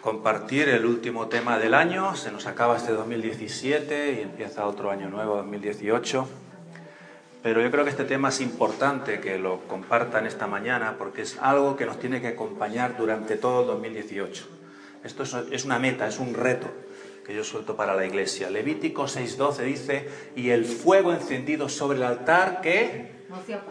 compartir 0.00 0.68
el 0.68 0.86
último 0.86 1.28
tema 1.28 1.58
del 1.58 1.74
año. 1.74 2.16
Se 2.16 2.30
nos 2.30 2.46
acaba 2.46 2.76
este 2.76 2.92
2017 2.92 4.18
y 4.18 4.22
empieza 4.22 4.66
otro 4.66 4.90
año 4.90 5.08
nuevo, 5.08 5.36
2018. 5.36 6.28
Pero 7.42 7.62
yo 7.62 7.70
creo 7.70 7.84
que 7.84 7.90
este 7.90 8.04
tema 8.04 8.28
es 8.28 8.40
importante 8.40 9.20
que 9.20 9.38
lo 9.38 9.60
compartan 9.60 10.26
esta 10.26 10.46
mañana 10.46 10.96
porque 10.98 11.22
es 11.22 11.38
algo 11.40 11.76
que 11.76 11.86
nos 11.86 11.98
tiene 11.98 12.20
que 12.20 12.28
acompañar 12.28 12.96
durante 12.98 13.36
todo 13.36 13.62
el 13.62 13.66
2018. 13.68 14.46
Esto 15.04 15.22
es 15.50 15.64
una 15.64 15.78
meta, 15.78 16.06
es 16.06 16.18
un 16.18 16.34
reto 16.34 16.68
que 17.26 17.34
yo 17.34 17.44
suelto 17.44 17.76
para 17.76 17.94
la 17.94 18.04
iglesia. 18.04 18.50
Levítico 18.50 19.04
6.12 19.04 19.62
dice, 19.64 20.08
y 20.36 20.50
el 20.50 20.66
fuego 20.66 21.12
encendido 21.12 21.70
sobre 21.70 21.96
el 21.98 22.04
altar 22.04 22.60
que 22.60 23.20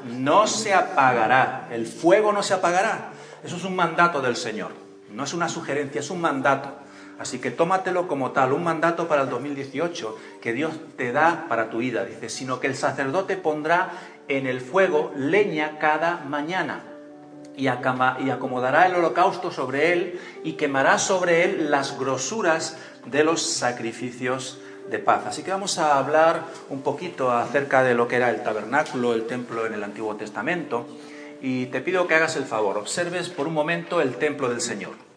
no 0.05 0.47
se 0.47 0.73
apagará. 0.73 1.67
El 1.71 1.85
fuego 1.85 2.31
no 2.31 2.41
se 2.41 2.55
apagará. 2.55 3.11
Eso 3.43 3.57
es 3.57 3.63
un 3.63 3.75
mandato 3.75 4.21
del 4.21 4.35
Señor. 4.35 4.88
No 5.11 5.23
es 5.23 5.33
una 5.33 5.49
sugerencia, 5.49 6.01
es 6.01 6.09
un 6.09 6.21
mandato. 6.21 6.69
Así 7.19 7.39
que 7.39 7.51
tómatelo 7.51 8.07
como 8.07 8.31
tal, 8.31 8.53
un 8.53 8.63
mandato 8.63 9.07
para 9.07 9.23
el 9.23 9.29
2018 9.29 10.17
que 10.41 10.53
Dios 10.53 10.73
te 10.95 11.11
da 11.11 11.47
para 11.49 11.69
tu 11.69 11.79
vida. 11.79 12.05
Dice, 12.05 12.29
sino 12.29 12.59
que 12.59 12.67
el 12.67 12.75
sacerdote 12.75 13.35
pondrá 13.35 13.91
en 14.29 14.47
el 14.47 14.61
fuego 14.61 15.11
leña 15.17 15.79
cada 15.79 16.23
mañana 16.27 16.83
y 17.59 17.67
acomodará 17.67 18.85
el 18.85 18.95
holocausto 18.95 19.51
sobre 19.51 19.91
él 19.91 20.19
y 20.43 20.53
quemará 20.53 20.97
sobre 20.97 21.43
él 21.43 21.69
las 21.69 21.99
grosuras 21.99 22.77
de 23.05 23.25
los 23.25 23.41
sacrificios 23.41 24.59
de 24.89 24.99
paz. 24.99 25.25
Así 25.27 25.43
que 25.43 25.51
vamos 25.51 25.77
a 25.77 25.97
hablar 25.97 26.45
un 26.69 26.81
poquito 26.81 27.31
acerca 27.31 27.83
de 27.83 27.95
lo 27.95 28.07
que 28.07 28.15
era 28.15 28.29
el 28.29 28.43
tabernáculo, 28.43 29.13
el 29.13 29.27
templo 29.27 29.65
en 29.65 29.73
el 29.73 29.83
Antiguo 29.83 30.15
Testamento. 30.15 30.87
Y 31.41 31.67
te 31.67 31.81
pido 31.81 32.07
que 32.07 32.15
hagas 32.15 32.37
el 32.37 32.45
favor, 32.45 32.77
observes 32.77 33.29
por 33.29 33.47
un 33.47 33.53
momento 33.53 34.01
el 34.01 34.15
templo 34.15 34.49
del 34.49 34.61
Señor. 34.61 35.08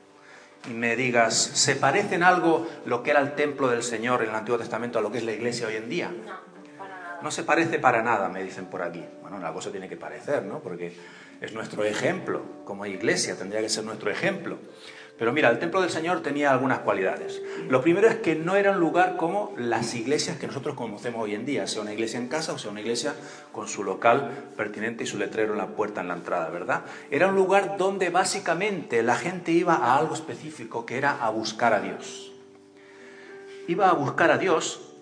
Y 0.69 0.75
me 0.75 0.95
digas, 0.95 1.35
¿se 1.35 1.75
parece 1.75 2.15
en 2.15 2.23
algo 2.23 2.69
lo 2.87 3.03
que 3.03 3.11
era 3.11 3.21
el 3.21 3.35
templo 3.35 3.69
del 3.69 3.83
Señor 3.83 4.23
en 4.23 4.31
el 4.31 4.35
Antiguo 4.35 4.59
Testamento 4.59 4.99
a 4.99 5.03
lo 5.03 5.11
que 5.11 5.19
es 5.19 5.25
la 5.25 5.33
iglesia 5.33 5.67
hoy 5.67 5.77
en 5.77 5.89
día? 5.89 6.09
No, 6.09 6.25
para 6.79 6.99
nada. 6.99 7.21
No 7.23 7.31
se 7.31 7.43
parece 7.43 7.79
para 7.79 8.03
nada, 8.03 8.29
me 8.29 8.43
dicen 8.45 8.67
por 8.67 8.83
aquí. 8.83 9.05
Bueno, 9.23 9.39
la 9.39 9.53
cosa 9.53 9.71
tiene 9.71 9.89
que 9.89 9.97
parecer, 9.97 10.45
¿no? 10.45 10.61
Porque 10.61 10.97
es 11.41 11.53
nuestro 11.53 11.85
ejemplo, 11.85 12.43
como 12.65 12.87
iglesia 12.87 13.37
tendría 13.37 13.61
que 13.61 13.69
ser 13.69 13.85
nuestro 13.85 14.11
ejemplo. 14.11 14.59
Pero 15.19 15.33
mira, 15.33 15.51
el 15.51 15.59
templo 15.59 15.81
del 15.81 15.91
Señor 15.91 16.21
tenía 16.21 16.51
algunas 16.51 16.81
cualidades. 16.81 17.41
Lo 17.69 17.83
primero 17.83 18.09
es 18.09 18.17
que 18.17 18.35
no 18.35 18.57
era 18.57 18.73
un 18.73 18.81
lugar 18.81 19.17
como 19.17 19.55
las 19.57 19.95
iglesias 19.95 20.39
que 20.39 20.47
nosotros 20.47 20.75
conocemos 20.75 21.23
hoy 21.23 21.35
en 21.35 21.45
día, 21.45 21.67
sea 21.67 21.83
una 21.83 21.93
iglesia 21.93 22.19
en 22.19 22.29
casa 22.29 22.53
o 22.53 22.59
sea 22.59 22.71
una 22.71 22.81
iglesia 22.81 23.15
con 23.53 23.69
su 23.69 23.85
local 23.85 24.31
pertinente 24.57 25.05
y 25.05 25.07
su 25.07 25.19
letrero 25.19 25.53
en 25.53 25.59
la 25.59 25.69
puerta, 25.69 26.01
en 26.01 26.09
la 26.09 26.15
entrada, 26.15 26.49
¿verdad? 26.49 26.85
Era 27.11 27.29
un 27.29 27.37
lugar 27.37 27.77
donde 27.77 28.11
básicamente 28.11 29.03
la 29.03 29.17
gente 29.17 29.53
iba 29.53 29.75
a 29.75 29.99
algo 29.99 30.15
específico, 30.15 30.87
que 30.87 30.97
era 30.97 31.25
a 31.25 31.31
buscar 31.31 31.75
a 31.75 31.81
Dios. 31.81 32.33
Iba 33.69 33.91
a 33.91 33.93
buscar 33.93 34.31
a 34.31 34.39
Dios 34.39 34.93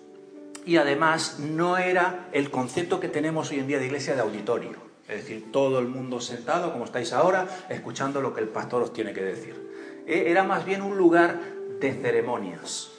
y 0.65 0.77
además 0.77 1.39
no 1.39 1.77
era 1.77 2.27
el 2.33 2.51
concepto 2.51 2.99
que 2.99 3.07
tenemos 3.07 3.49
hoy 3.51 3.59
en 3.59 3.67
día 3.67 3.79
de 3.79 3.85
iglesia 3.85 4.13
de 4.13 4.21
auditorio. 4.21 4.91
Es 5.07 5.23
decir, 5.23 5.51
todo 5.51 5.79
el 5.79 5.87
mundo 5.87 6.21
sentado, 6.21 6.71
como 6.71 6.85
estáis 6.85 7.11
ahora, 7.11 7.47
escuchando 7.69 8.21
lo 8.21 8.33
que 8.33 8.41
el 8.41 8.47
pastor 8.47 8.81
os 8.83 8.93
tiene 8.93 9.13
que 9.13 9.21
decir. 9.21 9.70
E, 10.07 10.31
era 10.31 10.43
más 10.43 10.65
bien 10.65 10.81
un 10.81 10.97
lugar 10.97 11.39
de 11.79 11.93
ceremonias. 11.93 12.89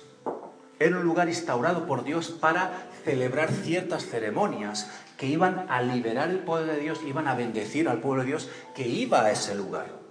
Era 0.79 0.97
un 0.97 1.05
lugar 1.05 1.29
instaurado 1.29 1.87
por 1.87 2.03
Dios 2.03 2.31
para 2.31 2.89
celebrar 3.05 3.51
ciertas 3.51 4.07
ceremonias 4.07 4.91
que 5.17 5.27
iban 5.27 5.67
a 5.69 5.83
liberar 5.83 6.31
el 6.31 6.41
poder 6.41 6.67
de 6.67 6.81
Dios, 6.81 7.01
iban 7.07 7.29
a 7.29 7.35
bendecir 7.35 7.89
al 7.89 8.01
pueblo 8.01 8.23
de 8.23 8.29
Dios 8.29 8.49
que 8.75 8.89
iba 8.89 9.23
a 9.23 9.31
ese 9.31 9.55
lugar. 9.55 10.03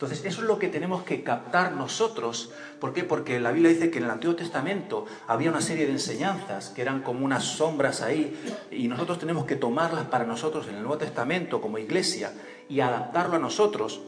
Entonces, 0.00 0.24
eso 0.24 0.40
es 0.40 0.46
lo 0.46 0.58
que 0.58 0.68
tenemos 0.68 1.02
que 1.02 1.22
captar 1.22 1.72
nosotros. 1.72 2.52
¿Por 2.80 2.94
qué? 2.94 3.04
Porque 3.04 3.38
la 3.38 3.52
Biblia 3.52 3.70
dice 3.70 3.90
que 3.90 3.98
en 3.98 4.04
el 4.04 4.10
Antiguo 4.10 4.34
Testamento 4.34 5.04
había 5.26 5.50
una 5.50 5.60
serie 5.60 5.84
de 5.84 5.92
enseñanzas 5.92 6.70
que 6.70 6.80
eran 6.80 7.02
como 7.02 7.22
unas 7.22 7.44
sombras 7.44 8.00
ahí, 8.00 8.34
y 8.70 8.88
nosotros 8.88 9.18
tenemos 9.18 9.44
que 9.44 9.56
tomarlas 9.56 10.06
para 10.06 10.24
nosotros 10.24 10.68
en 10.68 10.76
el 10.76 10.82
Nuevo 10.82 10.96
Testamento 10.96 11.60
como 11.60 11.76
iglesia 11.76 12.32
y 12.66 12.80
adaptarlo 12.80 13.36
a 13.36 13.40
nosotros 13.40 14.00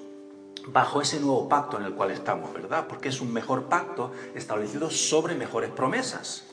bajo 0.66 1.00
ese 1.00 1.20
nuevo 1.20 1.48
pacto 1.48 1.76
en 1.76 1.84
el 1.84 1.94
cual 1.94 2.10
estamos, 2.10 2.52
¿verdad? 2.52 2.86
Porque 2.88 3.08
es 3.08 3.20
un 3.20 3.32
mejor 3.32 3.64
pacto 3.64 4.12
establecido 4.34 4.90
sobre 4.90 5.34
mejores 5.34 5.70
promesas. 5.70 6.44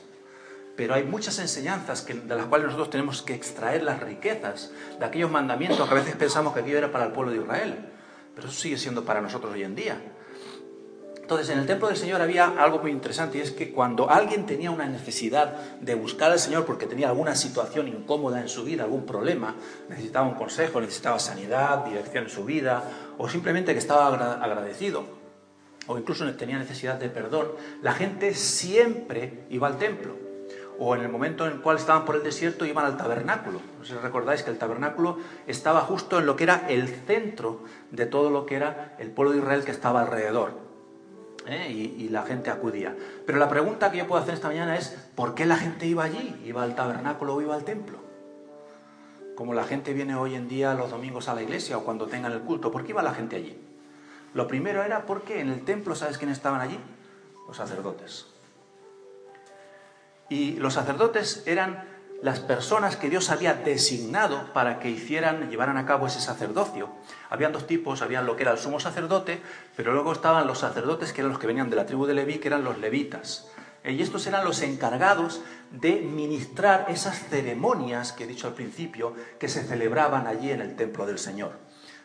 Pero 0.76 0.94
hay 0.94 1.04
muchas 1.04 1.38
enseñanzas 1.38 2.06
de 2.06 2.34
las 2.34 2.46
cuales 2.46 2.66
nosotros 2.66 2.90
tenemos 2.90 3.22
que 3.22 3.34
extraer 3.34 3.82
las 3.82 4.00
riquezas 4.00 4.72
de 4.98 5.04
aquellos 5.04 5.30
mandamientos 5.30 5.86
que 5.86 5.94
a 5.94 5.98
veces 5.98 6.16
pensamos 6.16 6.54
que 6.54 6.60
aquello 6.60 6.78
era 6.78 6.92
para 6.92 7.06
el 7.06 7.12
pueblo 7.12 7.32
de 7.32 7.38
Israel, 7.38 7.90
pero 8.34 8.48
eso 8.48 8.58
sigue 8.58 8.78
siendo 8.78 9.04
para 9.04 9.20
nosotros 9.20 9.52
hoy 9.52 9.62
en 9.62 9.74
día. 9.74 10.00
Entonces, 11.30 11.50
en 11.50 11.60
el 11.60 11.66
templo 11.66 11.86
del 11.86 11.96
Señor 11.96 12.20
había 12.20 12.46
algo 12.60 12.80
muy 12.80 12.90
interesante 12.90 13.38
y 13.38 13.40
es 13.40 13.52
que 13.52 13.70
cuando 13.70 14.10
alguien 14.10 14.46
tenía 14.46 14.72
una 14.72 14.86
necesidad 14.86 15.54
de 15.80 15.94
buscar 15.94 16.32
al 16.32 16.40
Señor 16.40 16.64
porque 16.64 16.86
tenía 16.86 17.08
alguna 17.08 17.36
situación 17.36 17.86
incómoda 17.86 18.40
en 18.40 18.48
su 18.48 18.64
vida, 18.64 18.82
algún 18.82 19.06
problema, 19.06 19.54
necesitaba 19.88 20.26
un 20.26 20.34
consejo, 20.34 20.80
necesitaba 20.80 21.20
sanidad, 21.20 21.84
dirección 21.84 22.24
en 22.24 22.30
su 22.30 22.44
vida, 22.44 22.82
o 23.16 23.28
simplemente 23.28 23.74
que 23.74 23.78
estaba 23.78 24.08
agradecido, 24.42 25.04
o 25.86 25.96
incluso 25.96 26.28
tenía 26.34 26.58
necesidad 26.58 26.96
de 26.96 27.08
perdón, 27.08 27.52
la 27.80 27.92
gente 27.92 28.34
siempre 28.34 29.44
iba 29.50 29.68
al 29.68 29.78
templo. 29.78 30.16
O 30.80 30.96
en 30.96 31.02
el 31.02 31.10
momento 31.10 31.46
en 31.46 31.52
el 31.52 31.60
cual 31.60 31.76
estaban 31.76 32.04
por 32.04 32.16
el 32.16 32.24
desierto 32.24 32.64
iban 32.64 32.86
al 32.86 32.96
tabernáculo. 32.96 33.60
No 33.78 33.84
sé 33.84 33.92
si 33.92 34.00
recordáis 34.00 34.42
que 34.42 34.50
el 34.50 34.58
tabernáculo 34.58 35.18
estaba 35.46 35.82
justo 35.82 36.18
en 36.18 36.26
lo 36.26 36.34
que 36.34 36.42
era 36.42 36.66
el 36.68 36.88
centro 36.88 37.62
de 37.92 38.06
todo 38.06 38.30
lo 38.30 38.46
que 38.46 38.56
era 38.56 38.96
el 38.98 39.12
pueblo 39.12 39.30
de 39.30 39.38
Israel 39.38 39.62
que 39.62 39.70
estaba 39.70 40.00
alrededor. 40.00 40.69
¿Eh? 41.50 41.70
y, 41.70 42.08
la 42.08 42.22
gente 42.22 42.50
acudía. 42.50 42.96
Pero 43.26 43.38
la 43.38 43.48
pregunta 43.48 43.90
que 43.90 43.98
yo 43.98 44.06
puedo 44.06 44.22
hacer 44.22 44.34
esta 44.34 44.48
mañana 44.48 44.76
es, 44.76 44.96
¿por 45.14 45.34
qué 45.34 45.46
la 45.46 45.56
gente 45.56 45.86
iba 45.86 46.04
allí? 46.04 46.40
¿Iba 46.44 46.62
al 46.62 46.74
tabernáculo 46.74 47.34
o 47.34 47.42
iba 47.42 47.54
al 47.54 47.64
templo? 47.64 47.98
Como 49.36 49.54
la 49.54 49.64
gente 49.64 49.92
viene 49.92 50.14
hoy 50.14 50.34
en 50.34 50.48
día 50.48 50.74
los 50.74 50.90
domingos 50.90 51.28
a 51.28 51.34
la 51.34 51.42
iglesia 51.42 51.78
o 51.78 51.84
cuando 51.84 52.06
tengan 52.06 52.32
el 52.32 52.40
culto, 52.40 52.70
¿por 52.70 52.84
qué 52.84 52.90
iba 52.90 53.02
la 53.02 53.14
gente 53.14 53.36
allí? 53.36 53.58
Lo 54.34 54.46
primero 54.46 54.82
era 54.82 55.06
porque 55.06 55.40
en 55.40 55.48
el 55.48 55.64
templo, 55.64 55.94
¿sabes 55.94 56.18
quiénes 56.18 56.36
estaban 56.36 56.60
allí? 56.60 56.78
Los 57.46 57.56
sacerdotes. 57.56 58.26
Y 60.28 60.56
los 60.56 60.74
sacerdotes 60.74 61.42
eran 61.46 61.84
las 62.22 62.40
personas 62.40 62.96
que 62.96 63.08
Dios 63.08 63.30
había 63.30 63.54
designado 63.54 64.52
para 64.52 64.78
que 64.78 64.90
hicieran, 64.90 65.50
llevaran 65.50 65.78
a 65.78 65.86
cabo 65.86 66.06
ese 66.06 66.20
sacerdocio. 66.20 66.90
Habían 67.30 67.52
dos 67.52 67.66
tipos, 67.66 68.02
había 68.02 68.20
lo 68.20 68.36
que 68.36 68.42
era 68.42 68.52
el 68.52 68.58
sumo 68.58 68.78
sacerdote, 68.78 69.40
pero 69.76 69.92
luego 69.92 70.12
estaban 70.12 70.46
los 70.46 70.58
sacerdotes 70.58 71.12
que 71.12 71.22
eran 71.22 71.32
los 71.32 71.40
que 71.40 71.46
venían 71.46 71.70
de 71.70 71.76
la 71.76 71.86
tribu 71.86 72.06
de 72.06 72.14
Leví, 72.14 72.38
que 72.38 72.48
eran 72.48 72.64
los 72.64 72.78
levitas. 72.78 73.48
Eh, 73.84 73.92
y 73.92 74.02
estos 74.02 74.26
eran 74.26 74.44
los 74.44 74.60
encargados 74.60 75.40
de 75.70 76.00
ministrar 76.00 76.86
esas 76.88 77.18
ceremonias 77.28 78.12
que 78.12 78.24
he 78.24 78.26
dicho 78.26 78.46
al 78.46 78.54
principio, 78.54 79.14
que 79.38 79.48
se 79.48 79.64
celebraban 79.64 80.26
allí 80.26 80.50
en 80.50 80.60
el 80.60 80.76
templo 80.76 81.06
del 81.06 81.18
Señor. 81.18 81.52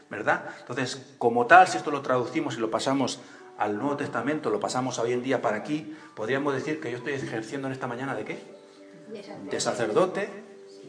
¿Verdad? 0.10 0.46
Entonces, 0.60 1.14
como 1.18 1.48
tal, 1.48 1.68
si 1.68 1.78
esto 1.78 1.92
lo 1.92 2.02
traducimos 2.02 2.56
y 2.56 2.60
lo 2.60 2.70
pasamos 2.72 3.20
al 3.58 3.78
Nuevo 3.78 3.98
Testamento, 3.98 4.50
lo 4.50 4.60
pasamos 4.60 5.00
hoy 5.00 5.14
en 5.14 5.24
día 5.24 5.42
para 5.42 5.58
aquí, 5.58 5.96
podríamos 6.14 6.54
decir 6.54 6.80
que 6.80 6.92
yo 6.92 6.98
estoy 6.98 7.14
ejerciendo 7.14 7.68
en 7.68 7.74
esta 7.74 7.88
mañana 7.88 8.14
de 8.14 8.24
qué? 8.24 8.65
De 9.50 9.60
sacerdote, 9.60 10.30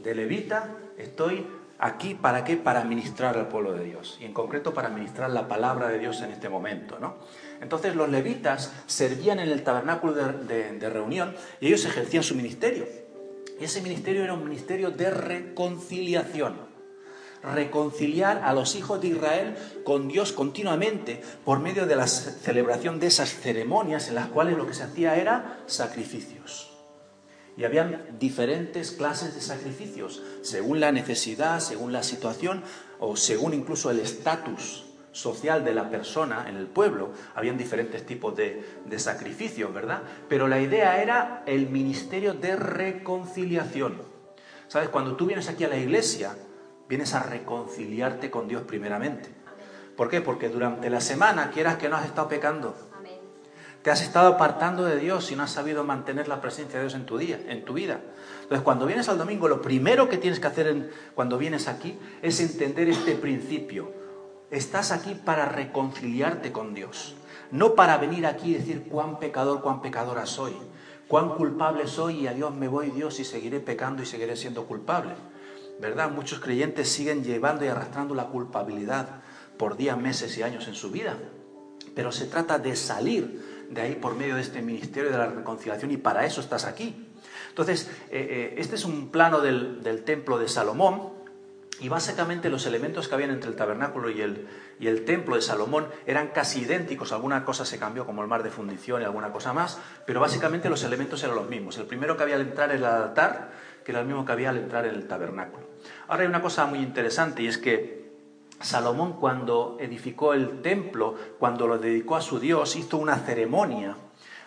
de 0.02 0.14
levita, 0.14 0.76
estoy 0.98 1.46
aquí 1.78 2.14
para 2.14 2.44
qué? 2.44 2.56
Para 2.56 2.84
ministrar 2.84 3.36
al 3.36 3.48
pueblo 3.48 3.72
de 3.72 3.84
Dios 3.84 4.18
y 4.20 4.24
en 4.24 4.32
concreto 4.32 4.74
para 4.74 4.88
ministrar 4.88 5.30
la 5.30 5.48
palabra 5.48 5.88
de 5.88 5.98
Dios 5.98 6.20
en 6.22 6.32
este 6.32 6.48
momento, 6.48 6.98
¿no? 6.98 7.16
Entonces 7.60 7.94
los 7.94 8.08
levitas 8.08 8.72
servían 8.86 9.38
en 9.38 9.48
el 9.48 9.62
tabernáculo 9.62 10.12
de, 10.12 10.90
reunión 10.90 11.34
y 11.60 11.68
ellos 11.68 11.84
ejercían 11.84 12.22
su 12.22 12.34
ministerio. 12.34 12.86
Y 13.58 13.64
ese 13.64 13.80
ministerio 13.80 14.22
era 14.22 14.34
un 14.34 14.44
ministerio 14.44 14.90
de 14.90 15.10
reconciliación. 15.10 16.66
Reconciliar 17.42 18.42
a 18.44 18.52
los 18.52 18.74
hijos 18.74 19.00
de 19.00 19.08
Israel 19.08 19.56
con 19.84 20.08
Dios 20.08 20.32
continuamente 20.32 21.22
por 21.44 21.60
medio 21.60 21.86
de 21.86 21.96
la 21.96 22.06
celebración 22.06 22.98
de 22.98 23.06
esas 23.06 23.30
ceremonias 23.30 24.08
en 24.08 24.16
las 24.16 24.26
cuales 24.28 24.56
lo 24.56 24.66
que 24.66 24.74
se 24.74 24.82
hacía 24.82 25.16
era 25.16 25.62
sacrificios. 25.66 26.75
Y 27.56 27.64
habían 27.64 28.18
diferentes 28.18 28.92
clases 28.92 29.34
de 29.34 29.40
sacrificios, 29.40 30.22
según 30.42 30.80
la 30.80 30.92
necesidad, 30.92 31.60
según 31.60 31.92
la 31.92 32.02
situación 32.02 32.62
o 32.98 33.16
según 33.16 33.54
incluso 33.54 33.90
el 33.90 34.00
estatus 34.00 34.84
social 35.12 35.64
de 35.64 35.72
la 35.72 35.88
persona 35.88 36.46
en 36.48 36.56
el 36.56 36.66
pueblo. 36.66 37.12
Habían 37.34 37.56
diferentes 37.56 38.04
tipos 38.04 38.36
de, 38.36 38.62
de 38.84 38.98
sacrificios, 38.98 39.72
¿verdad? 39.72 40.02
Pero 40.28 40.48
la 40.48 40.60
idea 40.60 41.02
era 41.02 41.42
el 41.46 41.70
ministerio 41.70 42.34
de 42.34 42.56
reconciliación. 42.56 44.02
¿Sabes? 44.68 44.90
Cuando 44.90 45.16
tú 45.16 45.26
vienes 45.26 45.48
aquí 45.48 45.64
a 45.64 45.68
la 45.68 45.78
iglesia, 45.78 46.36
vienes 46.88 47.14
a 47.14 47.22
reconciliarte 47.22 48.30
con 48.30 48.48
Dios 48.48 48.62
primeramente. 48.62 49.30
¿Por 49.96 50.10
qué? 50.10 50.20
Porque 50.20 50.50
durante 50.50 50.90
la 50.90 51.00
semana, 51.00 51.50
quieras 51.50 51.76
que 51.76 51.88
no 51.88 51.96
has 51.96 52.04
estado 52.04 52.28
pecando, 52.28 52.76
te 53.86 53.92
has 53.92 54.02
estado 54.02 54.34
apartando 54.34 54.82
de 54.84 54.98
Dios 54.98 55.30
y 55.30 55.36
no 55.36 55.44
has 55.44 55.52
sabido 55.52 55.84
mantener 55.84 56.26
la 56.26 56.40
presencia 56.40 56.80
de 56.80 56.86
Dios 56.86 56.96
en 56.96 57.06
tu 57.06 57.18
día, 57.18 57.38
en 57.46 57.64
tu 57.64 57.74
vida. 57.74 58.00
Entonces, 58.42 58.64
cuando 58.64 58.84
vienes 58.84 59.08
al 59.08 59.16
domingo, 59.16 59.46
lo 59.46 59.62
primero 59.62 60.08
que 60.08 60.18
tienes 60.18 60.40
que 60.40 60.48
hacer 60.48 60.90
cuando 61.14 61.38
vienes 61.38 61.68
aquí 61.68 61.96
es 62.20 62.40
entender 62.40 62.88
este 62.88 63.14
principio. 63.14 63.92
estás 64.50 64.90
aquí 64.90 65.14
para 65.14 65.46
reconciliarte 65.46 66.50
con 66.50 66.74
Dios, 66.74 67.14
no 67.52 67.76
para 67.76 67.96
venir 67.96 68.26
aquí 68.26 68.50
y 68.50 68.54
decir 68.54 68.88
cuán 68.90 69.20
pecador, 69.20 69.62
cuán 69.62 69.80
pecadora 69.82 70.26
soy, 70.26 70.56
cuán 71.06 71.36
culpable 71.36 71.86
soy 71.86 72.22
y 72.22 72.26
a 72.26 72.34
Dios 72.34 72.52
me 72.52 72.66
voy 72.66 72.90
Dios 72.90 73.20
y 73.20 73.24
seguiré 73.24 73.60
pecando 73.60 74.02
y 74.02 74.06
seguiré 74.06 74.34
siendo 74.34 74.66
culpable. 74.66 75.12
¿Verdad? 75.80 76.10
Muchos 76.10 76.40
creyentes 76.40 76.88
siguen 76.88 77.22
llevando 77.22 77.64
y 77.64 77.68
arrastrando 77.68 78.16
la 78.16 78.24
culpabilidad 78.24 79.20
por 79.56 79.76
días, 79.76 79.96
meses 79.96 80.36
y 80.38 80.42
años 80.42 80.66
en 80.66 80.74
su 80.74 80.90
vida. 80.90 81.16
Pero 81.94 82.10
se 82.10 82.26
trata 82.26 82.58
de 82.58 82.74
salir 82.74 83.55
de 83.70 83.80
ahí 83.80 83.94
por 83.94 84.16
medio 84.16 84.36
de 84.36 84.42
este 84.42 84.62
ministerio 84.62 85.10
de 85.10 85.18
la 85.18 85.26
reconciliación 85.26 85.90
y 85.90 85.96
para 85.96 86.24
eso 86.24 86.40
estás 86.40 86.64
aquí. 86.64 87.06
Entonces, 87.48 87.90
eh, 88.10 88.26
eh, 88.30 88.54
este 88.58 88.74
es 88.74 88.84
un 88.84 89.10
plano 89.10 89.40
del, 89.40 90.02
templo 90.04 90.38
de 90.38 90.46
Salomón 90.48 91.14
y 91.80 91.88
básicamente 91.88 92.50
los 92.50 92.66
elementos 92.66 93.08
que 93.08 93.14
habían 93.14 93.30
entre 93.30 93.48
el 93.48 93.56
tabernáculo 93.56 94.10
y 94.10 94.20
el, 94.20 95.04
templo 95.06 95.36
de 95.36 95.42
Salomón 95.42 95.86
eran 96.04 96.28
casi 96.28 96.60
idénticos. 96.60 97.12
Alguna 97.12 97.46
cosa 97.46 97.64
se 97.64 97.78
cambió, 97.78 98.04
como 98.04 98.20
el 98.20 98.28
mar 98.28 98.42
de 98.42 98.50
fundición 98.50 99.00
y 99.00 99.04
alguna 99.04 99.32
cosa 99.32 99.54
más, 99.54 99.78
pero 100.06 100.20
básicamente 100.20 100.68
los 100.68 100.84
elementos 100.84 101.22
eran 101.22 101.34
los 101.34 101.48
mismos. 101.48 101.78
El 101.78 101.86
primero 101.86 102.16
que 102.18 102.24
había 102.24 102.34
al 102.34 102.42
entrar 102.42 102.70
era 102.72 102.78
el 102.78 102.84
altar, 102.84 103.52
que 103.82 103.92
era 103.92 104.00
el 104.00 104.06
mismo 104.06 104.26
que 104.26 104.32
había 104.32 104.50
al 104.50 104.58
entrar 104.58 104.84
en 104.84 104.94
el 104.94 105.08
tabernáculo. 105.08 105.66
Ahora 106.08 106.24
hay 106.24 106.28
una 106.28 106.42
cosa 106.42 106.66
muy 106.66 106.80
interesante 106.80 107.42
y 107.42 107.46
es 107.46 107.56
que 107.56 107.95
Salomón 108.60 109.14
cuando 109.14 109.76
edificó 109.80 110.34
el 110.34 110.62
templo, 110.62 111.14
cuando 111.38 111.66
lo 111.66 111.78
dedicó 111.78 112.16
a 112.16 112.20
su 112.20 112.40
Dios, 112.40 112.76
hizo 112.76 112.96
una 112.96 113.18
ceremonia 113.18 113.96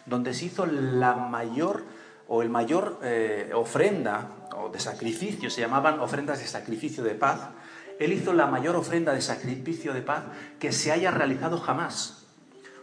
donde 0.05 0.33
se 0.33 0.45
hizo 0.45 0.65
la 0.65 1.15
mayor 1.15 1.83
o 2.27 2.41
el 2.41 2.49
mayor 2.49 2.99
eh, 3.03 3.51
ofrenda 3.53 4.29
o 4.55 4.69
de 4.69 4.79
sacrificio, 4.79 5.49
se 5.49 5.61
llamaban 5.61 5.99
ofrendas 5.99 6.39
de 6.39 6.47
sacrificio 6.47 7.03
de 7.03 7.15
paz, 7.15 7.49
él 7.99 8.13
hizo 8.13 8.33
la 8.33 8.47
mayor 8.47 8.75
ofrenda 8.75 9.13
de 9.13 9.21
sacrificio 9.21 9.93
de 9.93 10.01
paz 10.01 10.23
que 10.59 10.71
se 10.71 10.91
haya 10.91 11.11
realizado 11.11 11.57
jamás. 11.59 12.27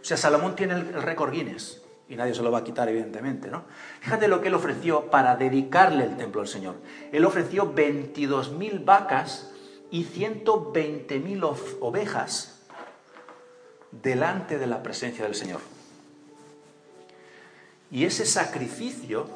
O 0.01 0.05
sea, 0.05 0.15
Salomón 0.15 0.55
tiene 0.55 0.75
el, 0.75 0.93
récord 1.01 1.31
Guinness 1.31 1.81
y 2.07 2.15
nadie 2.15 2.33
se 2.33 2.43
lo 2.43 2.51
va 2.51 2.59
a 2.59 2.63
quitar, 2.63 2.87
evidentemente, 2.87 3.49
¿no? 3.49 3.65
Fíjate 3.99 4.27
lo 4.27 4.41
que 4.41 4.47
él 4.47 4.53
ofreció 4.53 5.09
para 5.09 5.35
dedicarle 5.35 6.05
el 6.05 6.15
templo 6.15 6.41
al 6.41 6.47
Señor. 6.47 6.75
Él 7.11 7.25
ofreció 7.25 7.73
22.000 7.73 8.85
vacas 8.85 9.51
y 9.91 10.05
120.000 10.05 11.77
ovejas 11.79 12.59
delante 13.91 14.57
de 14.57 14.67
la 14.67 14.83
presencia 14.83 15.23
del 15.23 15.35
Señor. 15.35 15.61
Y 17.89 18.05
ese 18.05 18.25
sacrificio 18.25 19.27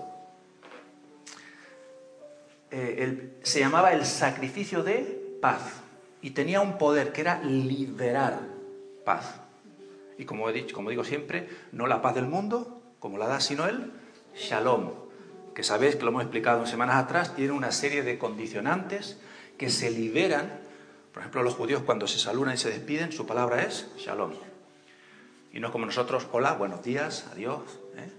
eh, 2.70 3.40
se 3.44 3.60
llamaba 3.60 3.94
el 3.94 4.06
sacrificio 4.06 4.84
de 4.84 5.38
paz 5.42 5.62
y 6.22 6.32
tenía 6.32 6.62
un 6.62 6.78
poder 6.78 7.12
que 7.12 7.22
era 7.22 7.42
liberar 7.42 8.40
paz. 9.06 9.42
Y 10.18 10.26
como 10.26 10.50
he 10.50 10.54
dicho, 10.54 10.76
como 10.76 10.90
digo 10.90 11.04
siempre, 11.04 11.50
no 11.72 11.88
la 11.88 12.02
paz 12.02 12.16
del 12.16 12.28
mundo, 12.28 12.82
como 13.00 13.18
la 13.18 13.28
da 13.28 13.40
sino 13.40 13.66
el 13.66 13.92
shalom, 14.36 14.92
que 15.56 15.64
sabéis 15.64 15.96
que 15.96 16.04
lo 16.04 16.10
hemos 16.10 16.24
explicado 16.24 16.62
en 16.62 16.68
semanas 16.68 16.96
atrás, 16.98 17.36
tiene 17.36 17.54
una 17.54 17.72
serie 17.72 18.04
de 18.04 18.20
condicionantes 18.20 19.20
que 19.62 19.70
se 19.70 19.92
liberan. 19.92 20.60
Por 21.14 21.22
ejemplo, 21.22 21.44
los 21.44 21.54
judíos 21.54 21.84
cuando 21.86 22.08
se 22.08 22.18
saludan 22.18 22.56
y 22.56 22.58
se 22.58 22.72
despiden, 22.72 23.12
su 23.12 23.28
palabra 23.28 23.62
es 23.62 23.86
shalom. 23.96 24.32
Y 25.54 25.60
no 25.60 25.72
como 25.72 25.86
nosotros, 25.86 26.26
hola, 26.32 26.54
buenos 26.54 26.82
días, 26.82 27.28
adiós, 27.32 27.62
¿eh? 27.96 28.10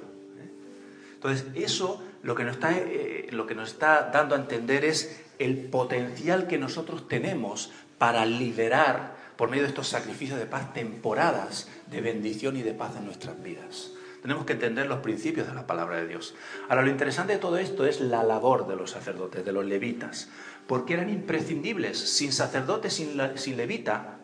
Entonces, 1.19 1.47
eso 1.53 2.01
lo 2.23 2.33
que, 2.33 2.45
nos 2.45 2.53
está, 2.53 2.71
eh, 2.77 3.27
lo 3.31 3.45
que 3.45 3.53
nos 3.53 3.71
está 3.71 4.09
dando 4.13 4.35
a 4.35 4.39
entender 4.39 4.85
es 4.85 5.21
el 5.37 5.57
potencial 5.57 6.47
que 6.47 6.57
nosotros 6.57 7.09
tenemos 7.09 7.71
para 7.97 8.25
liberar 8.25 9.17
por 9.35 9.49
medio 9.49 9.63
de 9.63 9.69
estos 9.69 9.89
sacrificios 9.89 10.39
de 10.39 10.45
paz 10.45 10.73
temporadas 10.73 11.69
de 11.87 11.99
bendición 11.99 12.55
y 12.55 12.61
de 12.61 12.73
paz 12.73 12.95
en 12.95 13.05
nuestras 13.05 13.43
vidas. 13.43 13.91
Tenemos 14.21 14.45
que 14.45 14.53
entender 14.53 14.87
los 14.87 14.99
principios 14.99 15.47
de 15.47 15.53
la 15.53 15.67
palabra 15.67 15.97
de 15.97 16.07
Dios. 16.07 16.35
Ahora, 16.69 16.83
lo 16.83 16.89
interesante 16.89 17.33
de 17.33 17.39
todo 17.39 17.57
esto 17.57 17.85
es 17.85 17.99
la 17.99 18.23
labor 18.23 18.67
de 18.67 18.77
los 18.77 18.91
sacerdotes, 18.91 19.43
de 19.43 19.51
los 19.51 19.65
levitas, 19.65 20.29
porque 20.67 20.93
eran 20.93 21.09
imprescindibles. 21.09 21.97
Sin 21.97 22.31
sacerdote, 22.31 22.89
sin, 22.89 23.19
sin 23.35 23.57
levita, 23.57 24.19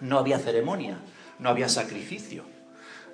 no 0.00 0.18
había 0.18 0.38
ceremonia, 0.38 1.00
no 1.38 1.48
había 1.48 1.70
sacrificio. 1.70 2.44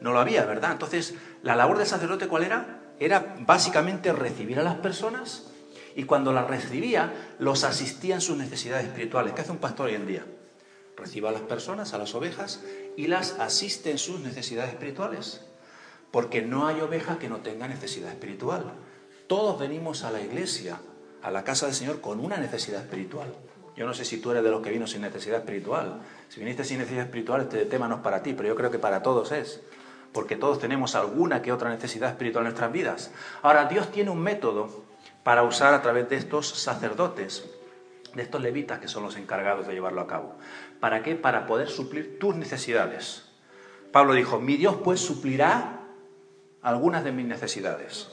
No 0.01 0.13
lo 0.13 0.19
había, 0.19 0.45
¿verdad? 0.45 0.73
Entonces, 0.73 1.15
la 1.45 1.55
labor 1.55 1.79
del 1.79 1.87
sacerdote, 1.87 2.27
¿cuál 2.27 2.43
era? 2.43 2.82
Era 3.01 3.37
básicamente 3.41 4.13
recibir 4.13 4.59
a 4.59 4.63
las 4.63 4.77
personas 4.77 5.45
y 5.95 6.05
cuando 6.05 6.33
las 6.33 6.49
recibía 6.49 7.13
los 7.39 7.65
asistía 7.65 8.15
en 8.15 8.21
sus 8.21 8.37
necesidades 8.37 8.87
espirituales. 8.87 9.33
¿Qué 9.33 9.43
hace 9.43 9.53
un 9.53 9.59
pastor 9.59 9.89
hoy 9.89 9.95
en 9.95 10.07
día? 10.07 10.25
Recibe 10.97 11.29
a 11.29 11.33
las 11.33 11.43
personas, 11.43 11.95
a 11.95 11.99
las 11.99 12.15
ovejas, 12.15 12.63
y 12.97 13.07
las 13.07 13.39
asiste 13.39 13.91
en 13.91 13.99
sus 13.99 14.21
necesidades 14.21 14.71
espirituales. 14.71 15.43
Porque 16.11 16.43
no 16.43 16.67
hay 16.67 16.81
oveja 16.81 17.19
que 17.19 17.29
no 17.29 17.39
tenga 17.39 17.69
necesidad 17.69 18.11
espiritual. 18.11 18.73
Todos 19.27 19.59
venimos 19.59 20.05
a 20.05 20.11
la 20.11 20.21
iglesia, 20.21 20.81
a 21.23 21.31
la 21.31 21.45
casa 21.45 21.67
del 21.67 21.75
Señor, 21.75 22.01
con 22.01 22.21
una 22.21 22.37
necesidad 22.37 22.83
espiritual. 22.83 23.33
Yo 23.77 23.87
no 23.87 23.95
sé 23.95 24.05
si 24.05 24.19
tú 24.19 24.31
eres 24.31 24.45
de 24.45 24.51
los 24.51 24.63
que 24.63 24.71
vino 24.71 24.87
sin 24.87 25.01
necesidad 25.01 25.39
espiritual. 25.39 26.03
Si 26.29 26.41
viniste 26.41 26.65
sin 26.65 26.79
necesidad 26.79 27.05
espiritual, 27.05 27.43
este 27.43 27.65
tema 27.65 27.89
no 27.89 27.97
es 27.97 28.01
para 28.03 28.23
ti, 28.23 28.35
pero 28.35 28.49
yo 28.49 28.55
creo 28.55 28.71
que 28.71 28.79
para 28.79 29.03
todos 29.03 29.33
es 29.33 29.63
porque 30.13 30.37
todos 30.37 30.59
tenemos 30.59 30.95
alguna 30.95 31.43
que 31.43 31.53
otra 31.53 31.71
necesidad 31.71 32.11
espiritual 32.11 32.43
en 32.43 32.51
nuestras 32.51 32.73
vidas. 32.73 33.13
Ahora, 33.43 33.67
Dios 33.67 33.91
tiene 33.91 34.11
un 34.11 34.21
método 34.21 34.85
para 35.23 35.43
usar 35.43 35.75
a 35.75 35.83
través 35.83 36.09
de 36.09 36.17
estos 36.17 36.49
sacerdotes, 36.49 37.45
de 38.15 38.23
estos 38.23 38.41
levitas 38.41 38.79
que 38.79 38.89
son 38.89 39.03
los 39.03 39.17
encargados 39.17 39.67
de 39.67 39.75
llevarlo 39.75 40.01
a 40.01 40.07
cabo. 40.07 40.35
¿Para 40.81 41.03
qué? 41.03 41.15
Para 41.15 41.47
poder 41.47 41.69
suplir 41.69 42.19
tus 42.19 42.35
necesidades. 42.35 43.31
Pablo 43.91 44.15
dijo, 44.15 44.41
mi 44.41 44.57
Dios 44.57 44.77
pues 44.85 45.01
suplirá 45.01 45.81
algunas 46.63 47.05
de 47.05 47.13
mis 47.13 47.27
necesidades 47.27 48.09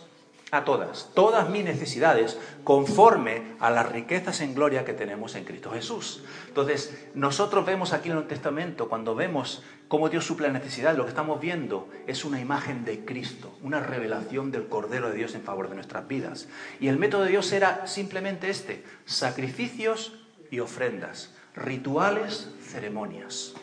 a 0.52 0.64
todas, 0.64 1.12
todas 1.14 1.50
mis 1.50 1.64
necesidades, 1.64 2.40
conforme 2.64 3.56
a 3.60 3.70
las 3.70 3.92
riquezas 3.92 4.42
en 4.42 4.56
gloria 4.56 4.86
que 4.86 4.94
tenemos 4.94 5.36
en 5.36 5.46
Cristo 5.46 5.72
Jesús. 5.72 6.24
Entonces, 6.48 7.08
nosotros 7.14 7.66
vemos 7.66 7.94
aquí 7.94 8.10
en 8.10 8.18
el 8.18 8.28
Testamento, 8.28 8.90
cuando 8.90 9.16
vemos 9.16 9.64
cómo 9.88 10.10
Dios 10.10 10.26
suple 10.26 10.48
la 10.48 10.54
necesidad, 10.54 10.96
lo 10.96 11.04
que 11.04 11.10
estamos 11.10 11.40
viendo 11.40 11.90
es 12.08 12.26
una 12.26 12.40
imagen 12.40 12.86
de 12.86 13.06
Cristo, 13.06 13.56
una 13.62 13.80
revelación 13.80 14.52
del 14.52 14.68
Cordero 14.68 15.10
de 15.10 15.18
Dios 15.18 15.36
en 15.36 15.44
favor 15.44 15.70
de 15.70 15.76
nuestras 15.76 16.08
vidas. 16.08 16.48
Y 16.80 16.88
el 16.88 16.98
método 16.98 17.24
de 17.24 17.32
Dios 17.32 17.52
era 17.52 17.88
simplemente 17.88 18.50
este, 18.50 18.84
sacrificios 19.06 20.14
y 20.52 20.60
ofrendas, 20.60 21.36
rituales, 21.56 22.50
ceremonias. 22.62 23.54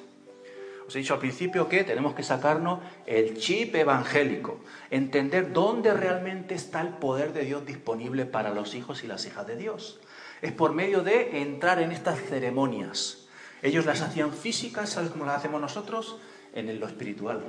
Os 0.86 0.94
he 0.94 1.00
dicho 1.00 1.14
al 1.14 1.20
principio 1.20 1.68
que 1.68 1.84
tenemos 1.84 2.14
que 2.14 2.22
sacarnos 2.22 2.80
el 3.06 3.36
chip 3.36 3.74
evangélico, 3.74 4.60
entender 4.90 5.52
dónde 5.52 5.92
realmente 5.92 6.54
está 6.54 6.80
el 6.80 6.90
poder 6.90 7.32
de 7.32 7.44
Dios 7.44 7.66
disponible 7.66 8.24
para 8.24 8.54
los 8.54 8.74
hijos 8.74 9.02
y 9.02 9.06
las 9.06 9.26
hijas 9.26 9.46
de 9.46 9.56
Dios. 9.56 10.00
Es 10.42 10.52
por 10.52 10.72
medio 10.72 11.02
de 11.02 11.42
entrar 11.42 11.80
en 11.80 11.90
estas 11.92 12.20
ceremonias. 12.20 13.26
Ellos 13.62 13.86
las 13.86 14.02
hacían 14.02 14.32
físicas, 14.32 14.90
¿sabes 14.90 15.10
cómo 15.10 15.24
las 15.24 15.38
hacemos 15.38 15.60
nosotros? 15.60 16.18
En 16.52 16.78
lo 16.78 16.86
espiritual. 16.86 17.42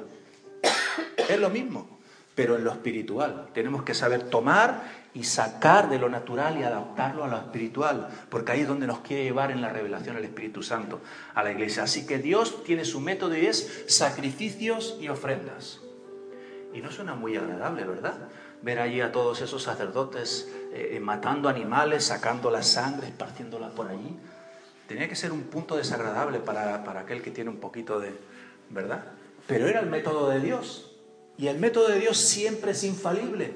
Es 1.29 1.39
lo 1.39 1.50
mismo 1.50 1.96
pero 2.38 2.56
en 2.56 2.63
lo 2.63 2.72
espiritual. 2.72 3.48
Tenemos 3.51 3.82
que 3.82 3.96
saber 3.96 4.29
tomar 4.29 4.84
y 5.15 5.24
sacar 5.24 5.89
de 5.89 5.98
lo 5.98 6.08
natural 6.08 6.60
y 6.60 6.63
adaptarlo 6.63 7.24
a 7.24 7.27
lo 7.27 7.36
espiritual, 7.36 8.10
porque 8.29 8.51
ahí 8.51 8.62
es 8.62 8.67
donde 8.67 8.86
nos 8.86 9.00
quiere 9.00 9.24
llevar 9.24 9.50
en 9.50 9.60
la 9.60 9.70
revelación 9.70 10.17
el 10.17 10.24
Espíritu 10.24 10.62
Santo 10.62 11.01
a 11.34 11.41
la 11.41 11.51
iglesia. 11.51 11.82
Así 11.82 12.06
que 12.06 12.20
Dios 12.20 12.63
tiene 12.63 12.86
su 12.86 13.01
método 13.01 13.36
y 13.36 13.48
es 13.48 13.86
sacrificios 13.88 15.00
y 15.01 15.10
ofrendas. 15.10 15.79
Y 16.75 16.82
no 16.82 16.91
suena 16.91 17.15
muy 17.15 17.36
agradable, 17.36 17.86
¿verdad? 17.86 18.29
Ver 18.62 18.82
allí 18.82 19.01
a 19.01 19.12
todos 19.12 19.41
esos 19.41 19.63
sacerdotes 19.63 20.48
eh, 20.74 20.91
eh, 20.94 21.00
matando 21.00 21.50
animales, 21.50 22.03
sacando 22.03 22.51
la 22.51 22.62
sangre, 22.62 23.08
esparciéndola 23.08 23.70
por 23.70 23.88
allí. 23.88 24.15
tenía 24.88 25.10
que 25.10 25.15
ser 25.15 25.32
un 25.32 25.46
punto 25.46 25.75
desagradable 25.75 26.38
para, 26.38 26.84
para 26.84 27.00
aquel 27.00 27.24
que 27.24 27.32
tiene 27.32 27.50
un 27.50 27.58
poquito 27.58 28.00
de... 28.00 28.13
¿verdad? 28.70 29.06
Pero 29.48 29.67
era 29.67 29.79
el 29.79 29.88
método 29.88 30.29
de 30.29 30.39
Dios. 30.39 30.96
Y 31.38 31.48
el 31.48 31.60
método 31.60 31.89
de 31.89 32.00
Dios 32.00 32.17
siempre 32.17 32.72
es 32.72 32.84
infalible. 32.84 33.53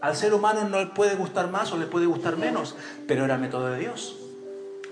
Al 0.00 0.14
ser 0.16 0.34
humano 0.34 0.68
no 0.68 0.78
le 0.78 0.86
puede 0.86 1.14
gustar 1.14 1.50
más 1.50 1.72
o 1.72 1.78
le 1.78 1.86
puede 1.86 2.06
gustar 2.06 2.36
menos, 2.36 2.76
pero 3.08 3.24
era 3.24 3.38
método 3.38 3.68
de 3.68 3.78
Dios. 3.78 4.16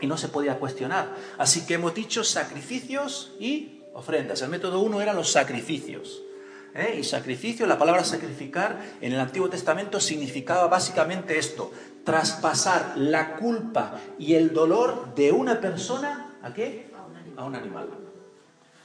Y 0.00 0.06
no 0.06 0.16
se 0.16 0.28
podía 0.28 0.58
cuestionar. 0.58 1.14
Así 1.36 1.66
que 1.66 1.74
hemos 1.74 1.94
dicho 1.94 2.24
sacrificios 2.24 3.32
y 3.38 3.82
ofrendas. 3.92 4.40
El 4.42 4.48
método 4.48 4.80
uno 4.80 5.02
era 5.02 5.12
los 5.12 5.30
sacrificios. 5.30 6.22
¿eh? 6.74 6.96
Y 6.98 7.04
sacrificio, 7.04 7.66
la 7.66 7.78
palabra 7.78 8.04
sacrificar 8.04 8.80
en 9.00 9.12
el 9.12 9.20
Antiguo 9.20 9.50
Testamento 9.50 10.00
significaba 10.00 10.66
básicamente 10.66 11.38
esto, 11.38 11.70
traspasar 12.04 12.94
la 12.96 13.36
culpa 13.36 14.00
y 14.18 14.34
el 14.34 14.52
dolor 14.52 15.14
de 15.14 15.32
una 15.32 15.60
persona 15.60 16.36
a 16.42 16.52
qué? 16.52 16.90
A 17.36 17.44
un 17.44 17.54
animal. 17.54 17.88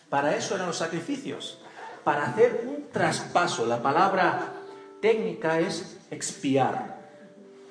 Para 0.09 0.35
eso 0.35 0.55
eran 0.55 0.67
los 0.67 0.77
sacrificios, 0.77 1.59
para 2.07 2.23
hacer 2.23 2.63
un 2.65 2.89
traspaso. 2.89 3.65
La 3.65 3.81
palabra 3.81 4.53
técnica 5.01 5.59
es 5.59 5.99
expiar. 6.09 7.01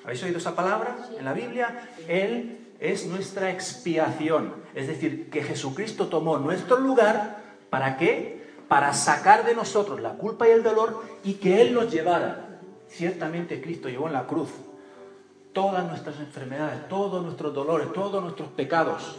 ¿Habéis 0.03 0.21
oído 0.21 0.37
esa 0.37 0.55
palabra 0.55 0.95
en 1.17 1.25
la 1.25 1.33
Biblia? 1.33 1.89
Él 2.07 2.75
es 2.79 3.07
nuestra 3.07 3.49
expiación. 3.49 4.53
Es 4.75 4.85
decir, 4.85 5.31
que 5.31 5.41
Jesucristo 5.41 6.05
tomó 6.05 6.37
nuestro 6.37 6.77
lugar. 6.77 7.37
¿Para 7.71 7.97
qué? 7.97 8.45
Para 8.67 8.93
sacar 8.93 9.43
de 9.43 9.55
nosotros 9.55 10.01
la 10.01 10.11
culpa 10.11 10.47
y 10.47 10.51
el 10.51 10.61
dolor 10.61 11.03
y 11.23 11.33
que 11.33 11.59
Él 11.59 11.73
nos 11.73 11.91
llevara. 11.91 12.59
Ciertamente 12.89 13.59
Cristo 13.59 13.89
llevó 13.89 14.05
en 14.05 14.13
la 14.13 14.27
cruz 14.27 14.49
todas 15.51 15.83
nuestras 15.87 16.19
enfermedades, 16.19 16.87
todos 16.89 17.23
nuestros 17.23 17.55
dolores, 17.55 17.91
todos 17.91 18.21
nuestros 18.21 18.49
pecados. 18.49 19.17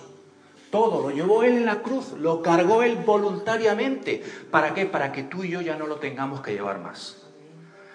Todo 0.71 1.03
lo 1.03 1.11
llevó 1.11 1.43
Él 1.45 1.57
en 1.57 1.65
la 1.65 1.81
cruz, 1.81 2.13
lo 2.13 2.43
cargó 2.43 2.83
Él 2.83 2.97
voluntariamente. 2.97 4.23
¿Para 4.51 4.75
qué? 4.75 4.87
Para 4.87 5.13
que 5.13 5.23
tú 5.23 5.45
y 5.45 5.51
yo 5.51 5.61
ya 5.61 5.77
no 5.77 5.87
lo 5.87 5.97
tengamos 5.97 6.43
que 6.43 6.53
llevar 6.53 6.81
más. 6.81 7.27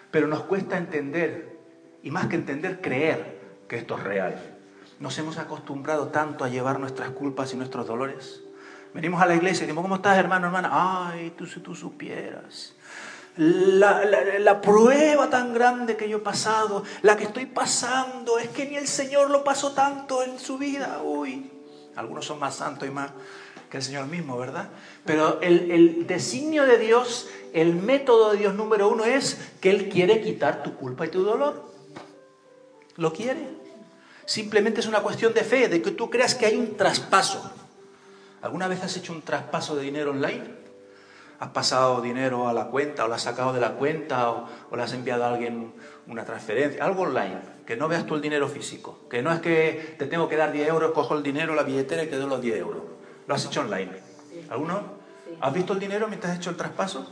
Pero 0.09 0.27
nos 0.27 0.43
cuesta 0.43 0.77
entender, 0.77 1.57
y 2.01 2.11
más 2.11 2.27
que 2.27 2.35
entender, 2.35 2.81
creer 2.81 3.39
que 3.67 3.77
esto 3.77 3.97
es 3.97 4.03
real. 4.03 4.57
Nos 4.99 5.17
hemos 5.19 5.37
acostumbrado 5.37 6.07
tanto 6.07 6.43
a 6.43 6.49
llevar 6.49 6.79
nuestras 6.79 7.09
culpas 7.09 7.53
y 7.53 7.57
nuestros 7.57 7.87
dolores. 7.87 8.43
Venimos 8.93 9.21
a 9.21 9.25
la 9.25 9.35
iglesia 9.35 9.63
y 9.63 9.67
decimos, 9.67 9.83
¿cómo 9.83 9.95
estás 9.95 10.17
hermano, 10.17 10.47
hermana? 10.47 10.69
Ay, 10.71 11.33
tú 11.37 11.45
si 11.45 11.59
tú 11.59 11.75
supieras. 11.75 12.75
La, 13.35 14.05
la, 14.05 14.61
prueba 14.61 15.27
tan 15.31 15.55
grande 15.55 15.97
que 15.97 16.07
yo 16.07 16.17
he 16.17 16.21
pasado, 16.21 16.83
la 17.01 17.17
que 17.17 17.23
estoy 17.23 17.47
pasando, 17.47 18.37
es 18.37 18.49
que 18.49 18.67
ni 18.67 18.75
el 18.75 18.87
Señor 18.87 19.31
lo 19.31 19.43
pasó 19.43 19.71
tanto 19.71 20.21
en 20.21 20.37
su 20.37 20.59
vida. 20.59 21.01
Uy, 21.03 21.51
algunos 21.95 22.25
son 22.25 22.39
más 22.39 22.55
santos 22.55 22.87
y 22.87 22.91
más 22.91 23.11
que 23.69 23.77
el 23.77 23.83
Señor 23.83 24.07
mismo, 24.07 24.37
¿verdad? 24.37 24.69
Pero 25.05 25.41
el, 25.41 25.71
el 25.71 26.07
designio 26.07 26.65
de 26.65 26.77
Dios, 26.77 27.29
el 27.53 27.75
método 27.75 28.31
de 28.31 28.39
Dios 28.39 28.55
número 28.55 28.89
uno 28.89 29.05
es 29.05 29.51
que 29.61 29.69
Él 29.69 29.89
quiere 29.89 30.21
quitar 30.21 30.63
tu 30.63 30.75
culpa 30.75 31.05
y 31.05 31.09
tu 31.09 31.23
dolor. 31.23 31.71
Lo 32.95 33.11
quiere. 33.11 33.47
Simplemente 34.25 34.79
es 34.79 34.87
una 34.87 35.01
cuestión 35.01 35.33
de 35.33 35.43
fe, 35.43 35.67
de 35.67 35.81
que 35.81 35.91
tú 35.91 36.09
creas 36.09 36.35
que 36.35 36.45
hay 36.45 36.55
un 36.55 36.77
traspaso. 36.77 37.51
¿Alguna 38.41 38.67
vez 38.67 38.83
has 38.83 38.95
hecho 38.97 39.13
un 39.13 39.21
traspaso 39.21 39.75
de 39.75 39.83
dinero 39.83 40.11
online? 40.11 40.63
has 41.43 41.49
pasado 41.49 42.01
dinero 42.01 42.47
a 42.47 42.53
la 42.53 42.67
cuenta 42.67 43.03
o 43.03 43.07
lo 43.07 43.15
has 43.15 43.21
sacado 43.23 43.51
de 43.51 43.59
la 43.59 43.73
cuenta 43.73 44.31
o, 44.31 44.47
le 44.75 44.81
has 44.81 44.93
enviado 44.93 45.25
a 45.25 45.33
alguien 45.33 45.73
una 46.07 46.23
transferencia, 46.23 46.83
algo 46.83 47.03
online, 47.03 47.39
que 47.65 47.77
no 47.77 47.87
veas 47.87 48.05
tú 48.05 48.15
el 48.15 48.21
dinero 48.21 48.47
físico, 48.47 48.99
que 49.09 49.21
no 49.21 49.31
es 49.31 49.39
que 49.41 49.95
te 49.97 50.05
tengo 50.07 50.27
que 50.27 50.35
dar 50.35 50.51
10 50.51 50.67
euros, 50.67 50.91
cojo 50.91 51.15
el 51.15 51.23
dinero, 51.23 51.55
la 51.55 51.63
billetera 51.63 52.03
y 52.03 52.07
te 52.07 52.17
doy 52.17 52.29
los 52.29 52.41
10 52.41 52.57
euros. 52.57 52.83
Lo 53.27 53.35
has 53.35 53.45
hecho 53.45 53.61
online. 53.61 53.91
¿Alguno? 54.49 54.81
¿Has 55.39 55.53
visto 55.53 55.73
el 55.73 55.79
dinero 55.79 56.07
mientras 56.07 56.33
has 56.33 56.39
hecho 56.39 56.49
el 56.49 56.57
traspaso? 56.57 57.09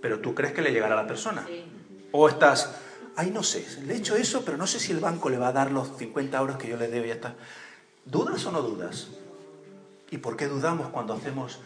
Pero 0.00 0.20
tú 0.20 0.34
crees 0.34 0.52
que 0.52 0.62
le 0.62 0.72
llegará 0.72 0.94
a 0.94 1.02
la 1.02 1.06
persona. 1.06 1.46
O 2.10 2.28
estás, 2.28 2.74
ay, 3.16 3.30
no 3.30 3.42
sé, 3.42 3.66
le 3.86 3.94
he 3.94 3.96
hecho 3.96 4.16
eso, 4.16 4.44
pero 4.44 4.56
no 4.56 4.66
sé 4.66 4.78
si 4.78 4.92
el 4.92 5.00
banco 5.00 5.30
le 5.30 5.38
va 5.38 5.48
a 5.48 5.52
dar 5.52 5.70
los 5.70 5.96
50 5.96 6.38
euros 6.38 6.56
que 6.56 6.68
yo 6.68 6.76
le 6.76 6.88
debo 6.88 7.06
y 7.06 7.08
ya 7.08 7.14
está. 7.14 7.34
¿Dudas 8.04 8.44
o 8.46 8.52
no 8.52 8.62
dudas? 8.62 9.08
¿Y 10.10 10.18
por 10.18 10.36
qué 10.36 10.48
dudamos 10.48 10.88
cuando 10.88 11.14
hacemos 11.14 11.60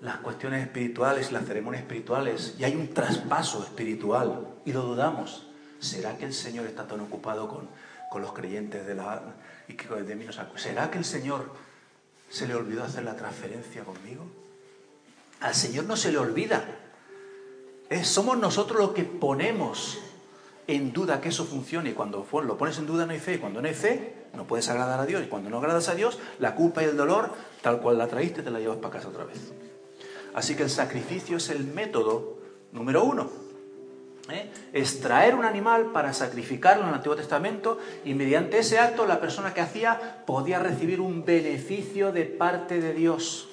las 0.00 0.18
cuestiones 0.18 0.62
espirituales, 0.62 1.32
las 1.32 1.44
ceremonias 1.44 1.82
espirituales, 1.82 2.54
y 2.58 2.64
hay 2.64 2.76
un 2.76 2.88
traspaso 2.94 3.64
espiritual, 3.64 4.46
y 4.64 4.72
lo 4.72 4.82
dudamos. 4.82 5.47
¿Será 5.80 6.16
que 6.16 6.24
el 6.24 6.34
Señor 6.34 6.66
está 6.66 6.86
tan 6.86 7.00
ocupado 7.00 7.48
con, 7.48 7.68
con 8.10 8.22
los 8.22 8.32
creyentes 8.32 8.86
de 8.86 8.94
la 8.94 9.22
y 9.68 9.74
que 9.74 9.88
de 9.88 10.16
mí 10.16 10.26
¿Será 10.56 10.90
que 10.90 10.98
el 10.98 11.04
Señor 11.04 11.52
se 12.30 12.48
le 12.48 12.54
olvidó 12.54 12.84
hacer 12.84 13.04
la 13.04 13.16
transferencia 13.16 13.84
conmigo? 13.84 14.24
Al 15.40 15.54
Señor 15.54 15.84
no 15.84 15.96
se 15.96 16.10
le 16.10 16.18
olvida. 16.18 16.64
somos 18.02 18.38
nosotros 18.38 18.78
los 18.80 18.90
que 18.90 19.04
ponemos 19.04 19.98
en 20.66 20.92
duda 20.92 21.20
que 21.20 21.28
eso 21.28 21.44
funcione. 21.44 21.90
Y 21.90 21.92
cuando 21.92 22.26
lo 22.32 22.58
pones 22.58 22.78
en 22.78 22.86
duda 22.86 23.06
no 23.06 23.12
hay 23.12 23.20
fe. 23.20 23.38
cuando 23.38 23.60
no 23.60 23.68
hay 23.68 23.74
fe, 23.74 24.26
no 24.34 24.46
puedes 24.46 24.68
agradar 24.68 24.98
a 25.00 25.06
Dios. 25.06 25.22
Y 25.22 25.26
cuando 25.28 25.50
no 25.50 25.58
agradas 25.58 25.88
a 25.88 25.94
Dios, 25.94 26.18
la 26.38 26.54
culpa 26.54 26.82
y 26.82 26.86
el 26.86 26.96
dolor, 26.96 27.32
tal 27.62 27.80
cual 27.80 27.98
la 27.98 28.08
traíste, 28.08 28.42
te 28.42 28.50
la 28.50 28.58
llevas 28.58 28.78
para 28.78 28.94
casa 28.94 29.08
otra 29.08 29.24
vez. 29.24 29.52
Así 30.34 30.54
que 30.54 30.62
el 30.62 30.70
sacrificio 30.70 31.36
es 31.36 31.48
el 31.50 31.64
método 31.64 32.38
número 32.72 33.04
uno. 33.04 33.47
¿Eh? 34.30 34.50
Extraer 34.72 35.34
un 35.34 35.44
animal 35.44 35.92
para 35.92 36.12
sacrificarlo 36.12 36.82
en 36.82 36.88
el 36.90 36.94
Antiguo 36.96 37.16
Testamento 37.16 37.78
y 38.04 38.14
mediante 38.14 38.58
ese 38.58 38.78
acto 38.78 39.06
la 39.06 39.20
persona 39.20 39.54
que 39.54 39.60
hacía 39.60 40.24
podía 40.26 40.58
recibir 40.58 41.00
un 41.00 41.24
beneficio 41.24 42.12
de 42.12 42.24
parte 42.24 42.80
de 42.80 42.94
Dios. 42.94 43.48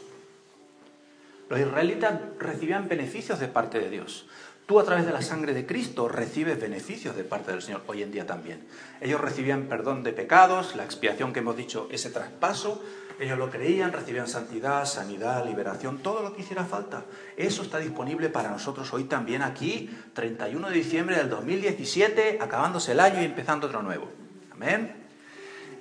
Los 1.49 1.59
israelitas 1.59 2.19
recibían 2.39 2.87
beneficios 2.87 3.39
de 3.39 3.47
parte 3.47 3.79
de 3.79 3.89
Dios. 3.89 4.27
Tú 4.65 4.79
a 4.79 4.83
través 4.83 5.05
de 5.05 5.11
la 5.11 5.21
sangre 5.21 5.53
de 5.53 5.67
Cristo 5.67 6.07
recibes 6.07 6.59
beneficios 6.59 7.15
de 7.15 7.23
parte 7.23 7.51
del 7.51 7.61
Señor 7.61 7.83
hoy 7.85 8.01
en 8.01 8.11
día 8.11 8.25
también. 8.25 8.65
Ellos 8.99 9.21
recibían 9.21 9.67
perdón 9.67 10.01
de 10.01 10.11
pecados, 10.11 10.75
la 10.75 10.83
expiación 10.83 11.33
que 11.33 11.39
hemos 11.39 11.55
dicho, 11.55 11.87
ese 11.91 12.09
traspaso, 12.09 12.81
ellos 13.19 13.37
lo 13.37 13.49
creían, 13.49 13.93
recibían 13.93 14.27
santidad, 14.27 14.85
sanidad, 14.85 15.45
liberación, 15.45 15.99
todo 15.99 16.21
lo 16.21 16.35
que 16.35 16.41
hiciera 16.41 16.65
falta. 16.65 17.05
Eso 17.37 17.61
está 17.61 17.77
disponible 17.77 18.29
para 18.29 18.49
nosotros 18.49 18.91
hoy 18.93 19.05
también 19.05 19.41
aquí, 19.41 19.89
31 20.13 20.69
de 20.69 20.75
diciembre 20.75 21.15
del 21.15 21.29
2017, 21.29 22.39
acabándose 22.41 22.91
el 22.91 22.99
año 22.99 23.21
y 23.21 23.25
empezando 23.25 23.67
otro 23.67 23.81
nuevo. 23.81 24.09
Amén. 24.51 25.05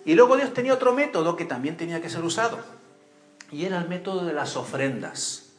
Y 0.04 0.14
luego 0.14 0.36
Dios 0.36 0.52
tenía 0.52 0.74
otro 0.74 0.92
método 0.92 1.34
que 1.36 1.44
también 1.44 1.76
tenía 1.76 2.00
que 2.00 2.10
ser 2.10 2.22
usado. 2.22 2.58
Y 3.50 3.64
era 3.64 3.78
el 3.78 3.88
método 3.88 4.24
de 4.24 4.32
las 4.32 4.56
ofrendas. 4.56 5.50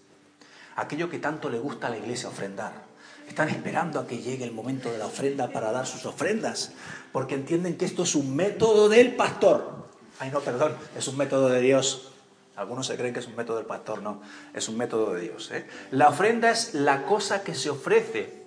Aquello 0.75 1.09
que 1.09 1.19
tanto 1.19 1.49
le 1.49 1.59
gusta 1.59 1.87
a 1.87 1.89
la 1.89 1.97
iglesia 1.97 2.29
ofrendar. 2.29 2.85
Están 3.27 3.49
esperando 3.49 3.99
a 3.99 4.07
que 4.07 4.19
llegue 4.19 4.45
el 4.45 4.51
momento 4.51 4.91
de 4.91 4.99
la 4.99 5.07
ofrenda 5.07 5.49
para 5.49 5.71
dar 5.71 5.87
sus 5.87 6.05
ofrendas, 6.05 6.73
porque 7.11 7.33
entienden 7.33 7.75
que 7.75 7.85
esto 7.85 8.03
es 8.03 8.13
un 8.13 8.35
método 8.35 8.87
del 8.87 9.15
pastor. 9.15 9.84
Ay, 10.19 10.31
no, 10.31 10.39
perdón, 10.39 10.75
es 10.97 11.07
un 11.07 11.17
método 11.17 11.49
de 11.49 11.61
Dios. 11.61 12.09
Algunos 12.55 12.87
se 12.87 12.95
creen 12.95 13.13
que 13.13 13.19
es 13.19 13.27
un 13.27 13.35
método 13.35 13.57
del 13.57 13.65
pastor, 13.65 14.01
no, 14.01 14.21
es 14.53 14.69
un 14.69 14.77
método 14.77 15.13
de 15.13 15.21
Dios. 15.21 15.51
¿eh? 15.51 15.67
La 15.91 16.07
ofrenda 16.07 16.51
es 16.51 16.73
la 16.73 17.03
cosa 17.03 17.43
que 17.43 17.53
se 17.53 17.69
ofrece 17.69 18.45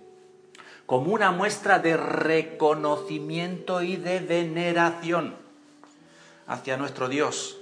como 0.87 1.13
una 1.13 1.31
muestra 1.31 1.79
de 1.79 1.99
reconocimiento 1.99 3.83
y 3.83 3.97
de 3.97 4.21
veneración 4.21 5.37
hacia 6.47 6.79
nuestro 6.79 7.11
Dios. 7.11 7.59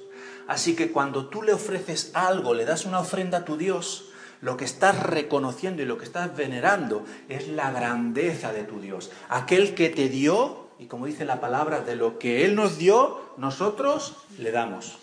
Así 0.46 0.76
que 0.76 0.92
cuando 0.92 1.26
tú 1.26 1.42
le 1.42 1.52
ofreces 1.52 2.12
algo, 2.14 2.54
le 2.54 2.64
das 2.64 2.84
una 2.84 3.00
ofrenda 3.00 3.38
a 3.38 3.44
tu 3.44 3.56
Dios, 3.56 4.10
lo 4.40 4.56
que 4.56 4.64
estás 4.64 5.02
reconociendo 5.02 5.82
y 5.82 5.86
lo 5.86 5.98
que 5.98 6.04
estás 6.04 6.36
venerando 6.36 7.04
es 7.28 7.48
la 7.48 7.72
grandeza 7.72 8.52
de 8.52 8.62
tu 8.62 8.80
Dios. 8.80 9.10
Aquel 9.28 9.74
que 9.74 9.88
te 9.88 10.08
dio 10.08 10.65
y 10.78 10.86
como 10.86 11.06
dice 11.06 11.24
la 11.24 11.40
palabra, 11.40 11.80
de 11.80 11.96
lo 11.96 12.18
que 12.18 12.44
Él 12.44 12.54
nos 12.54 12.78
dio, 12.78 13.20
nosotros 13.36 14.16
le 14.38 14.50
damos. 14.50 14.98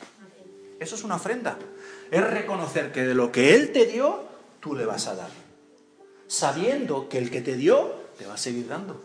Eso 0.80 0.96
es 0.96 1.03
una 1.03 1.15
ofrenda. 1.15 1.58
Es 2.12 2.30
reconocer 2.30 2.92
que 2.92 3.03
de 3.03 3.15
lo 3.15 3.32
que 3.32 3.56
Él 3.56 3.72
te 3.72 3.86
dio, 3.86 4.24
tú 4.60 4.75
le 4.75 4.86
vas 4.86 5.08
a 5.08 5.15
dar. 5.15 5.30
Sabiendo 6.27 7.10
que 7.10 7.18
el 7.18 7.32
que 7.32 7.42
te 7.42 7.56
dio, 7.56 7.94
te 8.18 8.25
va 8.25 8.36
a 8.36 8.38
seguir 8.38 8.68
dando. 8.68 9.01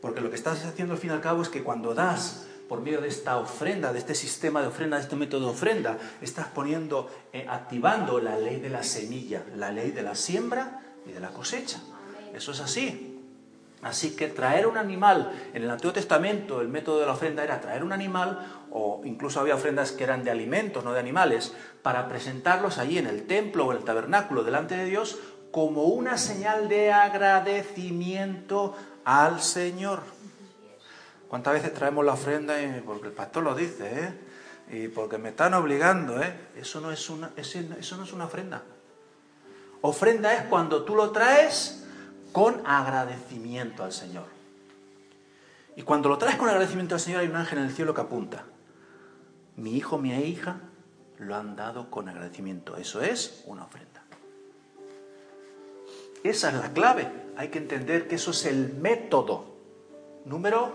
Porque 0.00 0.20
lo 0.20 0.30
que 0.30 0.36
estás 0.36 0.64
haciendo 0.64 0.94
al 0.94 1.00
fin 1.00 1.10
y 1.10 1.12
al 1.14 1.20
cabo 1.20 1.42
es 1.42 1.48
que 1.48 1.64
cuando 1.64 1.94
das 1.94 2.46
por 2.68 2.82
medio 2.82 3.00
de 3.00 3.08
esta 3.08 3.38
ofrenda, 3.38 3.92
de 3.92 3.98
este 3.98 4.14
sistema 4.14 4.60
de 4.60 4.68
ofrenda, 4.68 4.98
de 4.98 5.02
este 5.02 5.16
método 5.16 5.46
de 5.46 5.52
ofrenda, 5.52 5.98
estás 6.20 6.48
poniendo, 6.48 7.10
eh, 7.32 7.46
activando 7.48 8.20
la 8.20 8.38
ley 8.38 8.60
de 8.60 8.68
la 8.68 8.82
semilla, 8.82 9.42
la 9.56 9.72
ley 9.72 9.90
de 9.90 10.02
la 10.02 10.14
siembra 10.14 10.82
y 11.06 11.12
de 11.12 11.20
la 11.20 11.30
cosecha. 11.30 11.80
Eso 12.34 12.52
es 12.52 12.60
así. 12.60 13.07
Así 13.82 14.16
que 14.16 14.26
traer 14.26 14.66
un 14.66 14.76
animal, 14.76 15.32
en 15.54 15.62
el 15.62 15.70
Antiguo 15.70 15.92
Testamento 15.92 16.60
el 16.60 16.68
método 16.68 16.98
de 16.98 17.06
la 17.06 17.12
ofrenda 17.12 17.44
era 17.44 17.60
traer 17.60 17.84
un 17.84 17.92
animal, 17.92 18.66
o 18.70 19.02
incluso 19.04 19.38
había 19.38 19.54
ofrendas 19.54 19.92
que 19.92 20.02
eran 20.04 20.24
de 20.24 20.32
alimentos, 20.32 20.84
no 20.84 20.92
de 20.92 20.98
animales, 20.98 21.54
para 21.82 22.08
presentarlos 22.08 22.78
allí 22.78 22.98
en 22.98 23.06
el 23.06 23.26
templo 23.26 23.66
o 23.66 23.70
en 23.70 23.78
el 23.78 23.84
tabernáculo 23.84 24.42
delante 24.42 24.76
de 24.76 24.84
Dios 24.86 25.18
como 25.52 25.84
una 25.84 26.18
señal 26.18 26.68
de 26.68 26.92
agradecimiento 26.92 28.76
al 29.04 29.40
Señor. 29.40 30.02
¿Cuántas 31.28 31.54
veces 31.54 31.72
traemos 31.72 32.04
la 32.04 32.14
ofrenda? 32.14 32.54
Porque 32.84 33.08
el 33.08 33.12
pastor 33.12 33.44
lo 33.44 33.54
dice, 33.54 33.86
¿eh? 33.86 34.14
y 34.70 34.88
porque 34.88 35.18
me 35.18 35.30
están 35.30 35.54
obligando, 35.54 36.20
¿eh? 36.22 36.48
Eso 36.56 36.80
no 36.80 36.90
es 36.90 37.08
una, 37.08 37.30
eso 37.36 37.96
no 37.96 38.04
es 38.04 38.12
una 38.12 38.26
ofrenda. 38.26 38.62
Ofrenda 39.80 40.34
es 40.34 40.42
cuando 40.42 40.84
tú 40.84 40.94
lo 40.94 41.10
traes 41.10 41.86
con 42.32 42.66
agradecimiento 42.66 43.84
al 43.84 43.92
Señor. 43.92 44.26
Y 45.76 45.82
cuando 45.82 46.08
lo 46.08 46.18
traes 46.18 46.36
con 46.36 46.48
agradecimiento 46.48 46.94
al 46.94 47.00
Señor 47.00 47.20
hay 47.20 47.28
un 47.28 47.36
ángel 47.36 47.58
en 47.58 47.64
el 47.64 47.72
cielo 47.72 47.94
que 47.94 48.00
apunta. 48.00 48.44
Mi 49.56 49.76
hijo, 49.76 49.98
mi 49.98 50.12
hija 50.12 50.60
lo 51.18 51.36
han 51.36 51.56
dado 51.56 51.90
con 51.90 52.08
agradecimiento. 52.08 52.76
Eso 52.76 53.02
es 53.02 53.42
una 53.46 53.64
ofrenda. 53.64 54.02
Esa 56.24 56.48
es 56.48 56.54
la 56.54 56.72
clave. 56.72 57.10
Hay 57.36 57.48
que 57.48 57.58
entender 57.58 58.08
que 58.08 58.16
eso 58.16 58.32
es 58.32 58.44
el 58.46 58.74
método. 58.74 59.56
Número 60.24 60.72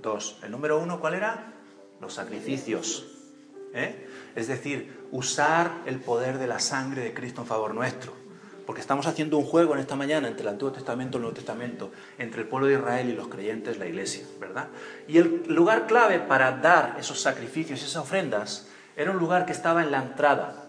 dos. 0.00 0.38
El 0.42 0.50
número 0.50 0.78
uno, 0.78 1.00
¿cuál 1.00 1.14
era? 1.14 1.52
Los 2.00 2.14
sacrificios. 2.14 3.06
¿Eh? 3.74 4.08
Es 4.34 4.48
decir, 4.48 5.06
usar 5.10 5.82
el 5.86 6.00
poder 6.00 6.38
de 6.38 6.46
la 6.46 6.58
sangre 6.58 7.02
de 7.02 7.14
Cristo 7.14 7.42
en 7.42 7.46
favor 7.46 7.74
nuestro. 7.74 8.12
Porque 8.68 8.82
estamos 8.82 9.06
haciendo 9.06 9.38
un 9.38 9.46
juego 9.46 9.72
en 9.72 9.80
esta 9.80 9.96
mañana 9.96 10.28
entre 10.28 10.42
el 10.42 10.48
Antiguo 10.48 10.70
Testamento 10.70 11.16
y 11.16 11.16
el 11.16 11.22
Nuevo 11.22 11.34
Testamento, 11.34 11.90
entre 12.18 12.42
el 12.42 12.48
pueblo 12.48 12.66
de 12.66 12.74
Israel 12.74 13.08
y 13.08 13.14
los 13.14 13.28
creyentes, 13.28 13.78
la 13.78 13.86
iglesia, 13.86 14.26
¿verdad? 14.38 14.68
Y 15.06 15.16
el 15.16 15.44
lugar 15.46 15.86
clave 15.86 16.18
para 16.18 16.52
dar 16.52 16.96
esos 17.00 17.18
sacrificios 17.18 17.80
y 17.80 17.84
esas 17.84 17.96
ofrendas 17.96 18.68
era 18.94 19.10
un 19.10 19.16
lugar 19.16 19.46
que 19.46 19.52
estaba 19.52 19.82
en 19.82 19.90
la 19.90 20.02
entrada. 20.02 20.66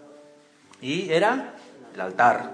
Y 0.79 1.11
era 1.11 1.55
el 1.93 1.99
altar. 1.99 2.51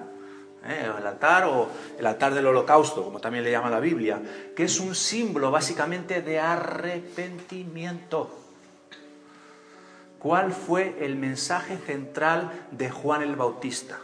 ¿eh? 0.67 0.89
El 0.97 1.05
altar 1.05 1.43
o 1.43 1.69
el 1.99 2.07
altar 2.07 2.33
del 2.33 2.47
holocausto, 2.47 3.03
como 3.03 3.19
también 3.19 3.43
le 3.43 3.51
llama 3.51 3.69
la 3.69 3.79
Biblia, 3.79 4.19
que 4.55 4.63
es 4.63 4.79
un 4.79 4.95
símbolo 4.95 5.51
básicamente 5.51 6.23
de 6.23 6.39
arrepentimiento. 6.39 8.35
¿Cuál 10.17 10.51
fue 10.53 10.97
el 11.01 11.15
mensaje 11.17 11.77
central 11.77 12.51
de 12.71 12.89
Juan 12.89 13.21
el 13.21 13.35
Bautista? 13.35 13.99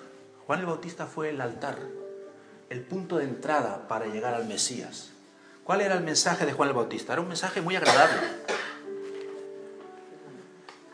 Juan 0.51 0.59
el 0.59 0.65
Bautista 0.65 1.05
fue 1.05 1.29
el 1.29 1.39
altar, 1.39 1.77
el 2.69 2.81
punto 2.81 3.19
de 3.19 3.23
entrada 3.23 3.87
para 3.87 4.07
llegar 4.07 4.33
al 4.33 4.47
Mesías. 4.47 5.11
¿Cuál 5.63 5.79
era 5.79 5.95
el 5.95 6.03
mensaje 6.03 6.45
de 6.45 6.51
Juan 6.51 6.67
el 6.67 6.75
Bautista? 6.75 7.13
Era 7.13 7.21
un 7.21 7.29
mensaje 7.29 7.61
muy 7.61 7.77
agradable. 7.77 8.17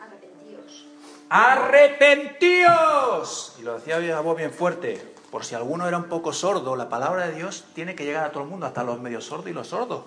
Arrepentíos. 0.00 0.86
Arrepentíos. 1.28 3.56
Y 3.58 3.62
lo 3.62 3.80
decía 3.80 4.16
a 4.16 4.20
voz 4.20 4.36
bien 4.36 4.52
fuerte. 4.52 5.04
Por 5.32 5.44
si 5.44 5.56
alguno 5.56 5.88
era 5.88 5.96
un 5.96 6.04
poco 6.04 6.32
sordo, 6.32 6.76
la 6.76 6.88
palabra 6.88 7.26
de 7.26 7.34
Dios 7.34 7.64
tiene 7.74 7.96
que 7.96 8.04
llegar 8.04 8.26
a 8.26 8.30
todo 8.30 8.44
el 8.44 8.48
mundo, 8.48 8.64
hasta 8.64 8.84
los 8.84 9.00
medio 9.00 9.20
sordos 9.20 9.50
y 9.50 9.54
los 9.54 9.66
sordos. 9.66 10.04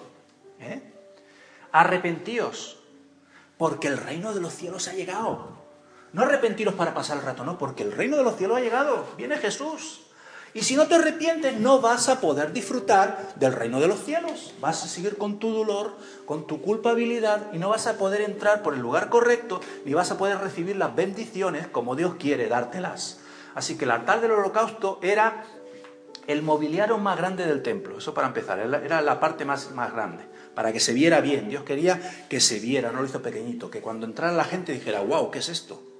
¿Eh? 0.62 0.81
Arrepentíos, 1.74 2.79
porque 3.58 3.89
el 3.89 3.98
reino 3.98 4.34
de 4.34 4.39
los 4.39 4.53
cielos 4.53 4.88
ha 4.88 4.93
llegado. 4.93 5.61
No 6.13 6.24
arrepentiros 6.24 6.74
para 6.74 6.94
pasar 6.94 7.18
el 7.18 7.24
rato, 7.24 7.44
no, 7.44 7.58
porque 7.58 7.84
el 7.84 7.91
reino 7.91 8.18
de 8.18 8.24
los 8.24 8.36
cielos 8.36 8.58
ha 8.58 8.62
llegado, 8.62 9.06
viene 9.18 9.38
Jesús. 9.38 10.01
Y 10.53 10.63
si 10.63 10.75
no 10.75 10.88
te 10.88 10.96
arrepientes, 10.96 11.58
no 11.58 11.80
vas 11.80 12.10
a 12.10 12.20
poder 12.20 12.51
disfrutar 12.51 13.34
del 13.36 13.53
reino 13.53 13.80
de 13.80 13.88
los 13.88 14.03
cielos. 14.03 14.53
Vas 14.60 14.84
a 14.84 14.88
seguir 14.89 15.18
con 15.18 15.39
tu 15.39 15.53
dolor, 15.53 15.96
con 16.25 16.46
tu 16.46 16.62
culpabilidad 16.62 17.53
y 17.53 17.58
no 17.58 17.70
vas 17.70 17.88
a 17.88 17.98
poder 17.98 18.22
entrar 18.22 18.62
por 18.62 18.74
el 18.74 18.82
lugar 18.82 19.08
correcto 19.08 19.62
ni 19.86 19.94
vas 19.94 20.12
a 20.12 20.18
poder 20.18 20.39
recibir 20.39 20.75
las 20.75 20.94
bendiciones 20.94 21.68
como 21.68 21.96
Dios 21.96 22.15
quiere 22.20 22.50
dártelas. 22.50 23.22
Así 23.56 23.77
que 23.77 23.86
el 23.86 23.91
altar 23.91 24.20
del 24.20 24.32
holocausto 24.32 25.00
era 25.01 25.46
el 26.27 26.41
mobiliario 26.41 26.98
más 26.98 27.18
grande 27.18 27.46
del 27.46 27.63
templo. 27.63 28.00
Eso 28.00 28.13
para 28.13 28.27
empezar, 28.27 28.60
era 28.60 29.01
la 29.01 29.22
parte 29.22 29.46
más, 29.46 29.72
más 29.72 29.94
grande 29.94 30.25
para 30.53 30.74
que 30.74 30.82
se 30.82 30.94
viera 30.94 31.22
bien. 31.22 31.48
Dios 31.48 31.63
quería 31.63 32.27
que 32.30 32.41
se 32.41 32.60
viera, 32.60 32.91
no 32.91 33.00
lo 33.00 33.08
hizo 33.08 33.22
pequeñito, 33.22 33.72
que 33.72 33.80
cuando 33.80 34.06
entrara 34.06 34.34
la 34.34 34.44
gente 34.44 34.74
dijera, 34.74 35.00
wow, 35.00 35.32
¿qué 35.32 35.39
es 35.39 35.48
esto? 35.48 35.90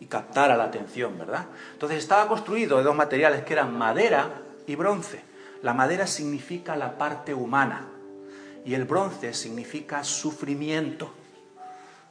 Y 0.00 0.06
captara 0.06 0.56
la 0.56 0.64
atención, 0.64 1.18
¿verdad? 1.18 1.46
Entonces 1.72 1.98
estaba 1.98 2.28
construido 2.28 2.78
de 2.78 2.84
dos 2.84 2.96
materiales 2.96 3.44
que 3.44 3.52
eran 3.52 3.76
madera 3.76 4.42
y 4.66 4.74
bronce. 4.74 5.22
La 5.62 5.74
madera 5.74 6.06
significa 6.06 6.76
la 6.76 6.98
parte 6.98 7.34
humana 7.34 7.88
y 8.64 8.74
el 8.74 8.84
bronce 8.84 9.34
significa 9.34 10.04
sufrimiento. 10.04 11.12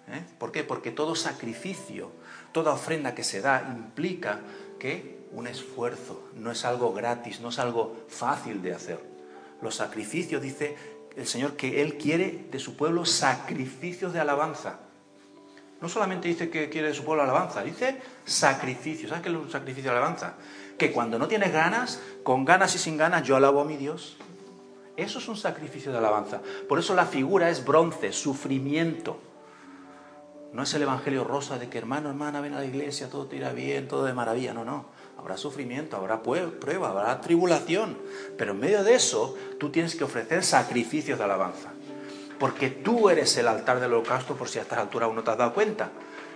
¿Eh? 0.10 0.24
¿Por 0.38 0.52
qué? 0.52 0.64
Porque 0.64 0.92
todo 0.92 1.16
sacrificio, 1.16 2.12
toda 2.52 2.74
ofrenda 2.74 3.14
que 3.14 3.24
se 3.24 3.42
da 3.42 3.74
implica 3.76 4.40
que 4.80 5.18
un 5.32 5.48
esfuerzo, 5.48 6.30
no 6.36 6.52
es 6.52 6.66
algo 6.66 6.94
gratis, 6.94 7.42
no 7.42 7.50
es 7.50 7.60
algo 7.60 8.06
fácil 8.08 8.62
de 8.62 8.74
hacer. 8.74 9.00
Los 9.62 9.76
sacrificios, 9.76 10.42
dice 10.42 10.76
el 11.16 11.28
Señor, 11.28 11.56
que 11.56 11.82
Él 11.82 11.98
quiere 11.98 12.48
de 12.52 12.60
su 12.60 12.78
pueblo 12.78 13.06
sacrificios 13.06 14.14
de 14.14 14.20
alabanza. 14.20 14.80
No 15.82 15.90
solamente 15.90 16.28
dice 16.28 16.50
que 16.50 16.70
quiere 16.70 16.94
su 16.94 17.04
pueblo 17.04 17.24
alabanza, 17.24 17.64
dice 17.64 18.02
sacrificio. 18.26 19.08
¿Sabes 19.08 19.24
qué 19.24 19.30
es 19.30 19.36
un 19.36 19.52
sacrificio 19.52 19.92
de 19.92 19.98
alabanza? 19.98 20.34
Que 20.78 20.92
cuando 20.92 21.20
no 21.20 21.28
tienes 21.28 21.54
ganas, 21.54 22.02
con 22.24 22.46
ganas 22.46 22.74
y 22.76 22.80
sin 22.80 22.98
ganas, 22.98 23.24
yo 23.24 23.36
alabo 23.36 23.62
a 23.62 23.66
mi 23.66 23.78
Dios. 23.78 24.18
Eso 24.96 25.20
es 25.20 25.28
un 25.28 25.38
sacrificio 25.38 25.92
de 25.92 26.00
alabanza. 26.00 26.42
Por 26.68 26.80
eso 26.80 26.96
la 26.96 27.06
figura 27.06 27.50
es 27.50 27.64
bronce, 27.64 28.12
sufrimiento. 28.12 29.20
No 30.52 30.64
es 30.64 30.74
el 30.74 30.82
evangelio 30.82 31.24
rosa 31.24 31.60
de 31.60 31.70
que 31.70 31.78
hermano, 31.78 32.10
hermana, 32.10 32.42
ven 32.42 32.56
a 32.56 32.60
la 32.60 32.66
iglesia, 32.66 33.10
todo 33.10 33.28
te 33.28 33.36
irá 33.36 33.52
bien, 33.52 33.88
todo 33.88 34.06
de 34.06 34.14
maravilla. 34.14 34.56
No, 34.56 34.66
no. 34.66 34.86
Habrá 35.20 35.38
sufrimiento, 35.38 35.98
habrá 35.98 36.24
prueba, 36.24 36.90
habrá 36.90 37.22
tribulación. 37.22 38.00
Pero 38.38 38.54
en 38.54 38.60
medio 38.60 38.84
de 38.84 38.96
eso, 38.96 39.38
tú 39.60 39.70
tienes 39.70 39.96
que 39.96 40.04
ofrecer 40.04 40.44
sacrificios 40.44 41.20
de 41.20 41.26
alabanza 41.26 41.77
porque 42.40 42.70
tú 42.70 43.10
eres 43.10 43.36
el 43.38 43.48
altar 43.48 43.80
del 43.80 43.94
holocausto 43.94 44.36
por 44.36 44.48
si 44.48 44.60
a 44.60 44.62
estas 44.62 44.80
alturas 44.80 45.08
aún 45.08 45.16
no 45.16 45.24
te 45.24 45.32
has 45.32 45.38
dado 45.38 45.54
cuenta. 45.54 45.90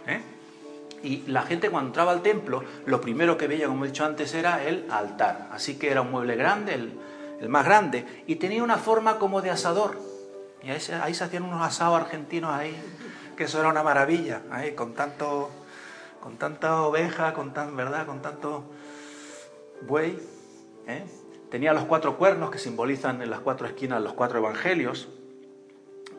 ¿eh? 0.08 0.22
Y 1.04 1.24
la 1.28 1.44
gente 1.44 1.70
cuando 1.70 1.90
entraba 1.90 2.12
al 2.12 2.22
templo, 2.22 2.64
lo 2.86 3.02
primero 3.02 3.38
que 3.38 3.48
veía, 3.48 3.68
como 3.68 3.86
he 3.86 3.88
dicho 3.90 4.06
antes, 4.06 4.34
era 4.34 4.64
el 4.64 4.86
altar. 4.92 5.50
Así 5.52 5.78
que 5.78 5.92
era 5.92 6.02
un 6.02 6.12
mueble 6.12 6.36
grande, 6.36 6.74
el, 6.74 7.50
más 7.50 7.66
grande, 7.66 8.24
y 8.28 8.36
tenía 8.36 8.64
una 8.64 8.78
forma 8.78 9.18
como 9.18 9.42
de 9.42 9.50
asador. 9.50 9.98
Y 10.64 10.70
ahí, 10.70 10.80
se 10.80 11.24
hacían 11.24 11.44
unos 11.44 11.66
asados 11.66 12.00
argentinos 12.00 12.52
ahí, 12.54 12.76
que 13.36 13.46
eso 13.46 13.60
era 13.60 13.70
una 13.70 13.82
maravilla, 13.82 14.44
ahí, 14.52 14.74
con 14.74 14.94
tanto, 14.94 15.50
con 16.20 16.38
tanta 16.38 16.84
oveja, 16.84 17.34
con 17.34 17.52
tan, 17.52 17.76
¿verdad? 17.76 18.06
Con 18.06 18.22
tanto 18.22 18.66
buey. 19.88 20.20
¿eh? 20.86 21.04
Tenía 21.50 21.74
los 21.74 21.86
cuatro 21.86 22.18
cuernos 22.18 22.52
que 22.52 22.60
simbolizan 22.60 23.24
en 23.24 23.32
las 23.32 23.40
cuatro 23.40 23.66
esquinas 23.66 24.02
los 24.04 24.14
cuatro 24.14 24.38
evangelios 24.38 25.10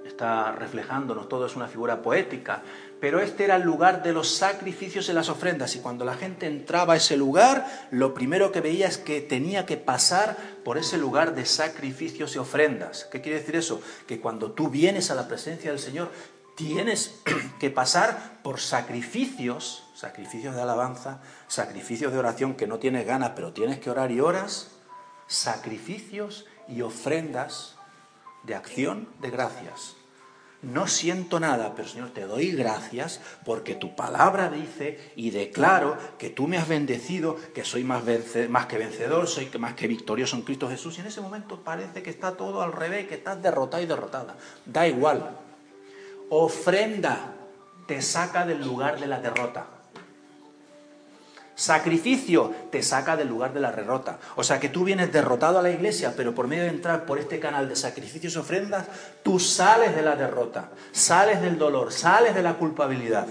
está 0.06 0.52
reflejándonos, 0.52 1.28
todo 1.28 1.46
es 1.46 1.56
una 1.56 1.68
figura 1.68 2.02
poética, 2.02 2.62
pero 3.00 3.20
este 3.20 3.44
era 3.44 3.56
el 3.56 3.62
lugar 3.62 4.02
de 4.02 4.12
los 4.12 4.28
sacrificios 4.28 5.08
y 5.08 5.12
las 5.12 5.28
ofrendas 5.28 5.74
y 5.74 5.80
cuando 5.80 6.04
la 6.04 6.14
gente 6.14 6.46
entraba 6.46 6.94
a 6.94 6.96
ese 6.96 7.16
lugar, 7.16 7.66
lo 7.90 8.14
primero 8.14 8.52
que 8.52 8.60
veía 8.60 8.86
es 8.86 8.98
que 8.98 9.20
tenía 9.20 9.66
que 9.66 9.76
pasar 9.76 10.36
por 10.64 10.78
ese 10.78 10.98
lugar 10.98 11.34
de 11.34 11.44
sacrificios 11.44 12.36
y 12.36 12.38
ofrendas. 12.38 13.08
¿Qué 13.10 13.20
quiere 13.20 13.40
decir 13.40 13.56
eso? 13.56 13.80
Que 14.06 14.20
cuando 14.20 14.52
tú 14.52 14.68
vienes 14.68 15.10
a 15.10 15.14
la 15.14 15.26
presencia 15.26 15.70
del 15.70 15.80
Señor, 15.80 16.10
tienes 16.56 17.20
que 17.58 17.70
pasar 17.70 18.40
por 18.42 18.60
sacrificios, 18.60 19.84
sacrificios 19.94 20.54
de 20.54 20.62
alabanza, 20.62 21.20
sacrificios 21.48 22.12
de 22.12 22.18
oración 22.18 22.54
que 22.54 22.66
no 22.66 22.78
tienes 22.78 23.06
ganas, 23.06 23.32
pero 23.34 23.52
tienes 23.52 23.78
que 23.80 23.90
orar 23.90 24.12
y 24.12 24.20
oras, 24.20 24.70
sacrificios 25.26 26.46
y 26.68 26.82
ofrendas 26.82 27.71
de 28.44 28.54
acción 28.54 29.08
de 29.20 29.30
gracias. 29.30 29.96
No 30.62 30.86
siento 30.86 31.40
nada, 31.40 31.74
pero 31.74 31.88
Señor, 31.88 32.10
te 32.10 32.24
doy 32.24 32.52
gracias 32.52 33.20
porque 33.44 33.74
tu 33.74 33.96
palabra 33.96 34.48
dice 34.48 35.12
y 35.16 35.30
declaro 35.30 35.98
que 36.18 36.30
tú 36.30 36.46
me 36.46 36.56
has 36.56 36.68
bendecido, 36.68 37.36
que 37.52 37.64
soy 37.64 37.82
más, 37.82 38.04
que 38.04 38.78
vencedor, 38.78 39.26
soy 39.26 39.50
más 39.58 39.74
que 39.74 39.88
victorioso 39.88 40.36
en 40.36 40.42
Cristo 40.42 40.68
Jesús. 40.68 40.96
Y 40.96 41.00
en 41.00 41.08
ese 41.08 41.20
momento 41.20 41.64
parece 41.64 42.04
que 42.04 42.10
está 42.10 42.36
todo 42.36 42.62
al 42.62 42.72
revés, 42.72 43.08
que 43.08 43.16
estás 43.16 43.42
derrotado 43.42 43.82
y 43.82 43.86
derrotada. 43.86 44.36
Da 44.64 44.86
igual. 44.86 45.36
Ofrenda 46.28 47.34
te 47.88 48.00
saca 48.00 48.46
del 48.46 48.62
lugar 48.62 49.00
de 49.00 49.08
la 49.08 49.18
derrota. 49.18 49.66
Sacrificio 51.62 52.52
te 52.72 52.82
saca 52.82 53.16
del 53.16 53.28
lugar 53.28 53.54
de 53.54 53.60
la 53.60 53.70
derrota. 53.70 54.18
O 54.34 54.42
sea 54.42 54.58
que 54.58 54.68
tú 54.68 54.82
vienes 54.82 55.12
derrotado 55.12 55.60
a 55.60 55.62
la 55.62 55.70
iglesia, 55.70 56.12
pero 56.16 56.34
por 56.34 56.48
medio 56.48 56.64
de 56.64 56.70
entrar 56.70 57.06
por 57.06 57.20
este 57.20 57.38
canal 57.38 57.68
de 57.68 57.76
sacrificios 57.76 58.34
y 58.34 58.38
ofrendas, 58.38 58.88
tú 59.22 59.38
sales 59.38 59.94
de 59.94 60.02
la 60.02 60.16
derrota, 60.16 60.70
sales 60.90 61.40
del 61.40 61.58
dolor, 61.58 61.92
sales 61.92 62.34
de 62.34 62.42
la 62.42 62.54
culpabilidad 62.54 63.28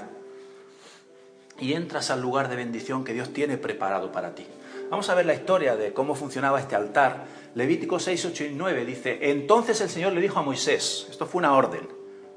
y 1.60 1.74
entras 1.74 2.10
al 2.10 2.22
lugar 2.22 2.48
de 2.48 2.56
bendición 2.56 3.04
que 3.04 3.12
Dios 3.12 3.34
tiene 3.34 3.58
preparado 3.58 4.13
para 4.13 4.34
ti. 4.34 4.48
Vamos 4.89 5.10
a 5.10 5.15
ver 5.15 5.26
la 5.26 5.34
historia 5.34 5.76
de 5.76 5.91
cómo 5.91 6.15
funcionaba 6.15 6.58
este 6.58 6.78
altar. 6.78 7.26
Levítico 7.56 8.00
6, 8.00 8.28
8 8.28 8.46
y 8.46 8.54
9 8.56 8.86
dice, 8.86 9.20
entonces 9.30 9.82
el 9.82 9.89
Señor 9.89 10.13
le 10.13 10.22
dijo 10.22 10.39
a 10.39 10.44
Moisés, 10.44 11.06
esto 11.10 11.26
fue 11.26 11.39
una 11.39 11.54
orden, 11.54 11.86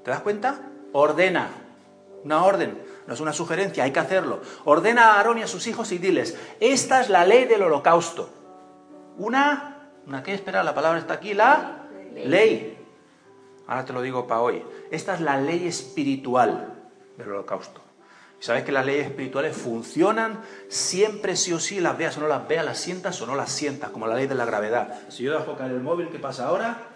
¿te 0.03 0.11
das 0.11 0.23
cuenta? 0.23 0.61
Ordena, 0.91 1.51
una 2.25 2.45
orden 2.45 2.79
no 3.07 3.15
es 3.15 3.21
una 3.21 3.33
sugerencia, 3.33 3.85
hay 3.85 3.93
que 3.93 4.01
hacerlo. 4.01 4.41
Ordena 4.65 5.13
a 5.13 5.17
Aarón 5.17 5.39
y 5.39 5.43
a 5.43 5.47
sus 5.47 5.67
hijos 5.67 5.93
y 5.93 5.99
diles, 5.99 6.37
esta 6.61 7.01
es 7.01 7.11
la 7.11 7.27
ley 7.27 7.45
del 7.45 7.63
holocausto. 7.63 8.31
Una, 9.19 9.91
¿una 10.07 10.23
qué? 10.23 10.35
Espera, 10.35 10.65
la 10.65 10.75
palabra 10.75 10.99
está 10.99 11.15
aquí, 11.15 11.35
la 11.35 11.87
ley. 12.15 12.79
Ahora 13.67 13.85
te 13.85 13.93
lo 13.93 14.03
digo 14.03 14.27
para 14.27 14.41
hoy. 14.41 14.63
Esta 14.91 15.15
es 15.15 15.21
la 15.21 15.37
ley 15.39 15.67
espiritual 15.67 16.75
del 17.17 17.31
holocausto. 17.31 17.81
Sabéis 18.41 18.67
que 18.67 18.73
las 18.73 18.85
leyes 18.85 19.07
espirituales 19.07 19.57
funcionan 19.57 20.43
siempre 20.69 21.35
sí 21.35 21.53
o 21.53 21.59
sí, 21.59 21.81
las 21.81 21.97
veas 21.97 22.19
o 22.19 22.21
no 22.21 22.29
las 22.29 22.47
veas, 22.47 22.65
las 22.65 22.79
sientas 22.79 23.21
o 23.23 23.27
no 23.27 23.37
las 23.37 23.51
sientas, 23.51 23.91
como 23.91 24.07
la 24.07 24.17
ley 24.17 24.27
de 24.27 24.35
la 24.35 24.45
gravedad. 24.45 25.01
Si 25.09 25.23
yo 25.23 25.33
dejo 25.33 25.57
caer 25.57 25.73
el 25.73 25.81
móvil, 25.81 26.11
¿qué 26.11 26.19
pasa 26.19 26.49
ahora? 26.49 26.89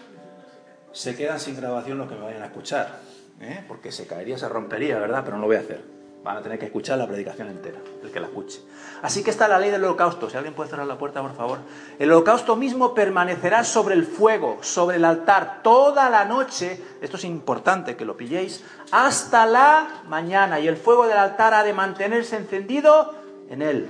Se 0.93 1.17
quedan 1.17 1.41
sin 1.41 1.57
grabación 1.57 1.97
los 1.97 2.09
que 2.09 2.17
me 2.17 2.23
vayan 2.23 2.43
a 2.43 2.47
escuchar, 2.47 3.01
¿eh? 3.41 3.65
porque 3.67 3.93
se 3.93 4.07
caería, 4.07 4.37
se 4.37 4.49
rompería, 4.49 4.99
¿verdad? 4.99 5.23
Pero 5.25 5.37
no 5.37 5.43
lo 5.43 5.47
voy 5.47 5.57
a 5.57 5.61
hacer. 5.61 5.98
Van 6.25 6.37
a 6.37 6.43
tener 6.43 6.59
que 6.59 6.67
escuchar 6.67 6.99
la 6.99 7.07
predicación 7.07 7.49
entera, 7.49 7.79
el 8.03 8.11
que 8.11 8.19
la 8.21 8.27
escuche. 8.27 8.61
Así 9.03 9.23
que 9.23 9.31
está 9.31 9.47
la 9.47 9.59
ley 9.59 9.71
del 9.71 9.85
holocausto. 9.85 10.29
Si 10.29 10.37
alguien 10.37 10.53
puede 10.53 10.69
cerrar 10.69 10.87
la 10.87 10.99
puerta, 10.99 11.23
por 11.23 11.35
favor. 11.35 11.59
El 11.99 12.11
holocausto 12.11 12.57
mismo 12.57 12.93
permanecerá 12.93 13.63
sobre 13.63 13.95
el 13.95 14.05
fuego, 14.05 14.59
sobre 14.61 14.97
el 14.97 15.05
altar, 15.05 15.61
toda 15.63 16.11
la 16.11 16.25
noche. 16.25 16.83
Esto 17.01 17.17
es 17.17 17.25
importante 17.25 17.97
que 17.97 18.05
lo 18.05 18.17
pilléis. 18.17 18.65
Hasta 18.91 19.47
la 19.47 20.03
mañana. 20.09 20.59
Y 20.59 20.67
el 20.67 20.77
fuego 20.77 21.07
del 21.07 21.19
altar 21.19 21.55
ha 21.55 21.63
de 21.63 21.73
mantenerse 21.73 22.37
encendido 22.37 23.15
en 23.49 23.63
él. 23.63 23.89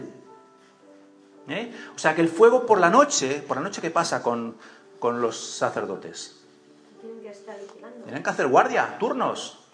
¿Eh? 1.48 1.72
O 1.96 1.98
sea 1.98 2.14
que 2.14 2.20
el 2.20 2.28
fuego 2.28 2.66
por 2.66 2.78
la 2.78 2.90
noche, 2.90 3.42
por 3.48 3.56
la 3.56 3.62
noche, 3.62 3.80
¿qué 3.80 3.90
pasa 3.90 4.22
con, 4.22 4.58
con 4.98 5.22
los 5.22 5.38
sacerdotes? 5.38 6.44
Tienen 7.00 7.20
que 7.22 7.30
estar 7.30 7.56
vigilando. 7.58 8.04
Tienen 8.04 8.22
que 8.22 8.30
hacer 8.30 8.48
guardia, 8.48 8.98
turnos 8.98 9.67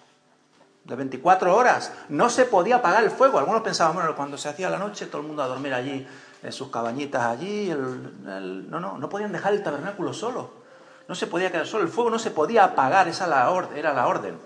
de 0.84 0.94
24 0.94 1.56
horas. 1.56 1.92
No 2.08 2.30
se 2.30 2.44
podía 2.44 2.76
apagar 2.76 3.02
el 3.04 3.10
fuego. 3.10 3.38
Algunos 3.38 3.62
pensaban, 3.62 3.94
bueno, 3.94 4.14
cuando 4.14 4.38
se 4.38 4.48
hacía 4.48 4.70
la 4.70 4.78
noche, 4.78 5.06
todo 5.06 5.22
el 5.22 5.26
mundo 5.26 5.42
a 5.42 5.46
dormir 5.46 5.74
allí, 5.74 6.06
en 6.42 6.52
sus 6.52 6.70
cabañitas 6.70 7.22
allí. 7.22 7.74
No, 7.74 8.80
no, 8.80 8.98
no 8.98 9.08
podían 9.08 9.32
dejar 9.32 9.54
el 9.54 9.62
tabernáculo 9.62 10.12
solo. 10.12 10.50
No 11.08 11.14
se 11.14 11.26
podía 11.26 11.50
quedar 11.50 11.66
solo. 11.66 11.84
El 11.84 11.90
fuego 11.90 12.10
no 12.10 12.18
se 12.18 12.30
podía 12.30 12.64
apagar, 12.64 13.08
esa 13.08 13.24
era 13.74 13.94
la 13.94 14.06
orden. 14.06 14.38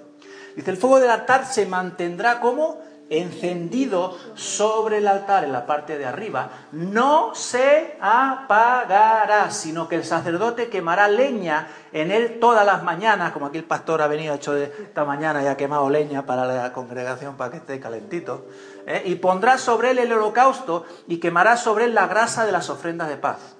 Dice, 0.56 0.70
el 0.70 0.76
fuego 0.76 0.98
del 0.98 1.10
altar 1.10 1.44
se 1.46 1.66
mantendrá 1.66 2.40
como 2.40 2.80
encendido 3.10 4.16
sobre 4.34 4.98
el 4.98 5.08
altar 5.08 5.44
en 5.44 5.52
la 5.52 5.66
parte 5.66 5.96
de 5.96 6.04
arriba, 6.04 6.50
no 6.72 7.34
se 7.34 7.96
apagará, 8.00 9.50
sino 9.50 9.88
que 9.88 9.96
el 9.96 10.04
sacerdote 10.04 10.68
quemará 10.68 11.08
leña 11.08 11.68
en 11.92 12.10
él 12.10 12.38
todas 12.38 12.66
las 12.66 12.82
mañanas, 12.82 13.32
como 13.32 13.46
aquí 13.46 13.58
el 13.58 13.64
pastor 13.64 14.02
ha 14.02 14.08
venido 14.08 14.34
hecho 14.34 14.56
esta 14.56 15.04
mañana 15.04 15.42
y 15.42 15.46
ha 15.46 15.56
quemado 15.56 15.88
leña 15.88 16.26
para 16.26 16.44
la 16.44 16.72
congregación 16.72 17.36
para 17.36 17.50
que 17.50 17.56
esté 17.58 17.80
calentito, 17.80 18.46
¿eh? 18.86 19.02
y 19.06 19.14
pondrá 19.16 19.58
sobre 19.58 19.92
él 19.92 19.98
el 19.98 20.12
holocausto 20.12 20.84
y 21.06 21.18
quemará 21.18 21.56
sobre 21.56 21.86
él 21.86 21.94
la 21.94 22.06
grasa 22.06 22.44
de 22.44 22.52
las 22.52 22.68
ofrendas 22.68 23.08
de 23.08 23.16
paz. 23.16 23.56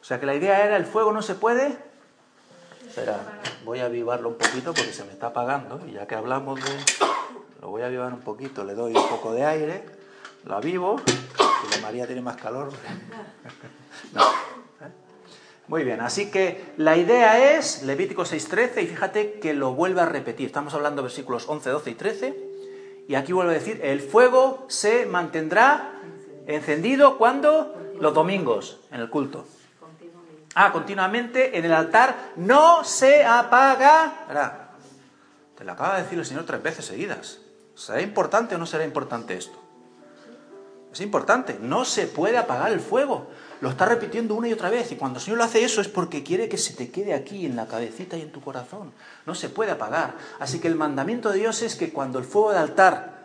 O 0.00 0.04
sea 0.04 0.20
que 0.20 0.26
la 0.26 0.34
idea 0.34 0.64
era 0.64 0.76
el 0.76 0.84
fuego 0.84 1.12
no 1.12 1.22
se 1.22 1.34
puede. 1.34 1.78
Espera, 2.86 3.16
voy 3.64 3.80
a 3.80 3.86
avivarlo 3.86 4.28
un 4.28 4.36
poquito 4.36 4.74
porque 4.74 4.92
se 4.92 5.02
me 5.04 5.12
está 5.12 5.28
apagando 5.28 5.80
y 5.88 5.92
ya 5.92 6.06
que 6.06 6.14
hablamos 6.14 6.62
de 6.62 6.70
lo 7.64 7.70
voy 7.70 7.80
a 7.80 7.86
avivar 7.86 8.12
un 8.12 8.20
poquito, 8.20 8.62
le 8.62 8.74
doy 8.74 8.94
un 8.94 9.08
poco 9.08 9.32
de 9.32 9.42
aire, 9.42 9.86
lo 10.44 10.54
avivo, 10.54 11.00
y 11.06 11.74
la 11.74 11.80
María 11.80 12.06
tiene 12.06 12.20
más 12.20 12.36
calor. 12.36 12.68
¿Eh? 14.14 14.88
Muy 15.68 15.82
bien, 15.82 16.02
así 16.02 16.30
que 16.30 16.74
la 16.76 16.98
idea 16.98 17.56
es 17.56 17.82
Levítico 17.82 18.24
6.13 18.24 18.82
y 18.82 18.86
fíjate 18.86 19.40
que 19.40 19.54
lo 19.54 19.72
vuelve 19.72 20.02
a 20.02 20.04
repetir. 20.04 20.44
Estamos 20.44 20.74
hablando 20.74 21.00
de 21.00 21.04
versículos 21.04 21.48
11, 21.48 21.70
12 21.70 21.90
y 21.90 21.94
13 21.94 22.50
y 23.08 23.14
aquí 23.14 23.32
vuelve 23.32 23.52
a 23.52 23.54
decir, 23.54 23.80
el 23.82 24.02
fuego 24.02 24.66
se 24.68 25.06
mantendrá 25.06 26.02
encendido 26.46 27.16
cuando 27.16 27.74
los 27.98 28.12
domingos 28.12 28.78
en 28.92 29.00
el 29.00 29.08
culto. 29.08 29.46
Ah, 30.54 30.70
continuamente 30.70 31.56
en 31.56 31.64
el 31.64 31.72
altar 31.72 32.32
no 32.36 32.84
se 32.84 33.24
apaga. 33.24 34.66
Te 35.56 35.64
lo 35.64 35.72
acaba 35.72 35.96
de 35.96 36.02
decir 36.02 36.18
el 36.18 36.26
Señor 36.26 36.44
tres 36.44 36.62
veces 36.62 36.84
seguidas. 36.84 37.40
¿Será 37.74 38.00
importante 38.00 38.54
o 38.54 38.58
no 38.58 38.66
será 38.66 38.84
importante 38.84 39.36
esto? 39.36 39.58
Es 40.92 41.00
importante, 41.00 41.58
no 41.60 41.84
se 41.84 42.06
puede 42.06 42.38
apagar 42.38 42.70
el 42.70 42.78
fuego. 42.78 43.26
Lo 43.60 43.70
está 43.70 43.84
repitiendo 43.84 44.36
una 44.36 44.48
y 44.48 44.52
otra 44.52 44.70
vez 44.70 44.92
y 44.92 44.96
cuando 44.96 45.18
el 45.18 45.24
Señor 45.24 45.38
lo 45.38 45.44
hace 45.44 45.64
eso 45.64 45.80
es 45.80 45.88
porque 45.88 46.22
quiere 46.22 46.48
que 46.48 46.56
se 46.56 46.74
te 46.74 46.90
quede 46.90 47.14
aquí 47.14 47.46
en 47.46 47.56
la 47.56 47.66
cabecita 47.66 48.16
y 48.16 48.22
en 48.22 48.30
tu 48.30 48.40
corazón. 48.40 48.92
No 49.26 49.34
se 49.34 49.48
puede 49.48 49.72
apagar. 49.72 50.14
Así 50.38 50.60
que 50.60 50.68
el 50.68 50.76
mandamiento 50.76 51.30
de 51.30 51.38
Dios 51.38 51.62
es 51.62 51.74
que 51.74 51.92
cuando 51.92 52.20
el 52.20 52.24
fuego 52.24 52.50
del 52.50 52.58
altar 52.58 53.24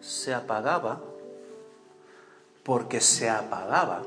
se 0.00 0.32
apagaba, 0.32 1.02
porque 2.62 3.02
se 3.02 3.28
apagaba, 3.28 4.02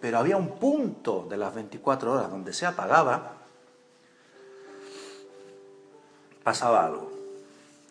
pero 0.00 0.18
había 0.18 0.36
un 0.36 0.58
punto 0.58 1.26
de 1.30 1.38
las 1.38 1.54
24 1.54 2.12
horas 2.12 2.30
donde 2.30 2.52
se 2.52 2.66
apagaba, 2.66 3.32
pasaba 6.44 6.84
algo. 6.84 7.10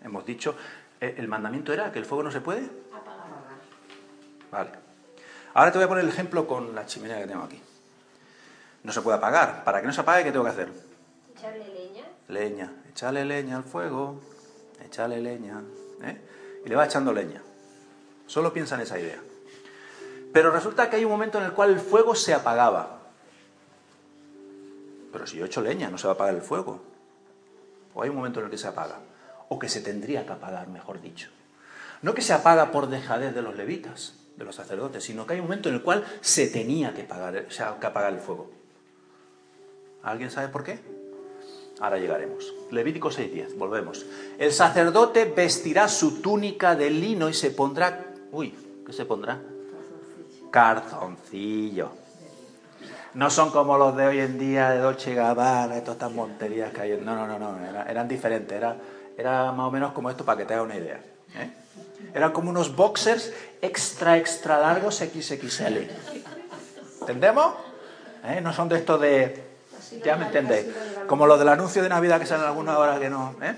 Hemos 0.04 0.24
dicho, 0.24 0.56
¿El 1.00 1.28
mandamiento 1.28 1.74
era 1.74 1.92
que 1.92 2.00
el 2.00 2.06
fuego 2.06 2.24
no 2.24 2.32
se 2.32 2.42
puede? 2.42 2.70
Apagar. 2.94 3.26
Vale. 4.52 4.70
Ahora 5.54 5.72
te 5.72 5.78
voy 5.78 5.86
a 5.86 5.88
poner 5.88 6.04
el 6.04 6.10
ejemplo 6.10 6.48
con 6.48 6.74
la 6.74 6.86
chimenea 6.86 7.20
que 7.20 7.28
tengo 7.28 7.44
aquí. 7.44 7.62
No 8.84 8.92
se 8.92 9.02
puede 9.02 9.18
apagar. 9.18 9.64
Para 9.64 9.82
que 9.82 9.88
no 9.88 9.94
se 9.94 10.02
apague, 10.02 10.24
¿qué 10.24 10.32
tengo 10.32 10.46
que 10.46 10.52
hacer? 10.52 10.70
Echarle 11.36 11.68
leña. 11.68 12.04
Leña. 12.30 12.74
Echarle 12.90 13.26
leña 13.26 13.58
al 13.58 13.64
fuego. 13.64 14.22
Echarle 14.84 15.22
leña. 15.22 15.62
¿eh? 16.04 16.22
Y 16.66 16.70
le 16.70 16.76
va 16.76 16.86
echando 16.86 17.12
leña. 17.12 17.42
Solo 18.26 18.54
piensa 18.54 18.76
en 18.76 18.82
esa 18.82 18.98
idea. 18.98 19.20
Pero 20.32 20.52
resulta 20.52 20.90
que 20.90 20.98
hay 20.98 21.06
un 21.06 21.12
momento 21.12 21.38
en 21.40 21.46
el 21.46 21.54
cual 21.54 21.72
el 21.72 21.80
fuego 21.80 22.16
se 22.16 22.34
apagaba. 22.34 23.00
Pero 25.12 25.28
si 25.28 25.38
yo 25.38 25.46
echo 25.46 25.62
leña, 25.62 25.90
no 25.90 25.98
se 25.98 26.08
va 26.08 26.14
a 26.14 26.16
apagar 26.16 26.36
el 26.36 26.42
fuego. 26.42 26.82
O 27.94 28.02
hay 28.02 28.10
un 28.10 28.16
momento 28.16 28.40
en 28.40 28.46
el 28.46 28.52
que 28.52 28.58
se 28.58 28.68
apaga 28.68 29.00
o 29.50 29.60
que 29.60 29.70
se 29.70 29.82
tendría 29.82 30.26
que 30.26 30.34
apagar, 30.34 30.68
mejor 30.68 31.02
dicho. 31.02 31.30
No 32.02 32.14
que 32.14 32.22
se 32.22 32.34
apaga 32.34 32.72
por 32.72 32.88
dejadez 32.88 33.34
de 33.34 33.42
los 33.42 33.56
levitas, 33.56 34.16
de 34.38 34.46
los 34.46 34.56
sacerdotes, 34.56 35.04
sino 35.04 35.26
que 35.26 35.34
hay 35.34 35.40
un 35.40 35.46
momento 35.46 35.70
en 35.70 35.76
el 35.76 35.82
cual 35.82 36.06
se 36.22 36.48
tenía 36.48 36.94
que, 36.94 37.06
que 37.06 37.88
apagar 37.88 38.14
el 38.14 38.20
fuego. 38.20 38.52
¿Alguien 40.04 40.30
sabe 40.30 40.50
por 40.50 40.64
qué? 40.64 40.80
Ahora 41.80 41.98
llegaremos. 41.98 42.54
Levítico 42.72 43.10
6.10, 43.10 43.58
volvemos. 43.58 44.06
El 44.38 44.52
sacerdote 44.52 45.26
vestirá 45.26 45.88
su 45.88 46.22
túnica 46.22 46.76
de 46.76 46.90
lino 46.90 47.28
y 47.28 47.34
se 47.34 47.52
pondrá... 47.52 48.06
Uy, 48.32 48.54
¿qué 48.86 48.94
se 48.94 49.06
pondrá? 49.06 49.42
Carzoncillo. 50.52 51.92
No 53.14 53.30
son 53.30 53.50
como 53.50 53.78
los 53.78 53.96
de 53.96 54.08
hoy 54.08 54.20
en 54.20 54.38
día 54.38 54.72
de 54.72 54.80
Dolce 54.80 55.14
Gabbana, 55.16 55.80
todas 55.80 55.96
estas 55.96 56.12
monterías 56.12 56.74
que 56.74 56.82
hay. 56.82 57.02
No, 57.02 57.16
no, 57.16 57.28
no, 57.28 57.40
no, 57.40 57.58
eran 57.88 58.08
diferentes. 58.08 58.56
Era 58.56 58.76
era 59.18 59.52
más 59.52 59.68
o 59.68 59.72
menos 59.72 59.94
como 59.94 60.10
esto 60.10 60.26
para 60.26 60.38
que 60.38 60.46
te 60.46 60.54
haga 60.54 60.64
una 60.64 60.76
idea. 60.76 61.00
¿eh? 61.36 61.52
Eran 62.14 62.32
como 62.32 62.50
unos 62.50 62.76
boxers 62.76 63.34
extra, 63.62 64.18
extra 64.18 64.60
largos 64.60 64.98
XXL. 64.98 65.90
¿Entendemos? 67.02 67.54
¿Eh? 68.26 68.42
No 68.42 68.54
son 68.54 68.70
de 68.70 68.78
estos 68.78 69.00
de... 69.00 69.44
Ya 70.04 70.16
me 70.16 70.26
entendéis. 70.26 70.68
Como 71.08 71.28
los 71.28 71.40
del 71.40 71.50
anuncio 71.50 71.84
de 71.84 71.90
Navidad 71.90 72.20
que 72.20 72.26
salen 72.26 72.46
alguna 72.46 72.78
hora 72.78 73.00
que 73.00 73.10
no... 73.10 73.36
¿eh? 73.42 73.56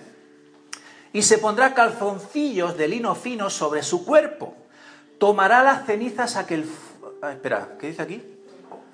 Y 1.13 1.23
se 1.23 1.37
pondrá 1.37 1.73
calzoncillos 1.73 2.77
de 2.77 2.87
lino 2.87 3.15
fino 3.15 3.49
sobre 3.49 3.81
su 3.81 4.05
cuerpo. 4.05 4.55
Tomará 5.19 5.63
las 5.63 5.85
cenizas 5.85 6.35
a 6.35 6.45
que 6.45 6.55
el... 6.55 6.69
Ah, 7.21 7.31
espera, 7.31 7.69
¿qué 7.79 7.87
dice 7.87 8.01
aquí? 8.01 8.23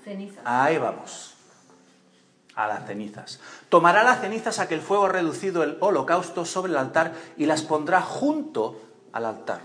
Cenizas. 0.05 0.41
Ahí 0.45 0.77
vamos 0.77 1.32
a 2.55 2.67
las 2.67 2.85
cenizas. 2.85 3.39
Tomará 3.69 4.03
las 4.03 4.21
cenizas 4.21 4.59
a 4.59 4.67
que 4.67 4.75
el 4.75 4.81
fuego 4.81 5.05
ha 5.05 5.09
reducido 5.09 5.63
el 5.63 5.77
holocausto 5.79 6.45
sobre 6.45 6.71
el 6.71 6.77
altar 6.77 7.13
y 7.37 7.45
las 7.45 7.63
pondrá 7.63 8.01
junto 8.01 8.79
al 9.11 9.25
altar. 9.25 9.61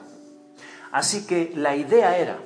Así 0.91 1.27
que 1.27 1.53
la 1.55 1.77
idea 1.77 2.17
era, 2.17 2.39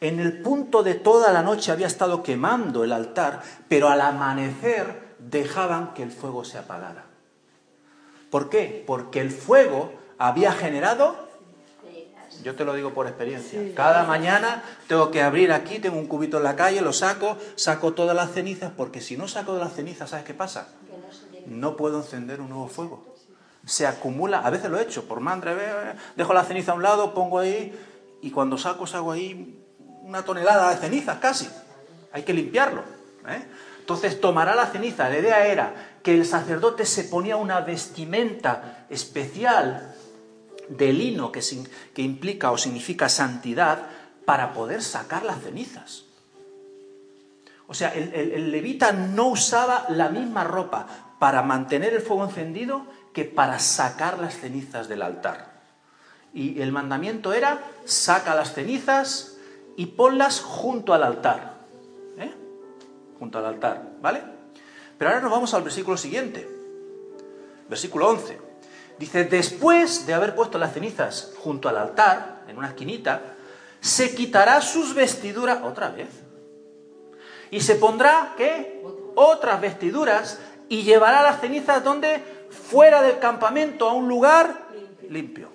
en 0.00 0.20
el 0.20 0.42
punto 0.42 0.82
de 0.82 0.94
toda 0.94 1.32
la 1.32 1.42
noche 1.42 1.72
había 1.72 1.86
estado 1.86 2.22
quemando 2.22 2.84
el 2.84 2.92
altar, 2.92 3.42
pero 3.68 3.88
al 3.88 4.00
amanecer 4.00 5.16
dejaban 5.18 5.94
que 5.94 6.02
el 6.02 6.12
fuego 6.12 6.44
se 6.44 6.58
apagara. 6.58 7.04
¿Por 8.30 8.48
qué? 8.48 8.84
Porque 8.86 9.20
el 9.20 9.30
fuego 9.30 9.92
había 10.18 10.52
generado 10.52 11.27
yo 12.42 12.54
te 12.54 12.64
lo 12.64 12.74
digo 12.74 12.94
por 12.94 13.06
experiencia. 13.06 13.60
Cada 13.74 14.04
mañana 14.04 14.62
tengo 14.86 15.10
que 15.10 15.22
abrir 15.22 15.52
aquí, 15.52 15.78
tengo 15.78 15.98
un 15.98 16.06
cubito 16.06 16.38
en 16.38 16.44
la 16.44 16.56
calle, 16.56 16.80
lo 16.80 16.92
saco, 16.92 17.36
saco 17.56 17.94
todas 17.94 18.14
las 18.14 18.32
cenizas, 18.32 18.72
porque 18.76 19.00
si 19.00 19.16
no 19.16 19.28
saco 19.28 19.54
de 19.54 19.60
las 19.60 19.74
cenizas, 19.74 20.10
¿sabes 20.10 20.24
qué 20.24 20.34
pasa? 20.34 20.68
No 21.46 21.76
puedo 21.76 21.98
encender 21.98 22.40
un 22.40 22.50
nuevo 22.50 22.68
fuego. 22.68 23.14
Se 23.66 23.86
acumula, 23.86 24.40
a 24.40 24.50
veces 24.50 24.70
lo 24.70 24.78
he 24.78 24.82
hecho, 24.82 25.04
por 25.04 25.20
mandre, 25.20 25.54
dejo 26.16 26.32
la 26.32 26.44
ceniza 26.44 26.72
a 26.72 26.74
un 26.74 26.82
lado, 26.82 27.12
pongo 27.12 27.38
ahí, 27.38 27.78
y 28.22 28.30
cuando 28.30 28.56
saco, 28.56 28.86
saco 28.86 29.12
ahí 29.12 29.58
una 30.02 30.24
tonelada 30.24 30.70
de 30.70 30.76
cenizas 30.76 31.18
casi. 31.18 31.48
Hay 32.12 32.22
que 32.22 32.32
limpiarlo. 32.32 32.82
¿eh? 33.28 33.44
Entonces 33.80 34.20
tomará 34.20 34.54
la 34.54 34.66
ceniza. 34.66 35.08
La 35.08 35.18
idea 35.18 35.46
era 35.46 35.74
que 36.02 36.14
el 36.14 36.24
sacerdote 36.24 36.86
se 36.86 37.04
ponía 37.04 37.36
una 37.36 37.60
vestimenta 37.60 38.86
especial 38.88 39.94
de 40.68 40.92
lino 40.92 41.32
que, 41.32 41.40
que 41.94 42.02
implica 42.02 42.50
o 42.50 42.58
significa 42.58 43.08
santidad 43.08 43.86
para 44.24 44.52
poder 44.52 44.82
sacar 44.82 45.24
las 45.24 45.42
cenizas. 45.42 46.04
O 47.66 47.74
sea, 47.74 47.94
el, 47.94 48.50
levita 48.50 48.92
no 48.92 49.28
usaba 49.28 49.84
la 49.90 50.08
misma 50.08 50.42
ropa 50.42 50.86
para 51.18 51.42
mantener 51.42 51.92
el 51.92 52.00
fuego 52.00 52.24
encendido 52.24 52.86
que 53.12 53.26
para 53.26 53.58
sacar 53.58 54.18
las 54.18 54.38
cenizas 54.38 54.88
del 54.88 55.02
altar. 55.02 55.60
Y 56.32 56.62
el 56.62 56.72
mandamiento 56.72 57.32
era, 57.32 57.62
saca 57.84 58.34
las 58.34 58.54
cenizas 58.54 59.36
y 59.76 59.86
ponlas 59.86 60.40
junto 60.40 60.94
al 60.94 61.02
altar. 61.02 61.58
¿eh? 62.16 62.32
Junto 63.18 63.38
al 63.38 63.46
altar, 63.46 63.96
¿vale? 64.00 64.22
Pero 64.96 65.10
ahora 65.10 65.22
nos 65.22 65.30
vamos 65.30 65.52
al 65.52 65.62
versículo 65.62 65.96
siguiente. 65.96 66.48
Versículo 67.68 68.08
11. 68.08 68.47
Dice, 68.98 69.24
después 69.24 70.06
de 70.06 70.14
haber 70.14 70.34
puesto 70.34 70.58
las 70.58 70.74
cenizas 70.74 71.32
junto 71.38 71.68
al 71.68 71.76
altar, 71.76 72.42
en 72.48 72.58
una 72.58 72.68
esquinita, 72.68 73.22
se 73.80 74.14
quitará 74.14 74.60
sus 74.60 74.94
vestiduras 74.94 75.62
otra 75.62 75.90
vez. 75.90 76.08
Y 77.50 77.60
se 77.60 77.76
pondrá, 77.76 78.34
¿qué? 78.36 78.82
Otras 79.14 79.60
vestiduras 79.60 80.38
y 80.68 80.82
llevará 80.82 81.22
las 81.22 81.40
cenizas 81.40 81.82
donde? 81.82 82.22
Fuera 82.50 83.02
del 83.02 83.18
campamento, 83.18 83.88
a 83.88 83.92
un 83.92 84.08
lugar 84.08 84.68
limpio. 85.08 85.48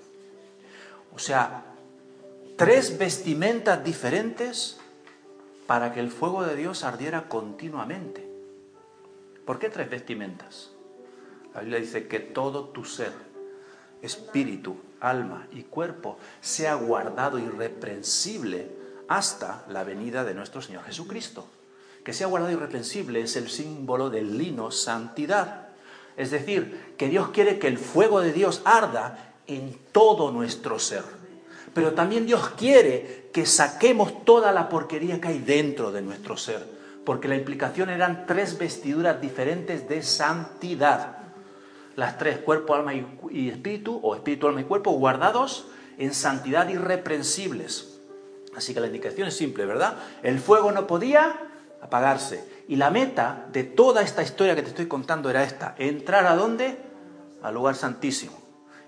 O 1.16 1.20
sea, 1.20 1.64
tres 2.56 2.98
vestimentas 2.98 3.84
diferentes 3.84 4.80
para 5.68 5.94
que 5.94 6.00
el 6.00 6.12
fuego 6.12 6.44
de 6.44 6.56
Dios 6.56 6.84
ardiera 6.84 7.28
continuamente. 7.28 8.28
¿Por 9.46 9.60
qué 9.60 9.70
tres 9.70 9.90
vestimentas? 9.90 10.72
La 11.54 11.62
Biblia 11.62 11.80
dice 11.80 12.08
que 12.08 12.20
todo 12.20 12.66
tu 12.70 12.86
ser, 12.86 13.12
espíritu, 14.04 14.78
alma 15.00 15.48
y 15.52 15.64
cuerpo 15.64 16.18
sea 16.42 16.76
guardado 16.76 17.40
irreprensible 17.40 18.70
hasta 19.08 19.66
la 19.70 19.84
venida 19.84 20.24
de 20.24 20.36
nuestro 20.36 20.62
Señor 20.62 20.84
Jesucristo. 20.84 21.48
Que 22.04 22.14
sea 22.14 22.28
guardado 22.28 22.52
irreprensible 22.52 23.22
es 23.22 23.36
el 23.38 23.50
símbolo 23.50 24.10
del 24.10 24.38
lino 24.38 24.72
santidad. 24.72 25.70
Es 26.18 26.32
decir, 26.32 26.94
que 26.98 27.08
Dios 27.08 27.30
quiere 27.30 27.60
que 27.60 27.68
el 27.68 27.78
fuego 27.78 28.20
de 28.20 28.34
Dios 28.34 28.62
arda 28.66 29.36
en 29.48 29.78
todo 29.92 30.32
nuestro 30.32 30.80
ser. 30.80 31.04
Pero 31.74 31.94
también 31.94 32.26
Dios 32.26 32.50
quiere 32.58 33.30
que 33.34 33.46
saquemos 33.46 34.26
toda 34.26 34.52
la 34.52 34.70
porquería 34.70 35.20
que 35.20 35.30
hay 35.30 35.40
dentro 35.40 35.92
de 35.92 36.02
nuestro 36.02 36.38
ser. 36.38 36.64
Porque 37.06 37.28
la 37.28 37.36
implicación 37.36 37.90
eran 37.90 38.26
tres 38.26 38.58
vestiduras 38.58 39.20
diferentes 39.20 39.88
de 39.90 40.04
santidad 40.04 41.23
las 41.96 42.18
tres, 42.18 42.40
cuerpo, 42.40 42.76
alma 42.76 42.94
y, 42.94 43.50
espíritu, 43.50 44.00
o 44.02 44.16
espíritu, 44.16 44.48
alma 44.48 44.62
y 44.62 44.66
cuerpo, 44.66 44.92
guardados 44.92 45.68
en 45.98 46.14
santidad 46.14 46.70
irreprensibles. 46.70 48.02
Así 48.56 48.74
que 48.74 48.80
la 48.80 48.88
indicación 48.88 49.28
es 49.28 49.38
simple, 49.38 49.66
¿verdad? 49.66 49.98
El 50.22 50.40
fuego 50.40 50.72
no 50.72 50.88
podía 50.88 51.50
apagarse. 51.82 52.48
Y 52.68 52.76
la 52.78 52.90
meta 52.90 53.48
de 53.52 53.64
toda 53.64 54.02
esta 54.02 54.24
historia 54.24 54.56
que 54.56 54.62
te 54.62 54.70
estoy 54.70 54.88
contando 54.88 55.30
era 55.30 55.44
esta, 55.44 55.76
entrar 55.78 56.26
a 56.26 56.36
dónde? 56.36 56.78
Al 57.42 57.54
lugar 57.54 57.76
santísimo. 57.76 58.42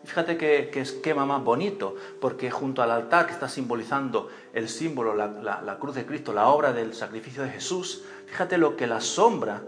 Fíjate 0.04 0.38
qué, 0.38 0.70
esquema 0.80 1.26
más 1.26 1.44
bonito, 1.44 1.96
porque 2.22 2.52
junto 2.52 2.84
al 2.84 2.92
altar 2.92 3.26
que 3.26 3.34
está 3.34 3.50
simbolizando 3.50 4.30
el 4.54 4.70
símbolo, 4.70 5.16
la 5.16 5.78
cruz 5.80 5.96
de 5.96 6.06
Cristo, 6.06 6.32
la 6.32 6.48
obra 6.50 6.74
del 6.74 6.94
sacrificio 6.94 7.42
de 7.42 7.50
Jesús, 7.50 8.04
fíjate 8.28 8.60
lo 8.60 8.78
que 8.78 8.86
la 8.86 9.02
sombra 9.02 9.64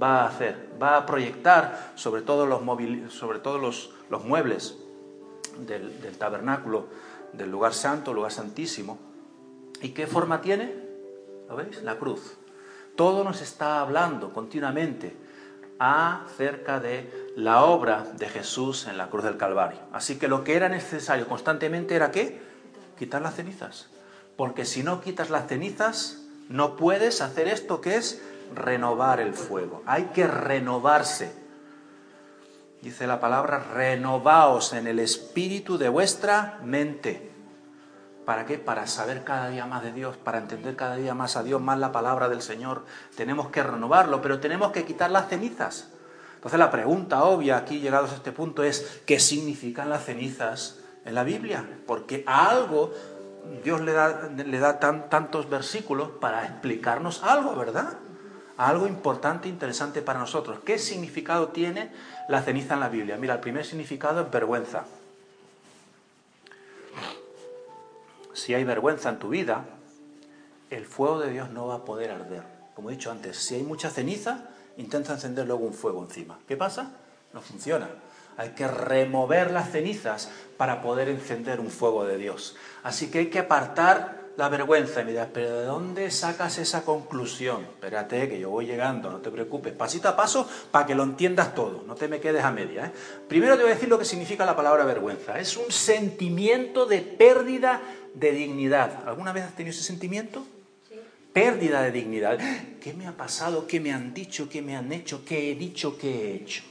va 0.00 0.22
a 0.22 0.28
hacer, 0.28 0.70
va 0.80 0.96
a 0.96 1.06
proyectar 1.06 1.92
sobre 1.94 2.22
todos 2.22 2.48
los, 2.48 2.60
sobre 3.12 3.38
todos 3.38 3.60
los, 4.08 4.24
muebles 4.24 4.78
del, 5.58 6.00
del, 6.00 6.16
tabernáculo, 6.18 6.86
del 7.32 7.50
lugar 7.50 7.74
santo, 7.74 8.12
lugar 8.12 8.32
santísimo. 8.32 8.98
¿Y 9.80 9.90
qué 9.90 10.06
forma 10.06 10.40
tiene? 10.40 10.74
¿Lo 11.48 11.56
veis? 11.56 11.82
La 11.82 11.96
cruz. 11.96 12.36
Todo 12.96 13.24
nos 13.24 13.40
está 13.40 13.80
hablando 13.80 14.32
continuamente 14.32 15.16
acerca 15.78 16.78
de 16.78 17.32
la 17.34 17.64
obra 17.64 18.06
de 18.16 18.28
Jesús 18.28 18.86
en 18.86 18.98
la 18.98 19.08
cruz 19.08 19.24
del 19.24 19.36
Calvario. 19.36 19.80
Así 19.92 20.18
que 20.18 20.28
lo 20.28 20.44
que 20.44 20.54
era 20.54 20.68
necesario 20.68 21.26
constantemente 21.26 21.96
era 21.96 22.10
qué? 22.10 22.40
Quitar 22.98 23.22
las 23.22 23.34
cenizas. 23.34 23.88
Porque 24.36 24.64
si 24.64 24.82
no 24.82 25.00
quitas 25.00 25.30
las 25.30 25.48
cenizas, 25.48 26.22
no 26.48 26.76
puedes 26.76 27.20
hacer 27.20 27.48
esto 27.48 27.80
que 27.80 27.96
es 27.96 28.22
renovar 28.54 29.20
el 29.20 29.34
fuego. 29.34 29.82
Hay 29.86 30.04
que 30.14 30.26
renovarse. 30.26 31.34
Dice 32.80 33.06
la 33.06 33.20
palabra, 33.20 33.58
renovaos 33.74 34.72
en 34.72 34.86
el 34.86 34.98
espíritu 34.98 35.78
de 35.78 35.88
vuestra 35.88 36.58
mente. 36.64 37.30
¿Para 38.24 38.46
qué? 38.46 38.58
Para 38.58 38.86
saber 38.86 39.24
cada 39.24 39.48
día 39.48 39.66
más 39.66 39.82
de 39.82 39.92
Dios, 39.92 40.16
para 40.16 40.38
entender 40.38 40.76
cada 40.76 40.96
día 40.96 41.14
más 41.14 41.36
a 41.36 41.42
Dios, 41.42 41.60
más 41.60 41.78
la 41.78 41.92
palabra 41.92 42.28
del 42.28 42.42
Señor. 42.42 42.84
Tenemos 43.16 43.48
que 43.50 43.62
renovarlo, 43.62 44.22
pero 44.22 44.40
tenemos 44.40 44.72
que 44.72 44.84
quitar 44.84 45.10
las 45.10 45.28
cenizas. 45.28 45.90
Entonces 46.36 46.58
la 46.58 46.70
pregunta 46.70 47.22
obvia 47.24 47.56
aquí 47.56 47.80
llegados 47.80 48.12
a 48.12 48.16
este 48.16 48.32
punto 48.32 48.64
es, 48.64 49.02
¿qué 49.06 49.20
significan 49.20 49.88
las 49.88 50.04
cenizas 50.04 50.80
en 51.04 51.14
la 51.14 51.22
Biblia? 51.22 51.64
Porque 51.86 52.24
a 52.26 52.48
algo 52.50 52.92
Dios 53.64 53.80
le 53.80 53.92
da, 53.92 54.28
le 54.28 54.58
da 54.58 54.78
tantos 54.78 55.48
versículos 55.48 56.10
para 56.20 56.44
explicarnos 56.44 57.22
algo, 57.22 57.54
¿verdad? 57.54 57.94
Algo 58.68 58.86
importante 58.86 59.48
e 59.48 59.50
interesante 59.50 60.02
para 60.02 60.18
nosotros. 60.18 60.60
¿Qué 60.64 60.78
significado 60.78 61.48
tiene 61.48 61.90
la 62.28 62.42
ceniza 62.42 62.74
en 62.74 62.80
la 62.80 62.88
Biblia? 62.88 63.16
Mira, 63.16 63.34
el 63.34 63.40
primer 63.40 63.64
significado 63.64 64.20
es 64.22 64.30
vergüenza. 64.30 64.84
Si 68.34 68.54
hay 68.54 68.64
vergüenza 68.64 69.10
en 69.10 69.18
tu 69.18 69.28
vida, 69.28 69.64
el 70.70 70.86
fuego 70.86 71.20
de 71.20 71.30
Dios 71.30 71.50
no 71.50 71.66
va 71.66 71.76
a 71.76 71.84
poder 71.84 72.10
arder. 72.10 72.42
Como 72.74 72.90
he 72.90 72.94
dicho 72.94 73.10
antes, 73.10 73.36
si 73.36 73.56
hay 73.56 73.62
mucha 73.62 73.90
ceniza, 73.90 74.48
intenta 74.76 75.12
encender 75.12 75.46
luego 75.46 75.64
un 75.64 75.74
fuego 75.74 76.02
encima. 76.02 76.38
¿Qué 76.48 76.56
pasa? 76.56 76.92
No 77.32 77.40
funciona. 77.40 77.88
Hay 78.36 78.50
que 78.50 78.66
remover 78.66 79.50
las 79.50 79.70
cenizas 79.70 80.30
para 80.56 80.80
poder 80.80 81.08
encender 81.08 81.60
un 81.60 81.70
fuego 81.70 82.04
de 82.04 82.16
Dios. 82.16 82.56
Así 82.82 83.10
que 83.10 83.18
hay 83.18 83.26
que 83.26 83.40
apartar 83.40 84.21
la 84.36 84.48
vergüenza 84.48 85.02
y 85.02 85.04
me 85.04 85.10
dirás, 85.10 85.28
pero 85.32 85.60
¿de 85.60 85.64
dónde 85.64 86.10
sacas 86.10 86.58
esa 86.58 86.84
conclusión? 86.84 87.62
Espérate, 87.62 88.28
que 88.28 88.38
yo 88.38 88.50
voy 88.50 88.66
llegando, 88.66 89.10
no 89.10 89.18
te 89.18 89.30
preocupes, 89.30 89.72
pasito 89.72 90.08
a 90.08 90.16
paso 90.16 90.48
para 90.70 90.86
que 90.86 90.94
lo 90.94 91.02
entiendas 91.02 91.54
todo, 91.54 91.84
no 91.86 91.94
te 91.94 92.08
me 92.08 92.20
quedes 92.20 92.42
a 92.44 92.50
media. 92.50 92.86
¿eh? 92.86 92.92
Primero 93.28 93.56
te 93.56 93.62
voy 93.62 93.72
a 93.72 93.74
decir 93.74 93.88
lo 93.88 93.98
que 93.98 94.04
significa 94.04 94.46
la 94.46 94.56
palabra 94.56 94.84
vergüenza. 94.84 95.38
Es 95.38 95.56
un 95.56 95.70
sentimiento 95.70 96.86
de 96.86 97.00
pérdida 97.00 97.82
de 98.14 98.32
dignidad. 98.32 99.06
¿Alguna 99.06 99.32
vez 99.32 99.44
has 99.44 99.54
tenido 99.54 99.72
ese 99.72 99.82
sentimiento? 99.82 100.44
Sí. 100.88 100.96
Pérdida 101.32 101.82
de 101.82 101.92
dignidad. 101.92 102.38
¿Qué 102.80 102.94
me 102.94 103.06
ha 103.06 103.12
pasado? 103.12 103.66
¿Qué 103.66 103.80
me 103.80 103.92
han 103.92 104.14
dicho? 104.14 104.48
¿Qué 104.48 104.62
me 104.62 104.76
han 104.76 104.92
hecho? 104.92 105.24
¿Qué 105.24 105.50
he 105.50 105.54
dicho? 105.54 105.98
¿Qué 105.98 106.08
he 106.08 106.34
hecho? 106.36 106.62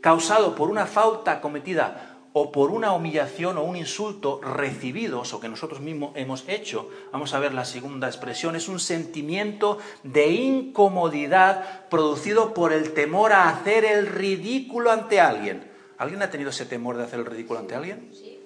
Causado 0.00 0.54
por 0.54 0.68
una 0.68 0.86
falta 0.86 1.40
cometida 1.40 2.11
o 2.32 2.50
por 2.50 2.70
una 2.70 2.92
humillación 2.92 3.58
o 3.58 3.64
un 3.64 3.76
insulto 3.76 4.40
recibidos 4.42 5.34
o 5.34 5.40
que 5.40 5.48
nosotros 5.48 5.80
mismos 5.80 6.12
hemos 6.16 6.48
hecho, 6.48 6.88
vamos 7.12 7.34
a 7.34 7.38
ver 7.38 7.52
la 7.52 7.64
segunda 7.64 8.06
expresión, 8.06 8.56
es 8.56 8.68
un 8.68 8.80
sentimiento 8.80 9.78
de 10.02 10.28
incomodidad 10.28 11.88
producido 11.88 12.54
por 12.54 12.72
el 12.72 12.92
temor 12.94 13.32
a 13.32 13.48
hacer 13.50 13.84
el 13.84 14.06
ridículo 14.06 14.90
ante 14.90 15.20
alguien. 15.20 15.70
¿Alguien 15.98 16.22
ha 16.22 16.30
tenido 16.30 16.50
ese 16.50 16.66
temor 16.66 16.96
de 16.96 17.04
hacer 17.04 17.20
el 17.20 17.26
ridículo 17.26 17.60
ante 17.60 17.74
alguien? 17.74 18.10
Sí. 18.12 18.38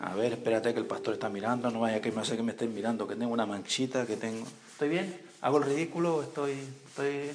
A 0.00 0.14
ver, 0.14 0.32
espérate 0.32 0.72
que 0.72 0.80
el 0.80 0.86
pastor 0.86 1.14
está 1.14 1.28
mirando, 1.28 1.70
no 1.70 1.80
vaya 1.80 2.00
que 2.00 2.10
me 2.10 2.22
hace 2.22 2.36
que 2.36 2.42
me 2.42 2.52
estén 2.52 2.74
mirando, 2.74 3.06
que 3.06 3.14
tengo 3.14 3.32
una 3.32 3.46
manchita, 3.46 4.04
que 4.04 4.16
tengo... 4.16 4.44
¿Estoy 4.72 4.88
bien? 4.88 5.20
¿Hago 5.42 5.58
el 5.58 5.64
ridículo? 5.64 6.22
¿Estoy...? 6.22 6.52
estoy... 6.88 7.30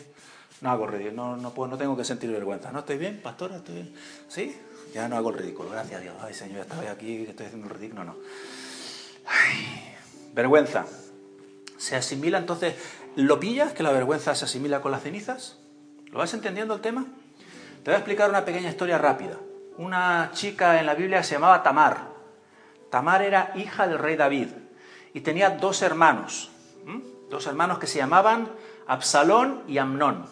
No 0.60 0.72
hago 0.72 0.88
ridículo, 0.88 1.14
no, 1.14 1.38
no, 1.38 1.54
puedo, 1.54 1.70
no 1.70 1.78
tengo 1.78 1.96
que 1.96 2.04
sentir 2.04 2.32
vergüenza. 2.32 2.72
¿No 2.72 2.80
estoy 2.80 2.98
bien, 2.98 3.22
pastora? 3.22 3.58
¿Estoy 3.58 3.76
bien? 3.76 3.94
¿Sí? 4.28 4.56
Ya 4.94 5.08
no 5.08 5.18
hago 5.18 5.30
el 5.30 5.38
ridículo, 5.38 5.70
gracias 5.70 6.00
a 6.00 6.04
Dios. 6.04 6.16
Ay, 6.22 6.34
Señor, 6.34 6.62
estaba 6.62 6.90
aquí, 6.90 7.26
estoy 7.28 7.46
haciendo 7.46 7.68
el 7.68 7.74
ridículo. 7.74 8.04
No, 8.04 8.14
no. 8.14 8.18
Vergüenza. 10.34 10.86
¿Se 11.78 11.96
asimila 11.96 12.38
entonces? 12.38 12.76
¿Lo 13.16 13.40
pillas 13.40 13.74
que 13.74 13.84
la 13.84 13.92
vergüenza 13.92 14.34
se 14.36 14.46
asimila 14.46 14.82
con 14.82 14.92
las 14.92 15.04
cenizas? 15.04 15.58
¿Lo 16.12 16.20
vas 16.20 16.34
entendiendo 16.34 16.74
el 16.74 16.82
tema? 16.82 17.06
Te 17.84 17.92
voy 17.92 17.96
a 17.96 17.98
explicar 17.98 18.30
una 18.30 18.46
pequeña 18.46 18.70
historia 18.70 18.98
rápida. 18.98 19.38
Una 19.78 20.32
chica 20.34 20.80
en 20.80 20.86
la 20.86 20.96
Biblia 20.96 21.24
se 21.24 21.36
llamaba 21.36 21.64
Tamar. 21.64 22.08
Tamar 22.90 23.22
era 23.22 23.52
hija 23.56 23.88
del 23.88 24.00
rey 24.00 24.16
David 24.16 24.50
y 25.14 25.22
tenía 25.22 25.52
dos 25.52 25.82
hermanos. 25.82 26.52
Dos 27.30 27.46
hermanos 27.48 27.80
que 27.80 27.88
se 27.88 27.98
llamaban 27.98 28.50
Absalón 28.88 29.64
y 29.68 29.78
Amnón. 29.78 30.26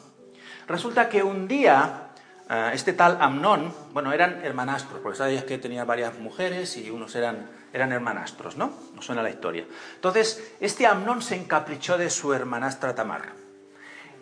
Resulta 0.68 1.10
que 1.10 1.24
un 1.24 1.48
día 1.48 2.05
Ah, 2.48 2.72
este 2.74 2.94
tal 2.94 3.18
Amnón, 3.22 3.74
bueno, 3.92 4.14
eran 4.14 4.46
hermanastros, 4.46 5.00
porque 5.02 5.18
sabéis 5.18 5.44
que 5.46 5.58
tenía 5.58 5.84
varias 5.84 6.20
mujeres 6.20 6.78
y 6.78 6.92
unos 6.92 7.16
eran, 7.16 7.50
eran 7.74 7.92
hermanastros, 7.92 8.56
¿no? 8.56 8.72
No 8.94 9.02
suena 9.02 9.24
la 9.24 9.32
historia. 9.32 9.66
Entonces, 9.96 10.54
este 10.60 10.86
Amnón 10.86 11.24
se 11.24 11.36
encaprichó 11.36 11.98
de 11.98 12.12
su 12.12 12.34
hermanastra 12.34 12.94
Tamar. 12.94 13.34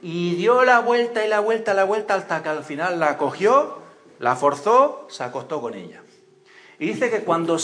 Y 0.02 0.36
dio 0.36 0.64
la 0.64 0.80
vuelta 0.80 1.26
y 1.26 1.28
la 1.28 1.42
vuelta, 1.42 1.74
la 1.74 1.84
vuelta, 1.84 2.16
hasta 2.16 2.42
que 2.42 2.50
al 2.50 2.64
final 2.64 2.98
la 2.98 3.18
cogió, 3.18 3.80
la 4.20 4.38
forzó, 4.38 5.06
se 5.10 5.24
acostó 5.24 5.60
con 5.60 5.74
ella. 5.74 6.02
Y 6.80 6.88
dice 6.88 7.10
que 7.10 7.26
cuando 7.26 7.58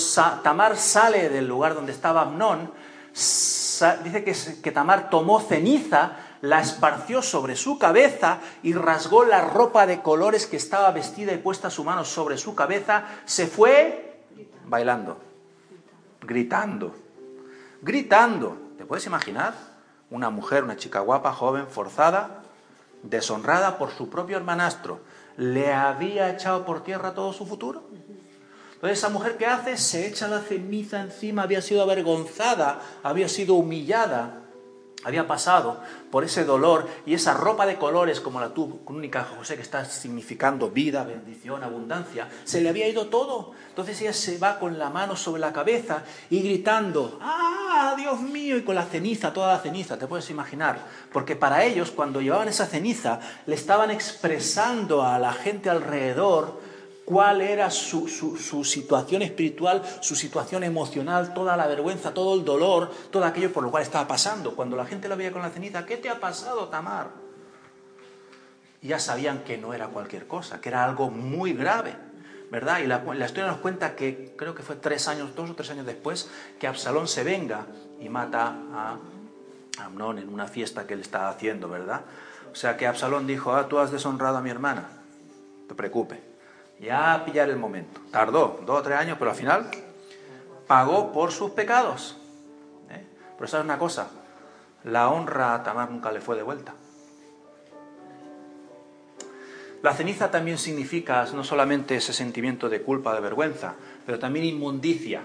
Tamar 0.43 0.75
sale 0.75 1.29
del 1.29 1.47
lugar 1.47 1.73
donde 1.73 1.93
estaba 1.93 2.21
Amnón, 2.21 2.73
dice 3.13 4.23
que, 4.25 4.35
que 4.61 4.71
Tamar 4.71 5.09
tomó 5.09 5.39
ceniza 5.39 6.17
la 6.41 6.61
esparció 6.61 7.21
sobre 7.21 7.55
su 7.55 7.77
cabeza 7.77 8.39
y 8.63 8.73
rasgó 8.73 9.25
la 9.25 9.41
ropa 9.41 9.85
de 9.85 10.01
colores 10.01 10.47
que 10.47 10.57
estaba 10.57 10.91
vestida 10.91 11.33
y 11.33 11.37
puesta 11.37 11.69
su 11.69 11.83
mano 11.83 12.05
sobre 12.05 12.37
su 12.37 12.55
cabeza, 12.55 13.05
se 13.25 13.47
fue 13.47 14.23
bailando. 14.65 15.17
gritando, 16.21 16.95
gritando. 17.81 18.57
¿Te 18.77 18.85
puedes 18.85 19.05
imaginar? 19.05 19.53
Una 20.09 20.29
mujer, 20.29 20.63
una 20.63 20.77
chica 20.77 20.99
guapa, 21.01 21.33
joven, 21.33 21.67
forzada, 21.67 22.43
deshonrada 23.03 23.77
por 23.77 23.91
su 23.91 24.09
propio 24.09 24.37
hermanastro, 24.37 24.99
le 25.37 25.73
había 25.73 26.29
echado 26.29 26.65
por 26.65 26.83
tierra 26.83 27.13
todo 27.13 27.33
su 27.33 27.45
futuro. 27.45 27.83
Entonces 28.73 28.99
esa 28.99 29.09
mujer 29.09 29.37
que 29.37 29.45
hace 29.45 29.77
se 29.77 30.07
echa 30.07 30.27
la 30.27 30.39
ceniza 30.39 31.01
encima, 31.01 31.43
había 31.43 31.61
sido 31.61 31.81
avergonzada, 31.81 32.79
había 33.03 33.27
sido 33.27 33.55
humillada, 33.55 34.41
había 35.03 35.27
pasado 35.27 35.81
por 36.11 36.23
ese 36.23 36.45
dolor 36.45 36.87
y 37.05 37.13
esa 37.13 37.33
ropa 37.33 37.65
de 37.65 37.77
colores 37.77 38.19
como 38.19 38.39
la 38.39 38.49
túnica 38.49 39.23
José 39.23 39.55
que 39.55 39.61
está 39.61 39.85
significando 39.85 40.69
vida, 40.69 41.03
bendición, 41.03 41.63
abundancia, 41.63 42.27
se 42.43 42.61
le 42.61 42.69
había 42.69 42.87
ido 42.87 43.07
todo. 43.07 43.51
Entonces 43.69 44.01
ella 44.01 44.13
se 44.13 44.37
va 44.37 44.59
con 44.59 44.79
la 44.79 44.89
mano 44.89 45.15
sobre 45.15 45.41
la 45.41 45.53
cabeza 45.53 46.03
y 46.29 46.41
gritando, 46.41 47.19
¡ah, 47.21 47.93
Dios 47.97 48.21
mío! 48.21 48.57
Y 48.57 48.63
con 48.63 48.75
la 48.75 48.85
ceniza, 48.85 49.33
toda 49.33 49.53
la 49.53 49.59
ceniza, 49.59 49.97
te 49.97 50.07
puedes 50.07 50.29
imaginar. 50.29 50.79
Porque 51.11 51.35
para 51.35 51.63
ellos 51.63 51.91
cuando 51.91 52.21
llevaban 52.21 52.47
esa 52.47 52.65
ceniza 52.65 53.19
le 53.45 53.55
estaban 53.55 53.91
expresando 53.91 55.03
a 55.03 55.19
la 55.19 55.33
gente 55.33 55.69
alrededor 55.69 56.68
cuál 57.09 57.41
era 57.41 57.71
su, 57.71 58.07
situación 58.63 59.23
espiritual, 59.23 59.81
su 59.99 60.15
situación 60.15 60.63
emocional, 60.63 61.33
toda 61.33 61.57
la 61.57 61.65
vergüenza, 61.65 62.13
todo 62.13 62.35
el 62.35 62.45
dolor, 62.45 62.91
todo 63.09 63.25
aquello 63.25 63.51
por 63.51 63.63
lo 63.63 63.71
cual 63.71 63.81
estaba 63.81 64.07
pasando. 64.07 64.55
Cuando 64.55 64.77
la 64.77 64.85
gente 64.85 65.09
lo 65.09 65.17
veía 65.17 65.31
con 65.31 65.41
la 65.41 65.49
ceniza, 65.49 65.87
¿qué 65.87 65.97
te 65.97 66.07
ha 66.07 66.19
pasado, 66.19 66.67
Tamar? 66.67 67.07
Ya 68.83 68.99
sabían 68.99 69.43
que 69.43 69.57
no 69.57 69.73
era 69.73 69.87
cualquier 69.87 70.27
cosa, 70.27 70.61
que 70.61 70.69
era 70.69 70.85
algo 70.85 71.09
muy 71.09 71.53
grave, 71.53 71.95
¿verdad? 72.51 72.77
Y 72.83 72.85
la, 72.85 73.03
la 73.03 73.25
historia 73.25 73.49
nos 73.49 73.57
cuenta 73.57 73.95
que 73.95 74.35
creo 74.37 74.53
que 74.53 74.61
fue 74.61 74.75
tres 74.75 75.07
años, 75.07 75.35
dos 75.35 75.49
o 75.49 75.55
tres 75.55 75.71
años 75.71 75.87
después, 75.87 76.29
que 76.59 76.67
Absalón 76.67 77.07
se 77.07 77.23
venga 77.23 77.65
y 77.99 78.07
mata 78.07 78.53
a 78.71 78.99
Amnón 79.83 80.19
en 80.19 80.29
una 80.29 80.45
fiesta 80.45 80.85
que 80.85 80.93
él 80.93 81.01
estaba 81.01 81.29
haciendo, 81.29 81.69
¿verdad? 81.69 82.01
O 82.51 82.55
sea 82.55 82.77
que 82.77 82.85
Absalón 82.85 83.25
dijo, 83.25 83.55
ah, 83.55 83.67
tú 83.67 83.79
has 83.79 83.91
deshonrado 83.91 84.37
a 84.37 84.41
mi 84.41 84.51
hermana, 84.51 84.89
te 85.67 85.73
preocupes 85.73 86.28
ya 86.79 87.13
a 87.13 87.25
pillar 87.25 87.49
el 87.49 87.57
momento. 87.57 88.01
Tardó 88.11 88.61
dos 88.65 88.79
o 88.79 88.83
tres 88.83 88.97
años, 88.97 89.17
pero 89.19 89.31
al 89.31 89.37
final 89.37 89.69
pagó 90.67 91.11
por 91.11 91.31
sus 91.31 91.51
pecados. 91.51 92.17
¿eh? 92.89 93.03
Pero 93.37 93.47
sabes 93.47 93.65
una 93.65 93.77
cosa, 93.77 94.09
la 94.83 95.09
honra 95.09 95.55
a 95.55 95.63
Tamar 95.63 95.91
nunca 95.91 96.11
le 96.11 96.21
fue 96.21 96.35
de 96.35 96.43
vuelta. 96.43 96.73
La 99.81 99.93
ceniza 99.93 100.29
también 100.29 100.57
significa 100.57 101.25
no 101.33 101.43
solamente 101.43 101.95
ese 101.95 102.11
sentimiento 102.11 102.67
de 102.67 102.81
culpa, 102.81 103.15
de 103.15 103.21
vergüenza, 103.21 103.75
pero 104.05 104.19
también 104.19 104.45
inmundicia. 104.45 105.21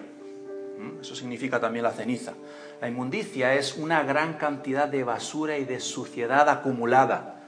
Eso 1.00 1.16
significa 1.16 1.60
también 1.60 1.82
la 1.82 1.90
ceniza. 1.90 2.34
La 2.80 2.88
inmundicia 2.88 3.54
es 3.54 3.76
una 3.76 4.04
gran 4.04 4.34
cantidad 4.34 4.86
de 4.86 5.02
basura 5.02 5.58
y 5.58 5.64
de 5.64 5.80
suciedad 5.80 6.48
acumulada. 6.48 7.42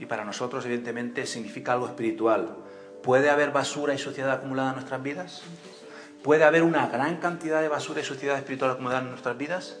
Y 0.00 0.06
para 0.06 0.24
nosotros, 0.24 0.64
evidentemente, 0.64 1.26
significa 1.26 1.74
algo 1.74 1.86
espiritual. 1.86 2.56
¿Puede 3.08 3.30
haber 3.30 3.52
basura 3.52 3.94
y 3.94 3.98
suciedad 3.98 4.32
acumulada 4.32 4.68
en 4.68 4.74
nuestras 4.74 5.02
vidas? 5.02 5.40
¿Puede 6.22 6.44
haber 6.44 6.62
una 6.62 6.88
gran 6.88 7.16
cantidad 7.16 7.62
de 7.62 7.68
basura 7.68 8.02
y 8.02 8.04
suciedad 8.04 8.36
espiritual 8.36 8.72
acumulada 8.72 9.00
en 9.00 9.08
nuestras 9.08 9.38
vidas? 9.38 9.78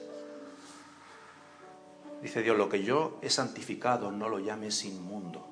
Dice 2.22 2.40
Dios, 2.40 2.56
lo 2.56 2.70
que 2.70 2.84
yo 2.84 3.18
he 3.20 3.28
santificado 3.28 4.10
no 4.12 4.30
lo 4.30 4.38
llames 4.38 4.82
inmundo, 4.86 5.46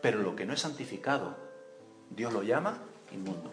pero 0.00 0.20
lo 0.20 0.36
que 0.36 0.46
no 0.46 0.52
es 0.52 0.60
santificado, 0.60 1.36
Dios 2.10 2.32
lo 2.32 2.44
llama 2.44 2.78
inmundo. 3.10 3.50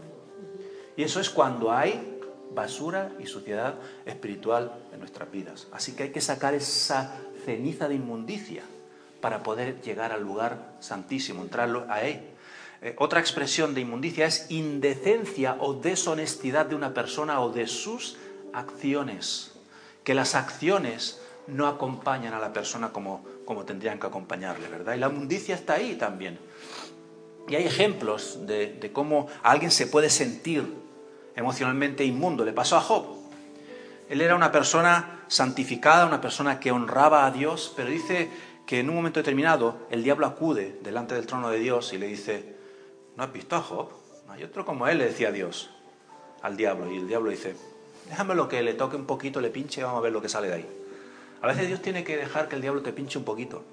Y 0.95 1.01
eso 1.01 1.19
es 1.19 1.31
cuando 1.31 1.71
hay 1.71 2.21
basura 2.53 3.13
y 3.17 3.25
suciedad 3.25 3.73
espiritual 4.05 4.73
en 4.93 4.99
nuestras 4.99 5.31
vidas. 5.31 5.67
Así 5.71 5.95
que 5.95 6.03
hay 6.03 6.11
que 6.11 6.21
sacar 6.21 6.53
esa 6.53 7.17
ceniza 7.45 7.87
de 7.87 7.95
inmundicia 7.95 8.61
para 9.21 9.41
poder 9.41 9.81
llegar 9.81 10.11
al 10.11 10.21
lugar 10.21 10.75
santísimo, 10.81 11.41
entrarlo 11.41 11.87
a 11.89 12.03
Él 12.03 12.32
eh, 12.83 12.95
otra 12.97 13.21
expresión 13.21 13.73
de 13.73 13.79
inmundicia 13.79 14.25
es 14.25 14.47
indecencia 14.49 15.55
o 15.61 15.73
deshonestidad 15.73 16.65
de 16.65 16.75
una 16.75 16.93
persona 16.93 17.39
o 17.39 17.49
de 17.49 17.65
sus 17.67 18.17
acciones. 18.51 19.53
Que 20.03 20.13
las 20.13 20.35
acciones 20.35 21.21
no 21.47 21.67
acompañan 21.67 22.33
a 22.33 22.39
la 22.39 22.51
persona 22.51 22.91
como, 22.91 23.23
como 23.45 23.63
tendrían 23.63 24.01
que 24.01 24.07
acompañarle, 24.07 24.67
¿verdad? 24.67 24.95
Y 24.95 24.99
la 24.99 25.07
inmundicia 25.07 25.55
está 25.55 25.75
ahí 25.75 25.95
también. 25.95 26.37
Y 27.47 27.55
hay 27.55 27.65
ejemplos 27.65 28.45
de, 28.45 28.73
de 28.73 28.91
cómo 28.91 29.27
alguien 29.43 29.71
se 29.71 29.87
puede 29.87 30.09
sentir 30.09 30.65
emocionalmente 31.37 32.03
inmundo. 32.03 32.43
Le 32.43 32.51
pasó 32.51 32.75
a 32.75 32.81
Job. 32.81 33.05
Él 34.09 34.19
era 34.19 34.35
una 34.35 34.51
persona 34.51 35.23
santificada, 35.29 36.05
una 36.05 36.19
persona 36.19 36.59
que 36.59 36.73
honraba 36.73 37.25
a 37.25 37.31
Dios, 37.31 37.71
pero 37.77 37.89
dice 37.89 38.29
que 38.65 38.81
en 38.81 38.89
un 38.89 38.95
momento 38.95 39.21
determinado 39.21 39.87
el 39.89 40.03
diablo 40.03 40.25
acude 40.25 40.77
delante 40.83 41.15
del 41.15 41.25
trono 41.25 41.49
de 41.49 41.59
Dios 41.59 41.93
y 41.93 41.97
le 41.97 42.07
dice, 42.07 42.53
¿No 43.15 43.23
has 43.23 43.31
visto 43.31 43.55
a 43.55 43.61
Job? 43.61 43.89
Hay 44.29 44.43
otro 44.43 44.65
como 44.65 44.87
él, 44.87 44.97
le 44.97 45.05
decía 45.05 45.31
Dios 45.31 45.69
al 46.41 46.57
diablo. 46.57 46.91
Y 46.91 46.97
el 46.97 47.07
diablo 47.07 47.29
dice, 47.29 47.55
déjame 48.09 48.35
lo 48.35 48.47
que 48.49 48.61
le 48.63 48.73
toque 48.73 48.95
un 48.95 49.05
poquito, 49.05 49.41
le 49.41 49.49
pinche 49.49 49.81
y 49.81 49.83
vamos 49.83 49.99
a 49.99 50.01
ver 50.01 50.11
lo 50.11 50.21
que 50.21 50.29
sale 50.29 50.47
de 50.47 50.53
ahí. 50.55 50.67
A 51.41 51.47
veces 51.47 51.67
Dios 51.67 51.81
tiene 51.81 52.03
que 52.03 52.17
dejar 52.17 52.47
que 52.47 52.55
el 52.55 52.61
diablo 52.61 52.81
te 52.81 52.93
pinche 52.93 53.17
un 53.17 53.25
poquito 53.25 53.63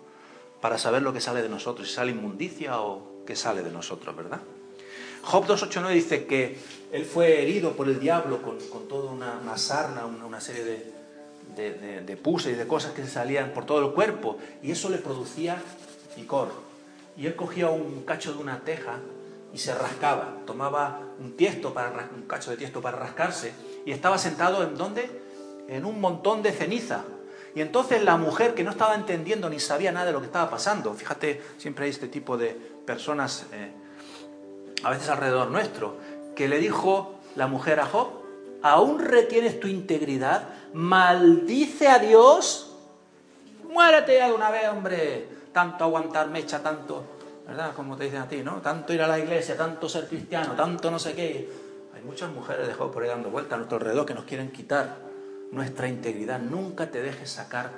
para 0.61 0.77
saber 0.77 1.03
lo 1.03 1.13
que 1.13 1.21
sale 1.21 1.43
de 1.43 1.49
nosotros, 1.49 1.89
si 1.89 1.95
sale 1.95 2.11
inmundicia 2.11 2.81
o 2.81 3.25
qué 3.27 3.35
sale 3.35 3.63
de 3.63 3.71
nosotros, 3.71 4.15
¿verdad? 4.15 4.41
Job 5.23 5.47
2.8.9 5.47 5.93
dice 5.93 6.27
que 6.27 6.59
él 6.93 7.05
fue 7.05 7.43
herido 7.43 7.73
por 7.73 7.89
el 7.89 8.01
diablo 8.01 8.41
con, 8.43 8.89
toda 8.89 9.11
una, 9.13 9.57
sarna, 9.57 10.07
una, 10.07 10.41
serie 10.41 10.65
de, 10.65 10.93
de, 11.57 12.01
de, 12.03 12.19
y 12.51 12.53
de 12.53 12.67
cosas 12.67 12.93
que 12.93 13.07
salían 13.07 13.53
por 13.53 13.67
todo 13.67 13.87
el 13.87 13.93
cuerpo 13.93 14.39
y 14.63 14.71
eso 14.71 14.89
le 14.89 14.99
producía 14.99 15.63
picor. 16.15 16.49
Y 17.17 17.27
él 17.27 17.37
cogía 17.37 17.69
un 17.69 18.03
cacho 18.03 18.33
de 18.33 18.39
una 18.39 18.61
teja 18.61 18.99
y 19.53 19.59
se 19.59 19.75
rascaba. 19.75 20.37
Tomaba 20.47 21.01
un 21.19 21.37
tiesto 21.37 21.75
para 21.75 22.09
un 22.15 22.23
cacho 22.23 22.51
de 22.51 22.57
tiesto 22.57 22.81
para 22.81 22.99
rascarse 22.99 23.53
y 23.85 23.93
estaba 23.93 24.19
sentado 24.19 24.63
en 24.63 24.77
dónde? 24.77 25.09
En 25.69 25.85
un 25.85 26.01
montón 26.01 26.43
de 26.43 26.53
ceniza. 26.53 27.05
Y 27.55 27.61
entonces 27.61 28.03
la 28.05 28.17
mujer 28.17 28.55
que 28.55 28.63
no 28.63 28.71
estaba 28.71 28.95
entendiendo 28.95 29.51
ni 29.51 29.59
sabía 29.59 29.91
nada 29.93 30.07
de 30.07 30.13
lo 30.13 30.21
que 30.21 30.27
estaba 30.27 30.49
pasando, 30.49 30.95
fíjate, 30.95 31.43
siempre 31.59 31.85
hay 31.85 31.91
este 31.91 32.07
tipo 32.07 32.37
de 32.37 32.51
personas 32.87 33.47
eh, 33.53 33.73
a 34.83 34.91
veces 34.91 35.09
alrededor 35.09 35.51
nuestro, 35.51 35.97
que 36.37 36.49
le 36.49 36.59
dijo 36.59 37.15
la 37.37 37.47
mujer 37.47 37.81
a 37.81 37.87
Job, 37.87 38.09
¿aún 38.63 39.01
retienes 39.01 39.59
tu 39.59 39.67
integridad? 39.67 40.49
Maldice 40.73 41.89
a 41.89 41.99
Dios. 41.99 42.77
Muérete 43.69 44.13
de 44.13 44.33
una 44.33 44.51
vez, 44.51 44.69
hombre. 44.69 45.29
Tanto 45.53 45.85
aguantar 45.85 46.29
mecha, 46.29 46.63
tanto 46.63 47.03
¿verdad? 47.51 47.75
Como 47.75 47.97
te 47.97 48.05
dicen 48.05 48.21
a 48.21 48.29
ti, 48.29 48.43
¿no? 48.45 48.63
Tanto 48.63 48.93
ir 48.95 49.03
a 49.03 49.09
la 49.09 49.19
iglesia, 49.19 49.57
tanto 49.57 49.89
ser 49.89 50.07
cristiano, 50.07 50.55
tanto 50.55 50.89
no 50.89 51.01
sé 51.01 51.15
qué. 51.15 51.51
Hay 51.93 52.03
muchas 52.03 52.31
mujeres 52.31 52.69
de 52.69 52.75
por 52.75 53.03
ahí 53.03 53.09
dando 53.09 53.29
vueltas 53.29 53.55
a 53.55 53.57
nuestro 53.57 53.79
alrededor 53.79 54.07
que 54.07 54.15
nos 54.15 54.25
quieren 54.25 54.53
quitar 54.53 54.99
nuestra 55.51 55.89
integridad. 55.89 56.39
Nunca 56.39 56.93
te 56.93 57.03
dejes 57.03 57.29
sacar, 57.29 57.73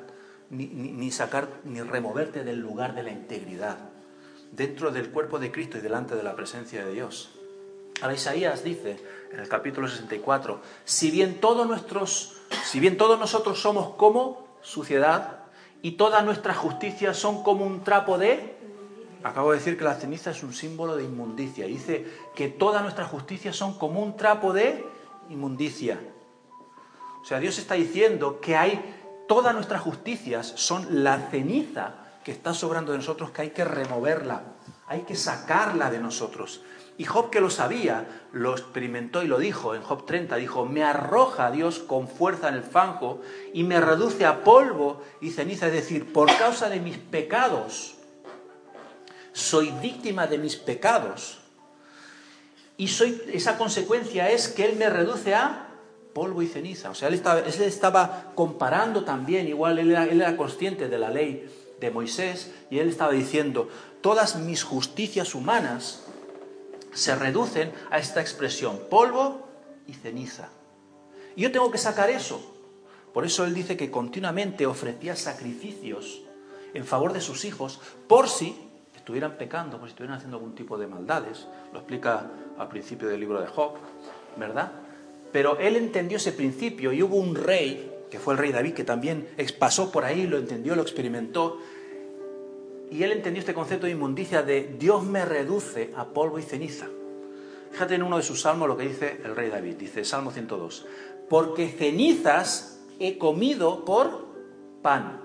ni, 0.50 0.66
ni 0.66 1.10
sacar, 1.10 1.48
ni 1.64 1.80
removerte 1.80 2.44
del 2.44 2.60
lugar 2.60 2.94
de 2.94 3.02
la 3.02 3.12
integridad, 3.12 3.78
dentro 4.50 4.90
del 4.90 5.08
cuerpo 5.10 5.38
de 5.38 5.50
Cristo 5.50 5.78
y 5.78 5.80
delante 5.80 6.16
de 6.16 6.22
la 6.22 6.36
presencia 6.36 6.84
de 6.84 6.92
Dios. 6.92 7.30
Ahora 8.02 8.12
Isaías 8.12 8.62
dice 8.64 8.98
en 9.32 9.40
el 9.40 9.48
capítulo 9.48 9.88
64, 9.88 10.60
si 10.84 11.10
bien 11.10 11.40
todos 11.40 11.66
nuestros, 11.66 12.36
si 12.62 12.78
bien 12.78 12.98
todos 12.98 13.18
nosotros 13.18 13.58
somos 13.62 13.94
como 13.94 14.58
suciedad 14.60 15.44
y 15.80 15.92
todas 15.92 16.22
nuestras 16.26 16.58
justicias 16.58 17.16
son 17.16 17.42
como 17.42 17.64
un 17.64 17.84
trapo 17.84 18.18
de 18.18 18.51
Acabo 19.24 19.52
de 19.52 19.58
decir 19.58 19.78
que 19.78 19.84
la 19.84 19.94
ceniza 19.94 20.30
es 20.30 20.42
un 20.42 20.52
símbolo 20.52 20.96
de 20.96 21.04
inmundicia. 21.04 21.66
Dice 21.66 22.06
que 22.34 22.48
todas 22.48 22.82
nuestras 22.82 23.08
justicias 23.08 23.56
son 23.56 23.78
como 23.78 24.02
un 24.02 24.16
trapo 24.16 24.52
de 24.52 24.84
inmundicia. 25.30 26.00
O 27.22 27.24
sea, 27.24 27.38
Dios 27.38 27.58
está 27.58 27.74
diciendo 27.74 28.40
que 28.40 28.56
hay 28.56 28.82
todas 29.28 29.54
nuestras 29.54 29.80
justicias 29.80 30.52
son 30.56 31.04
la 31.04 31.30
ceniza 31.30 31.94
que 32.24 32.32
está 32.32 32.52
sobrando 32.52 32.92
de 32.92 32.98
nosotros, 32.98 33.30
que 33.30 33.42
hay 33.42 33.50
que 33.50 33.64
removerla, 33.64 34.42
hay 34.86 35.02
que 35.02 35.14
sacarla 35.14 35.90
de 35.90 36.00
nosotros. 36.00 36.62
Y 36.98 37.04
Job 37.04 37.30
que 37.30 37.40
lo 37.40 37.48
sabía, 37.48 38.06
lo 38.32 38.52
experimentó 38.52 39.22
y 39.22 39.28
lo 39.28 39.38
dijo 39.38 39.74
en 39.74 39.82
Job 39.82 40.04
30, 40.04 40.36
dijo, 40.36 40.66
me 40.66 40.84
arroja 40.84 41.50
Dios 41.50 41.78
con 41.78 42.08
fuerza 42.08 42.48
en 42.48 42.54
el 42.54 42.62
fango 42.62 43.22
y 43.54 43.62
me 43.62 43.80
reduce 43.80 44.26
a 44.26 44.44
polvo 44.44 45.02
y 45.20 45.30
ceniza, 45.30 45.68
es 45.68 45.72
decir, 45.72 46.12
por 46.12 46.28
causa 46.36 46.68
de 46.68 46.80
mis 46.80 46.98
pecados 46.98 47.96
soy 49.32 49.70
víctima 49.82 50.26
de 50.26 50.38
mis 50.38 50.56
pecados. 50.56 51.38
Y 52.76 52.88
soy, 52.88 53.22
esa 53.32 53.58
consecuencia 53.58 54.30
es 54.30 54.48
que 54.48 54.64
Él 54.64 54.76
me 54.76 54.88
reduce 54.90 55.34
a 55.34 55.68
polvo 56.12 56.42
y 56.42 56.46
ceniza. 56.46 56.90
O 56.90 56.94
sea, 56.94 57.08
Él 57.08 57.14
estaba, 57.14 57.40
él 57.40 57.62
estaba 57.62 58.32
comparando 58.34 59.04
también, 59.04 59.48
igual 59.48 59.78
él 59.78 59.90
era, 59.90 60.04
él 60.04 60.20
era 60.20 60.36
consciente 60.36 60.88
de 60.88 60.98
la 60.98 61.10
ley 61.10 61.48
de 61.80 61.90
Moisés, 61.90 62.52
y 62.70 62.78
Él 62.78 62.88
estaba 62.88 63.12
diciendo, 63.12 63.68
todas 64.00 64.36
mis 64.36 64.62
justicias 64.62 65.34
humanas 65.34 66.04
se 66.92 67.14
reducen 67.14 67.72
a 67.90 67.98
esta 67.98 68.20
expresión, 68.20 68.80
polvo 68.90 69.46
y 69.86 69.94
ceniza. 69.94 70.50
Y 71.34 71.42
yo 71.42 71.52
tengo 71.52 71.70
que 71.70 71.78
sacar 71.78 72.10
eso. 72.10 72.40
Por 73.12 73.24
eso 73.24 73.44
él 73.44 73.54
dice 73.54 73.76
que 73.76 73.90
continuamente 73.90 74.66
ofrecía 74.66 75.16
sacrificios 75.16 76.22
en 76.74 76.84
favor 76.84 77.12
de 77.12 77.20
sus 77.20 77.44
hijos 77.44 77.80
por 78.08 78.28
si 78.28 78.56
estuvieran 79.02 79.36
pecando, 79.36 79.78
por 79.78 79.88
si 79.88 79.92
estuvieran 79.92 80.16
haciendo 80.16 80.36
algún 80.36 80.54
tipo 80.54 80.78
de 80.78 80.86
maldades. 80.86 81.48
Lo 81.72 81.80
explica 81.80 82.30
al 82.56 82.68
principio 82.68 83.08
del 83.08 83.18
libro 83.18 83.40
de 83.40 83.48
Job, 83.48 83.72
¿verdad? 84.36 84.70
Pero 85.32 85.58
él 85.58 85.74
entendió 85.74 86.18
ese 86.18 86.30
principio 86.30 86.92
y 86.92 87.02
hubo 87.02 87.16
un 87.16 87.34
rey, 87.34 87.90
que 88.10 88.20
fue 88.20 88.34
el 88.34 88.38
rey 88.38 88.52
David, 88.52 88.74
que 88.74 88.84
también 88.84 89.28
pasó 89.58 89.90
por 89.90 90.04
ahí, 90.04 90.28
lo 90.28 90.38
entendió, 90.38 90.76
lo 90.76 90.82
experimentó, 90.82 91.58
y 92.92 93.02
él 93.02 93.10
entendió 93.10 93.40
este 93.40 93.54
concepto 93.54 93.86
de 93.86 93.92
inmundicia 93.92 94.42
de 94.42 94.76
Dios 94.78 95.02
me 95.02 95.24
reduce 95.24 95.92
a 95.96 96.04
polvo 96.04 96.38
y 96.38 96.42
ceniza. 96.42 96.86
Fíjate 97.72 97.96
en 97.96 98.04
uno 98.04 98.18
de 98.18 98.22
sus 98.22 98.42
salmos 98.42 98.68
lo 98.68 98.76
que 98.76 98.86
dice 98.86 99.20
el 99.24 99.34
rey 99.34 99.50
David, 99.50 99.76
dice 99.76 100.04
Salmo 100.04 100.30
102, 100.30 100.86
porque 101.28 101.68
cenizas 101.70 102.78
he 103.00 103.18
comido 103.18 103.84
por 103.84 104.26
pan 104.80 105.22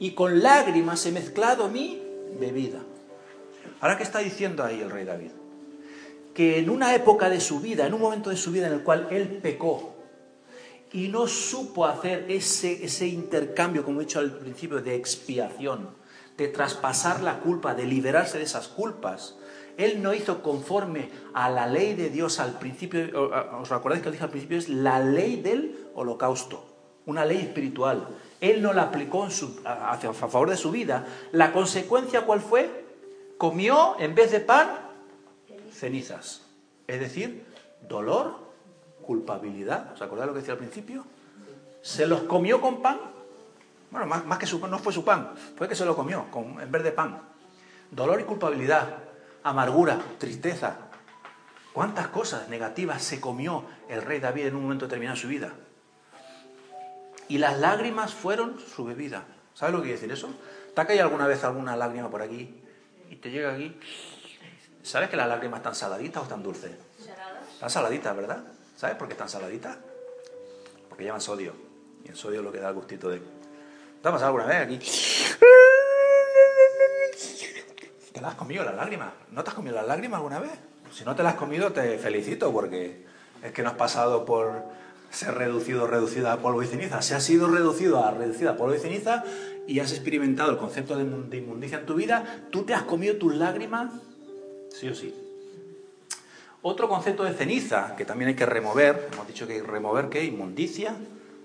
y 0.00 0.12
con 0.12 0.42
lágrimas 0.42 1.06
he 1.06 1.12
mezclado 1.12 1.68
mi 1.68 2.02
bebida. 2.40 2.80
Ahora, 3.82 3.96
¿qué 3.96 4.04
está 4.04 4.20
diciendo 4.20 4.62
ahí 4.62 4.80
el 4.80 4.90
rey 4.90 5.04
David? 5.04 5.32
Que 6.34 6.60
en 6.60 6.70
una 6.70 6.94
época 6.94 7.28
de 7.28 7.40
su 7.40 7.58
vida, 7.58 7.84
en 7.84 7.94
un 7.94 8.00
momento 8.00 8.30
de 8.30 8.36
su 8.36 8.52
vida 8.52 8.68
en 8.68 8.74
el 8.74 8.84
cual 8.84 9.08
él 9.10 9.40
pecó 9.42 9.96
y 10.92 11.08
no 11.08 11.26
supo 11.26 11.86
hacer 11.86 12.26
ese, 12.28 12.84
ese 12.84 13.08
intercambio, 13.08 13.84
como 13.84 14.00
he 14.00 14.04
dicho 14.04 14.20
al 14.20 14.38
principio, 14.38 14.80
de 14.80 14.94
expiación, 14.94 15.90
de 16.36 16.46
traspasar 16.46 17.22
la 17.24 17.40
culpa, 17.40 17.74
de 17.74 17.84
liberarse 17.84 18.38
de 18.38 18.44
esas 18.44 18.68
culpas, 18.68 19.36
él 19.76 20.00
no 20.00 20.14
hizo 20.14 20.42
conforme 20.42 21.10
a 21.34 21.50
la 21.50 21.66
ley 21.66 21.94
de 21.94 22.08
Dios 22.08 22.38
al 22.38 22.60
principio, 22.60 23.00
os 23.60 23.68
recordáis 23.68 24.00
que 24.00 24.10
lo 24.10 24.12
dije 24.12 24.24
al 24.24 24.30
principio, 24.30 24.58
es 24.58 24.68
la 24.68 25.00
ley 25.00 25.42
del 25.42 25.88
holocausto, 25.96 26.64
una 27.06 27.24
ley 27.24 27.38
espiritual. 27.38 28.06
Él 28.40 28.62
no 28.62 28.72
la 28.74 28.82
aplicó 28.82 29.26
a, 29.64 29.92
a 29.94 30.12
favor 30.12 30.50
de 30.50 30.56
su 30.56 30.70
vida. 30.70 31.04
¿La 31.32 31.52
consecuencia 31.52 32.26
cuál 32.26 32.40
fue? 32.40 32.81
Comió 33.38 33.96
en 33.98 34.14
vez 34.14 34.30
de 34.30 34.40
pan 34.40 34.68
cenizas. 35.72 36.42
Es 36.86 37.00
decir, 37.00 37.44
dolor, 37.88 38.36
culpabilidad. 39.02 39.92
¿Os 39.92 40.02
acordáis 40.02 40.28
lo 40.28 40.32
que 40.32 40.40
decía 40.40 40.54
al 40.54 40.58
principio? 40.58 41.04
Se 41.82 42.06
los 42.06 42.22
comió 42.22 42.60
con 42.60 42.82
pan. 42.82 43.00
Bueno, 43.90 44.06
más, 44.06 44.38
que 44.38 44.46
su 44.46 44.60
pan, 44.60 44.70
no 44.70 44.78
fue 44.78 44.92
su 44.92 45.04
pan, 45.04 45.34
fue 45.56 45.68
que 45.68 45.74
se 45.74 45.84
lo 45.84 45.94
comió 45.94 46.30
con, 46.30 46.60
en 46.60 46.70
vez 46.70 46.82
de 46.82 46.92
pan. 46.92 47.20
Dolor 47.90 48.20
y 48.20 48.24
culpabilidad 48.24 48.98
amargura, 49.42 50.00
tristeza. 50.18 50.76
¿Cuántas 51.72 52.08
cosas 52.08 52.48
negativas 52.48 53.02
se 53.02 53.20
comió 53.20 53.64
el 53.88 54.02
rey 54.02 54.20
David 54.20 54.46
en 54.46 54.56
un 54.56 54.62
momento 54.62 54.86
determinado 54.86 55.16
de 55.16 55.22
su 55.22 55.28
vida? 55.28 55.52
Y 57.28 57.38
las 57.38 57.58
lágrimas 57.58 58.14
fueron 58.14 58.58
su 58.60 58.84
bebida. 58.84 59.24
¿Sabes 59.54 59.74
lo 59.74 59.80
que 59.80 59.88
quiere 59.88 60.00
decir 60.00 60.12
eso? 60.12 60.30
¿Te 60.74 60.80
ha 60.80 60.86
caído 60.86 61.04
alguna 61.04 61.26
vez 61.26 61.44
alguna 61.44 61.76
lágrima 61.76 62.08
por 62.08 62.22
aquí 62.22 62.61
y 63.12 63.16
te 63.16 63.30
llega 63.30 63.52
aquí? 63.52 63.76
¿Sabes 64.82 65.10
que 65.10 65.16
las 65.16 65.28
lágrimas 65.28 65.58
están 65.58 65.74
saladitas 65.74 66.22
o 66.22 66.24
están 66.24 66.42
dulces? 66.42 66.72
Saladas. 66.98 67.52
Están 67.52 67.70
saladitas, 67.70 68.16
¿verdad? 68.16 68.42
¿Sabes 68.74 68.96
por 68.96 69.06
qué 69.06 69.12
están 69.12 69.28
saladitas? 69.28 69.76
Porque 70.88 71.04
llevan 71.04 71.20
sodio. 71.20 71.52
Y 72.04 72.08
el 72.08 72.16
sodio 72.16 72.38
es 72.38 72.44
lo 72.44 72.50
que 72.50 72.58
da 72.58 72.70
el 72.70 72.74
gustito 72.74 73.10
de... 73.10 73.18
¿Te 73.18 74.08
ha 74.08 74.10
pasado 74.10 74.28
alguna 74.28 74.46
vez 74.46 74.62
aquí? 74.62 74.78
¿Te 78.12 78.20
las 78.22 78.30
has 78.32 78.36
comido 78.36 78.64
las 78.64 78.74
lágrimas? 78.74 79.12
¿No 79.30 79.44
te 79.44 79.50
has 79.50 79.56
comido 79.56 79.76
las 79.76 79.86
lágrimas 79.86 80.16
alguna 80.16 80.40
vez? 80.40 80.52
Si 80.90 81.04
no 81.04 81.14
te 81.14 81.22
las 81.22 81.34
has 81.34 81.38
comido, 81.38 81.70
te 81.70 81.98
felicito 81.98 82.50
porque 82.50 83.04
es 83.42 83.52
que 83.52 83.62
no 83.62 83.68
has 83.68 83.76
pasado 83.76 84.24
por 84.24 84.64
ser 85.10 85.34
reducido 85.34 85.86
reducida 85.86 86.32
a 86.32 86.38
polvo 86.38 86.62
y 86.62 86.66
ceniza. 86.66 87.02
Si 87.02 87.12
has 87.12 87.22
sido 87.22 87.46
reducido 87.48 88.02
a 88.02 88.10
reducida 88.10 88.52
a 88.52 88.56
polvo 88.56 88.74
y 88.74 88.78
ceniza 88.78 89.22
y 89.66 89.80
has 89.80 89.92
experimentado 89.92 90.50
el 90.50 90.58
concepto 90.58 90.96
de 90.96 91.36
inmundicia 91.36 91.78
en 91.78 91.86
tu 91.86 91.94
vida, 91.94 92.44
tú 92.50 92.64
te 92.64 92.74
has 92.74 92.82
comido 92.82 93.16
tus 93.16 93.34
lágrimas, 93.34 93.92
sí 94.70 94.88
o 94.88 94.94
sí. 94.94 95.14
Otro 96.62 96.88
concepto 96.88 97.24
de 97.24 97.32
ceniza 97.32 97.96
que 97.96 98.04
también 98.04 98.28
hay 98.28 98.36
que 98.36 98.46
remover, 98.46 99.08
hemos 99.12 99.26
dicho 99.26 99.46
que 99.46 99.54
hay 99.54 99.60
que 99.60 99.66
remover 99.66 100.08
qué, 100.08 100.24
inmundicia, 100.24 100.94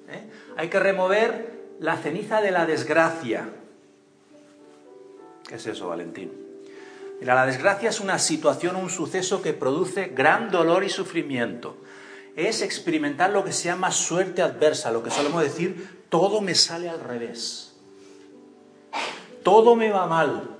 ¿eh? 0.09 0.29
hay 0.55 0.69
que 0.69 0.79
remover 0.79 1.57
la 1.79 1.97
ceniza 1.97 2.41
de 2.41 2.51
la 2.51 2.65
desgracia. 2.67 3.49
¿Qué 5.47 5.55
es 5.55 5.65
eso, 5.65 5.87
Valentín? 5.87 6.31
Mira, 7.19 7.33
la 7.33 7.47
desgracia 7.47 7.89
es 7.89 7.99
una 7.99 8.19
situación, 8.19 8.75
un 8.75 8.91
suceso 8.91 9.41
que 9.41 9.53
produce 9.53 10.07
gran 10.07 10.51
dolor 10.51 10.83
y 10.83 10.89
sufrimiento. 10.89 11.77
Es 12.35 12.61
experimentar 12.61 13.31
lo 13.31 13.43
que 13.43 13.53
se 13.53 13.65
llama 13.65 13.91
suerte 13.91 14.43
adversa, 14.43 14.91
lo 14.91 15.01
que 15.01 15.09
solemos 15.09 15.41
decir, 15.41 16.03
todo 16.09 16.41
me 16.41 16.53
sale 16.53 16.89
al 16.89 16.99
revés. 16.99 17.66
Todo 19.43 19.75
me 19.75 19.89
va 19.91 20.07
mal. 20.07 20.57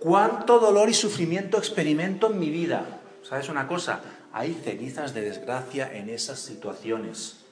¿Cuánto 0.00 0.58
dolor 0.58 0.88
y 0.88 0.94
sufrimiento 0.94 1.58
experimento 1.58 2.30
en 2.30 2.38
mi 2.38 2.50
vida? 2.50 2.84
¿Sabes 3.22 3.48
una 3.48 3.66
cosa? 3.66 4.00
Hay 4.32 4.52
cenizas 4.52 5.14
de 5.14 5.22
desgracia 5.22 5.90
en 5.94 6.10
esas 6.10 6.38
situaciones. 6.40 7.44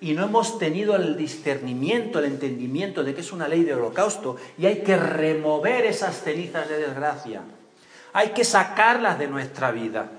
Y 0.00 0.12
no 0.12 0.24
hemos 0.24 0.58
tenido 0.58 0.96
el 0.96 1.16
discernimiento, 1.16 2.18
el 2.18 2.24
entendimiento 2.26 3.04
de 3.04 3.14
que 3.14 3.20
es 3.20 3.32
una 3.32 3.48
ley 3.48 3.62
de 3.62 3.74
holocausto 3.74 4.36
y 4.58 4.66
hay 4.66 4.82
que 4.82 4.96
remover 4.96 5.86
esas 5.86 6.20
cenizas 6.20 6.68
de 6.68 6.78
desgracia. 6.78 7.42
Hay 8.12 8.30
que 8.30 8.44
sacarlas 8.44 9.18
de 9.18 9.28
nuestra 9.28 9.70
vida. 9.70 10.10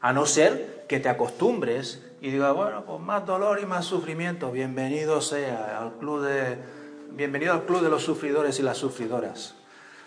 A 0.00 0.12
no 0.12 0.26
ser 0.26 0.84
que 0.88 1.00
te 1.00 1.08
acostumbres 1.08 2.02
y 2.20 2.30
digas, 2.30 2.54
bueno, 2.54 2.84
pues 2.84 3.00
más 3.00 3.24
dolor 3.24 3.60
y 3.60 3.66
más 3.66 3.86
sufrimiento. 3.86 4.52
Bienvenido 4.52 5.20
sea 5.20 5.78
al 5.80 5.94
club 5.94 6.22
de, 6.22 6.58
bienvenido 7.16 7.52
al 7.52 7.64
club 7.64 7.82
de 7.82 7.90
los 7.90 8.02
sufridores 8.02 8.58
y 8.58 8.62
las 8.62 8.78
sufridoras. 8.78 9.54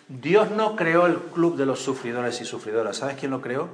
Dios 0.08 0.51
no 0.51 0.76
creó 0.76 1.06
el 1.08 1.18
club 1.18 1.56
de 1.56 1.66
los 1.66 1.80
sufridores 1.80 2.41
y 2.41 2.45
sufridoras. 2.45 2.97
¿Sabes 2.97 3.18
quién 3.18 3.32
lo 3.32 3.41
creó? 3.41 3.70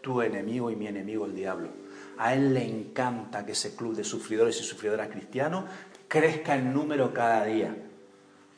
Tu 0.00 0.22
enemigo 0.22 0.70
y 0.70 0.76
mi 0.76 0.86
enemigo, 0.86 1.26
el 1.26 1.34
diablo. 1.34 1.68
A 2.18 2.34
él 2.34 2.54
le 2.54 2.64
encanta 2.64 3.44
que 3.44 3.52
ese 3.52 3.74
club 3.76 3.94
de 3.94 4.04
sufridores 4.04 4.60
y 4.60 4.64
sufridoras 4.64 5.08
cristianos 5.08 5.64
crezca 6.08 6.56
en 6.56 6.72
número 6.72 7.12
cada 7.12 7.44
día. 7.44 7.76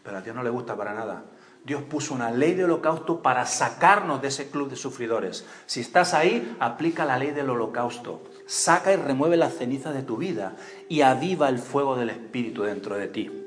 Pero 0.02 0.16
a 0.16 0.22
Dios 0.22 0.34
no 0.34 0.42
le 0.42 0.50
gusta 0.50 0.76
para 0.76 0.94
nada. 0.94 1.24
Dios 1.64 1.82
puso 1.82 2.14
una 2.14 2.30
ley 2.30 2.54
de 2.54 2.64
holocausto 2.64 3.20
para 3.22 3.44
sacarnos 3.44 4.22
de 4.22 4.28
ese 4.28 4.48
club 4.48 4.70
de 4.70 4.76
sufridores. 4.76 5.44
Si 5.66 5.80
estás 5.80 6.14
ahí, 6.14 6.56
aplica 6.58 7.04
la 7.04 7.18
ley 7.18 7.32
del 7.32 7.50
holocausto. 7.50 8.22
Saca 8.46 8.92
y 8.92 8.96
remueve 8.96 9.36
las 9.36 9.54
cenizas 9.54 9.94
de 9.94 10.02
tu 10.02 10.16
vida 10.16 10.56
y 10.88 11.02
aviva 11.02 11.48
el 11.48 11.58
fuego 11.58 11.96
del 11.96 12.10
Espíritu 12.10 12.62
dentro 12.62 12.96
de 12.96 13.08
ti. 13.08 13.39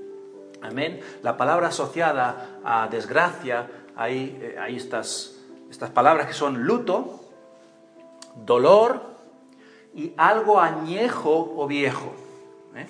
Amén. 0.64 1.02
La 1.22 1.36
palabra 1.36 1.68
asociada 1.68 2.60
a 2.64 2.88
desgracia, 2.88 3.70
hay, 3.96 4.40
eh, 4.42 4.56
estas, 4.70 5.40
palabras 5.94 6.28
que 6.28 6.34
son 6.34 6.64
luto, 6.64 7.20
dolor 8.46 9.02
y 9.94 10.14
algo 10.18 10.62
añejo 10.62 11.54
o 11.58 11.68
viejo. 11.68 12.14
¿eh? 12.76 12.88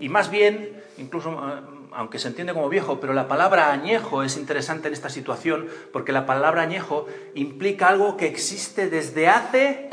Y 0.00 0.08
más 0.08 0.30
bien, 0.30 0.82
incluso 0.96 1.30
eh, 1.30 1.60
aunque 1.92 2.18
se 2.18 2.28
entiende 2.28 2.54
como 2.54 2.68
viejo, 2.68 2.98
pero 2.98 3.12
la 3.12 3.28
palabra 3.28 3.72
añejo 3.72 4.22
es 4.22 4.36
interesante 4.36 4.88
en 4.88 4.94
esta 4.94 5.10
situación 5.10 5.68
porque 5.92 6.12
la 6.12 6.24
palabra 6.24 6.62
añejo 6.62 7.06
implica 7.34 7.88
algo 7.88 8.16
que 8.16 8.26
existe 8.26 8.88
desde 8.88 9.28
hace... 9.28 9.90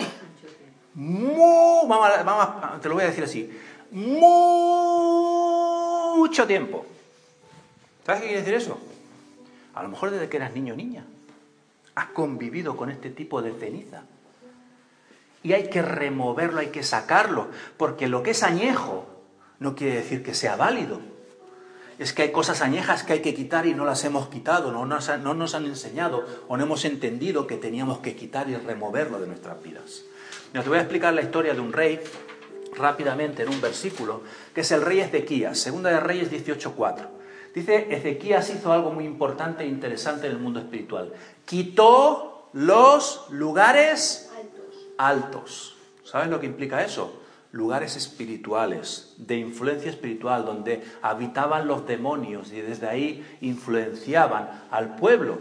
vamos, 0.96 2.82
te 2.82 2.88
lo 2.88 2.96
voy 2.96 3.04
a 3.04 3.08
decir 3.08 3.24
así. 3.24 3.52
Mucho 3.94 4.36
tiempo. 6.48 6.86
¿Sabes 8.06 8.22
qué 8.22 8.28
quiere 8.28 8.42
decir 8.42 8.56
eso? 8.56 8.78
A 9.74 9.84
lo 9.84 9.90
mejor 9.90 10.12
desde 10.12 10.28
que 10.30 10.38
eras 10.38 10.54
niño 10.54 10.74
o 10.74 10.78
niña. 10.78 11.06
Has 11.96 12.08
convivido 12.08 12.76
con 12.76 12.90
este 12.90 13.10
tipo 13.12 13.42
de 13.42 13.54
ceniza. 13.54 14.02
Y 15.44 15.54
hay 15.54 15.70
que 15.70 15.82
removerlo, 15.82 16.60
hay 16.60 16.68
que 16.70 16.84
sacarlo, 16.84 17.48
porque 17.78 18.08
lo 18.08 18.24
que 18.24 18.32
es 18.32 18.44
añejo 18.44 19.06
no 19.60 19.76
quiere 19.76 19.96
decir 19.96 20.24
que 20.24 20.34
sea 20.34 20.56
válido 20.56 21.00
es 22.00 22.14
que 22.14 22.24
hay 22.24 22.32
cosas 22.32 22.62
añejas 22.62 23.04
que 23.04 23.14
hay 23.14 23.22
que 23.22 23.34
quitar 23.34 23.66
y 23.66 23.74
no 23.74 23.86
las 23.86 24.04
hemos 24.04 24.28
quitado, 24.28 24.72
no 24.72 24.86
nos, 24.86 25.10
no 25.20 25.34
nos 25.34 25.56
han 25.56 25.66
enseñado 25.66 26.26
o 26.48 26.58
no 26.58 26.64
hemos 26.64 26.86
entendido 26.86 27.48
que 27.48 27.58
teníamos 27.58 28.00
que 28.00 28.16
quitar 28.16 28.50
y 28.50 28.56
removerlo 28.56 29.20
de 29.20 29.28
nuestras 29.28 29.62
vidas. 29.62 30.04
te 30.52 30.60
voy 30.62 30.78
a 30.78 30.82
explicar 30.82 31.14
la 31.14 31.22
historia 31.22 31.54
de 31.54 31.62
un 31.62 31.72
rey 31.72 32.00
rápidamente 32.78 33.44
en 33.44 33.50
un 33.50 33.62
versículo, 33.62 34.22
que 34.54 34.62
es 34.62 34.72
el 34.72 34.82
rey 34.82 35.00
Ezequías, 35.00 35.58
segunda 35.58 35.90
de 35.90 36.00
Reyes 36.00 36.32
18.4. 36.32 37.08
Dice, 37.54 37.88
Ezequías 37.90 38.50
hizo 38.50 38.74
algo 38.74 38.92
muy 38.92 39.06
importante 39.06 39.64
e 39.64 39.68
interesante 39.68 40.28
en 40.28 40.34
el 40.34 40.40
mundo 40.40 40.60
espiritual. 40.60 41.14
Quitó 41.46 42.50
los 42.54 43.28
lugares 43.30 44.32
altos. 44.98 45.76
¿Sabes 46.04 46.30
lo 46.30 46.40
que 46.40 46.48
implica 46.48 46.84
eso? 46.84 47.20
lugares 47.54 47.96
espirituales, 47.96 49.14
de 49.18 49.38
influencia 49.38 49.92
espiritual, 49.92 50.44
donde 50.44 50.84
habitaban 51.04 51.68
los 51.68 51.86
demonios 51.88 52.52
y 52.52 52.60
desde 52.62 52.90
ahí 52.90 53.38
influenciaban 53.42 54.64
al 54.72 54.96
pueblo. 54.96 55.38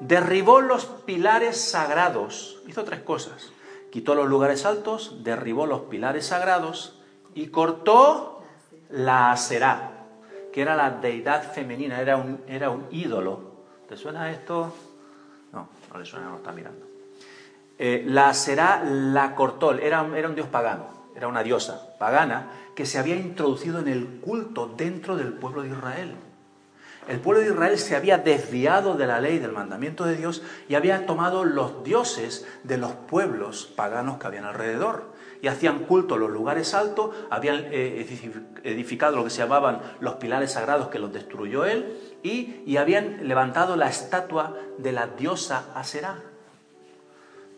Derribó 0.00 0.60
los 0.60 0.86
pilares 0.86 1.56
sagrados, 1.60 2.60
hizo 2.66 2.82
tres 2.82 3.00
cosas. 3.00 3.52
Quitó 3.90 4.14
los 4.14 4.28
lugares 4.28 4.66
altos, 4.66 5.22
derribó 5.24 5.66
los 5.66 5.82
pilares 5.82 6.26
sagrados 6.26 7.00
y 7.34 7.48
cortó 7.48 8.42
la 8.90 9.32
aserá, 9.32 10.06
que 10.52 10.62
era 10.62 10.76
la 10.76 10.90
deidad 10.90 11.52
femenina, 11.52 12.00
era 12.00 12.16
un, 12.16 12.40
era 12.46 12.70
un 12.70 12.86
ídolo. 12.90 13.40
¿Te 13.88 13.96
suena 13.96 14.30
esto? 14.30 14.74
No, 15.52 15.68
no 15.92 15.98
le 15.98 16.04
suena, 16.04 16.28
no 16.28 16.36
está 16.36 16.52
mirando. 16.52 16.86
Eh, 17.78 18.04
la 18.06 18.30
aserá 18.30 18.82
la 18.84 19.34
cortó, 19.34 19.72
era, 19.72 20.06
era 20.16 20.28
un 20.28 20.34
dios 20.34 20.48
pagano, 20.48 20.86
era 21.14 21.28
una 21.28 21.42
diosa 21.42 21.96
pagana 21.98 22.50
que 22.74 22.86
se 22.86 22.98
había 22.98 23.16
introducido 23.16 23.78
en 23.78 23.88
el 23.88 24.20
culto 24.20 24.66
dentro 24.76 25.16
del 25.16 25.32
pueblo 25.32 25.62
de 25.62 25.68
Israel. 25.68 26.16
El 27.08 27.20
pueblo 27.20 27.40
de 27.40 27.48
Israel 27.48 27.78
se 27.78 27.96
había 27.96 28.18
desviado 28.18 28.94
de 28.94 29.06
la 29.06 29.18
ley, 29.18 29.38
del 29.38 29.52
mandamiento 29.52 30.04
de 30.04 30.14
Dios, 30.14 30.42
y 30.68 30.74
había 30.74 31.06
tomado 31.06 31.46
los 31.46 31.82
dioses 31.82 32.46
de 32.64 32.76
los 32.76 32.92
pueblos 32.92 33.72
paganos 33.74 34.18
que 34.18 34.26
habían 34.26 34.44
alrededor. 34.44 35.04
Y 35.40 35.46
hacían 35.46 35.84
culto 35.84 36.16
en 36.16 36.20
los 36.20 36.30
lugares 36.30 36.74
altos, 36.74 37.14
habían 37.30 37.64
eh, 37.70 38.06
edificado 38.62 39.16
lo 39.16 39.24
que 39.24 39.30
se 39.30 39.38
llamaban 39.38 39.80
los 40.00 40.16
pilares 40.16 40.52
sagrados 40.52 40.88
que 40.88 40.98
los 40.98 41.10
destruyó 41.10 41.64
él, 41.64 41.98
y, 42.22 42.76
habían 42.76 43.26
levantado 43.26 43.76
la 43.76 43.88
estatua 43.88 44.54
de 44.76 44.92
la 44.92 45.06
diosa 45.06 45.72
Aserá. 45.74 46.16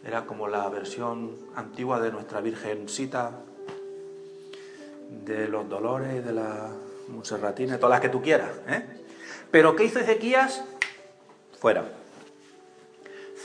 Era 0.05 0.27
como 0.27 0.47
la 0.47 0.69
versión 0.69 1.35
antigua 1.57 1.99
de 2.01 2.13
nuestra 2.13 2.41
Virgencita 2.41 3.33
de 5.27 5.49
los 5.49 5.69
dolores, 5.69 6.25
de 6.25 6.33
la 6.33 6.71
Monserratina, 7.09 7.79
todas 7.79 7.91
las 7.91 8.01
que 8.01 8.09
tú 8.09 8.23
quieras. 8.23 8.51
¿eh? 8.69 9.00
Pero 9.51 9.77
¿qué 9.77 9.85
hizo 9.85 9.99
Ezequías? 9.99 10.65
Fuera. 11.59 11.85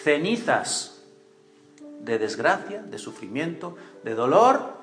Cenizas 0.03 1.03
de 1.99 2.19
desgracia, 2.19 2.83
de 2.83 2.97
sufrimiento, 2.99 3.75
de 4.03 4.13
dolor, 4.13 4.73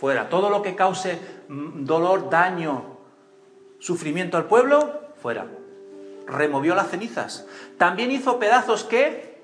fuera. 0.00 0.28
Todo 0.28 0.50
lo 0.50 0.62
que 0.62 0.76
cause 0.76 1.18
mm, 1.48 1.84
dolor, 1.84 2.30
daño, 2.30 2.98
sufrimiento 3.80 4.36
al 4.36 4.46
pueblo, 4.46 5.00
fuera. 5.20 5.46
Removió 6.26 6.74
las 6.74 6.90
cenizas. 6.90 7.46
También 7.76 8.12
hizo 8.12 8.38
pedazos 8.38 8.84
que 8.84 9.34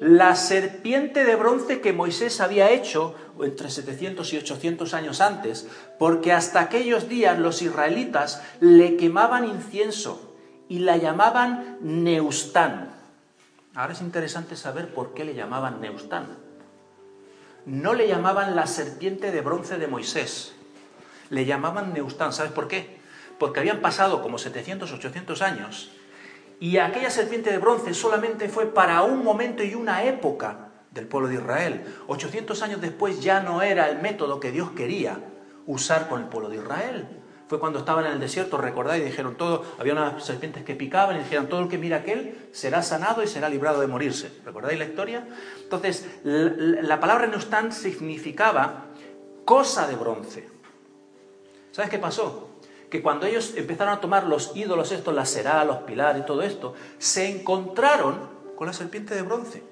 la 0.00 0.36
serpiente 0.36 1.24
de 1.24 1.36
bronce 1.36 1.80
que 1.80 1.92
Moisés 1.92 2.40
había 2.40 2.70
hecho 2.70 3.14
entre 3.40 3.70
700 3.70 4.32
y 4.32 4.38
800 4.38 4.94
años 4.94 5.20
antes, 5.20 5.68
porque 5.98 6.32
hasta 6.32 6.60
aquellos 6.60 7.08
días 7.08 7.38
los 7.38 7.62
israelitas 7.62 8.42
le 8.60 8.96
quemaban 8.96 9.44
incienso 9.44 10.27
y 10.68 10.80
la 10.80 10.96
llamaban 10.96 11.78
Neustán. 11.80 12.94
Ahora 13.74 13.92
es 13.92 14.00
interesante 14.00 14.56
saber 14.56 14.92
por 14.92 15.14
qué 15.14 15.24
le 15.24 15.34
llamaban 15.34 15.80
Neustán. 15.80 16.26
No 17.66 17.94
le 17.94 18.08
llamaban 18.08 18.56
la 18.56 18.66
serpiente 18.66 19.30
de 19.30 19.40
bronce 19.40 19.78
de 19.78 19.86
Moisés, 19.86 20.54
le 21.30 21.44
llamaban 21.44 21.92
Neustán. 21.92 22.32
¿Sabes 22.32 22.52
por 22.52 22.68
qué? 22.68 22.98
Porque 23.38 23.60
habían 23.60 23.80
pasado 23.80 24.22
como 24.22 24.38
700, 24.38 24.90
800 24.92 25.42
años 25.42 25.90
y 26.60 26.78
aquella 26.78 27.10
serpiente 27.10 27.50
de 27.50 27.58
bronce 27.58 27.94
solamente 27.94 28.48
fue 28.48 28.66
para 28.66 29.02
un 29.02 29.22
momento 29.22 29.62
y 29.62 29.74
una 29.74 30.04
época 30.04 30.70
del 30.90 31.06
pueblo 31.06 31.28
de 31.28 31.36
Israel. 31.36 31.84
800 32.08 32.62
años 32.62 32.80
después 32.80 33.20
ya 33.20 33.40
no 33.40 33.62
era 33.62 33.88
el 33.88 34.00
método 34.00 34.40
que 34.40 34.50
Dios 34.50 34.72
quería 34.72 35.20
usar 35.66 36.08
con 36.08 36.22
el 36.22 36.28
pueblo 36.28 36.48
de 36.48 36.56
Israel. 36.56 37.06
Fue 37.48 37.58
cuando 37.58 37.78
estaban 37.78 38.04
en 38.04 38.12
el 38.12 38.20
desierto, 38.20 38.58
recordáis, 38.58 39.02
dijeron 39.02 39.36
todo, 39.36 39.64
había 39.78 39.94
unas 39.94 40.22
serpientes 40.22 40.64
que 40.64 40.74
picaban 40.74 41.16
y 41.16 41.20
dijeron, 41.20 41.48
todo 41.48 41.60
el 41.60 41.68
que 41.68 41.78
mira 41.78 41.98
aquel 41.98 42.48
será 42.52 42.82
sanado 42.82 43.22
y 43.22 43.26
será 43.26 43.48
librado 43.48 43.80
de 43.80 43.86
morirse. 43.86 44.30
¿Recordáis 44.44 44.78
la 44.78 44.84
historia? 44.84 45.26
Entonces, 45.62 46.06
la, 46.24 47.00
palabra 47.00 47.26
neustán 47.26 47.72
significaba 47.72 48.88
cosa 49.46 49.86
de 49.86 49.96
bronce. 49.96 50.46
¿Sabes 51.72 51.90
qué 51.90 51.98
pasó? 51.98 52.50
Que 52.90 53.00
cuando 53.00 53.24
ellos 53.24 53.54
empezaron 53.56 53.94
a 53.94 54.00
tomar 54.00 54.26
los 54.26 54.54
ídolos 54.54 54.92
estos, 54.92 55.14
la 55.14 55.24
será, 55.24 55.64
los 55.64 55.78
pilares 55.78 56.22
y 56.22 56.26
todo 56.26 56.42
esto, 56.42 56.74
se 56.98 57.30
encontraron 57.30 58.28
con 58.56 58.66
la 58.66 58.74
serpiente 58.74 59.14
de 59.14 59.22
bronce. 59.22 59.62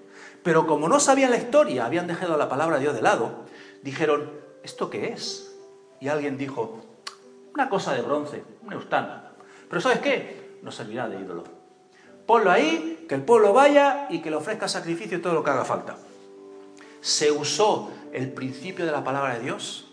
Pero 0.43 0.66
como 0.66 0.89
no 0.89 0.99
sabían 0.99 1.31
la 1.31 1.37
historia, 1.37 1.85
habían 1.85 2.07
dejado 2.07 2.39
la 2.39 2.49
palabra 2.49 2.77
de 2.77 2.83
Dios 2.85 2.95
de 2.95 3.03
lado, 3.03 3.45
dijeron, 3.83 4.31
¿esto 4.62 4.89
qué 4.89 5.09
es? 5.09 5.55
Y 6.01 6.09
alguien 6.09 6.39
dijo, 6.39 6.96
una 7.57 7.71
cosa 7.71 7.95
de 7.95 8.03
bronce, 8.03 8.45
un 8.63 8.73
eustán. 8.75 9.31
Pero 9.71 9.81
¿sabes 9.81 10.01
qué? 10.01 10.59
No 10.63 10.71
servirá 10.71 11.09
de 11.09 11.19
ídolo. 11.19 11.43
Ponlo 12.27 12.51
ahí, 12.51 13.07
que 13.09 13.15
el 13.15 13.23
pueblo 13.23 13.55
vaya 13.55 14.09
y 14.11 14.21
que 14.21 14.29
le 14.29 14.37
ofrezca 14.37 14.69
sacrificio 14.69 15.17
y 15.17 15.23
todo 15.23 15.33
lo 15.33 15.43
que 15.43 15.51
haga 15.51 15.65
falta. 15.65 15.97
Se 17.01 17.33
usó 17.33 17.91
el 18.13 18.31
principio 18.31 18.85
de 18.85 18.93
la 18.93 19.03
palabra 19.03 19.35
de 19.35 19.41
Dios, 19.41 19.89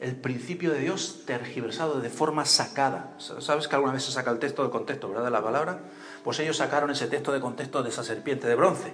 el 0.00 0.16
principio 0.16 0.72
de 0.72 0.80
Dios 0.80 1.22
tergiversado 1.26 2.00
de 2.00 2.10
forma 2.10 2.44
sacada. 2.44 3.14
¿Sabes 3.18 3.68
que 3.68 3.76
alguna 3.76 3.92
vez 3.92 4.02
se 4.02 4.10
saca 4.10 4.32
el 4.32 4.40
texto 4.40 4.64
de 4.64 4.70
contexto, 4.70 5.08
verdad, 5.08 5.26
de 5.26 5.30
la 5.30 5.44
palabra? 5.44 5.78
Pues 6.24 6.40
ellos 6.40 6.56
sacaron 6.56 6.90
ese 6.90 7.06
texto 7.06 7.30
de 7.30 7.40
contexto 7.40 7.84
de 7.84 7.90
esa 7.90 8.02
serpiente 8.02 8.48
de 8.48 8.56
bronce. 8.56 8.92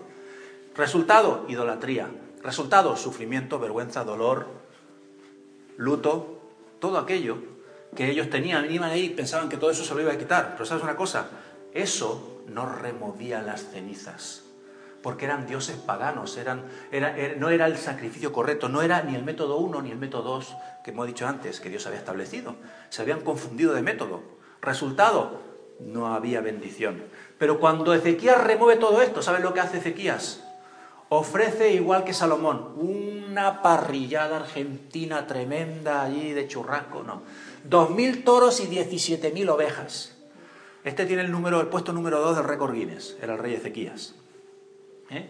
Resultado, 0.76 1.46
idolatría. 1.48 2.10
Resultado, 2.42 2.94
sufrimiento, 2.96 3.58
vergüenza, 3.58 4.04
dolor, 4.04 4.48
luto, 5.78 6.42
todo 6.78 6.98
aquello 6.98 7.38
que 7.94 8.10
ellos 8.10 8.30
tenían, 8.30 8.70
iban 8.70 8.90
ahí 8.90 9.06
y 9.06 9.10
pensaban 9.10 9.48
que 9.48 9.56
todo 9.56 9.70
eso 9.70 9.84
se 9.84 9.94
lo 9.94 10.00
iba 10.00 10.12
a 10.12 10.18
quitar. 10.18 10.52
Pero 10.52 10.64
sabes 10.64 10.84
una 10.84 10.96
cosa, 10.96 11.28
eso 11.72 12.42
no 12.46 12.66
removía 12.66 13.42
las 13.42 13.64
cenizas, 13.70 14.42
porque 15.02 15.24
eran 15.24 15.46
dioses 15.46 15.76
paganos, 15.76 16.36
eran, 16.36 16.64
no 17.38 17.50
era 17.50 17.66
el 17.66 17.76
sacrificio 17.76 18.32
correcto, 18.32 18.68
no 18.68 18.82
era 18.82 19.02
ni 19.02 19.14
el 19.14 19.24
método 19.24 19.58
1 19.58 19.82
ni 19.82 19.90
el 19.90 19.98
método 19.98 20.34
2 20.34 20.56
que 20.84 20.90
hemos 20.90 21.06
dicho 21.06 21.26
antes, 21.26 21.60
que 21.60 21.68
Dios 21.68 21.86
había 21.86 21.98
establecido. 21.98 22.56
Se 22.88 23.02
habían 23.02 23.20
confundido 23.20 23.74
de 23.74 23.82
método. 23.82 24.22
Resultado, 24.62 25.40
no 25.78 26.14
había 26.14 26.40
bendición. 26.40 27.02
Pero 27.38 27.58
cuando 27.58 27.94
Ezequías 27.94 28.42
remueve 28.42 28.78
todo 28.78 29.02
esto, 29.02 29.22
¿sabes 29.22 29.42
lo 29.42 29.54
que 29.54 29.60
hace 29.60 29.78
Ezequías? 29.78 30.44
Ofrece 31.08 31.72
igual 31.72 32.04
que 32.04 32.14
Salomón, 32.14 32.74
una 32.76 33.62
parrillada 33.62 34.36
argentina 34.36 35.26
tremenda 35.26 36.02
allí 36.02 36.32
de 36.32 36.46
churrasco, 36.46 37.02
no 37.02 37.22
Dos 37.64 37.90
mil 37.90 38.24
toros 38.24 38.60
y 38.60 38.66
diecisiete 38.66 39.30
mil 39.32 39.48
ovejas. 39.48 40.16
Este 40.84 41.04
tiene 41.04 41.22
el, 41.22 41.30
número, 41.30 41.60
el 41.60 41.66
puesto 41.66 41.92
número 41.92 42.20
dos 42.20 42.36
del 42.36 42.44
récord 42.44 42.72
Guinness, 42.72 43.16
era 43.20 43.34
el 43.34 43.38
rey 43.38 43.54
Ezequías. 43.54 44.14
¿Eh? 45.10 45.28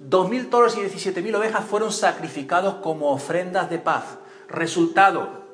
Dos 0.00 0.28
mil 0.28 0.48
toros 0.48 0.76
y 0.76 0.80
diecisiete 0.80 1.22
mil 1.22 1.34
ovejas 1.34 1.64
fueron 1.64 1.92
sacrificados 1.92 2.76
como 2.76 3.12
ofrendas 3.12 3.70
de 3.70 3.78
paz. 3.78 4.18
Resultado, 4.48 5.44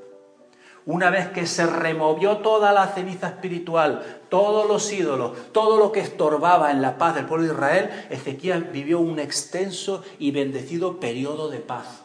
una 0.86 1.10
vez 1.10 1.28
que 1.28 1.46
se 1.46 1.66
removió 1.66 2.38
toda 2.38 2.72
la 2.72 2.88
ceniza 2.88 3.28
espiritual, 3.28 4.20
todos 4.28 4.68
los 4.68 4.92
ídolos, 4.92 5.52
todo 5.52 5.78
lo 5.78 5.92
que 5.92 6.00
estorbaba 6.00 6.70
en 6.70 6.82
la 6.82 6.98
paz 6.98 7.14
del 7.14 7.26
pueblo 7.26 7.46
de 7.46 7.54
Israel, 7.54 8.06
Ezequías 8.10 8.70
vivió 8.70 9.00
un 9.00 9.18
extenso 9.18 10.02
y 10.18 10.30
bendecido 10.30 11.00
periodo 11.00 11.48
de 11.48 11.58
paz. 11.58 12.02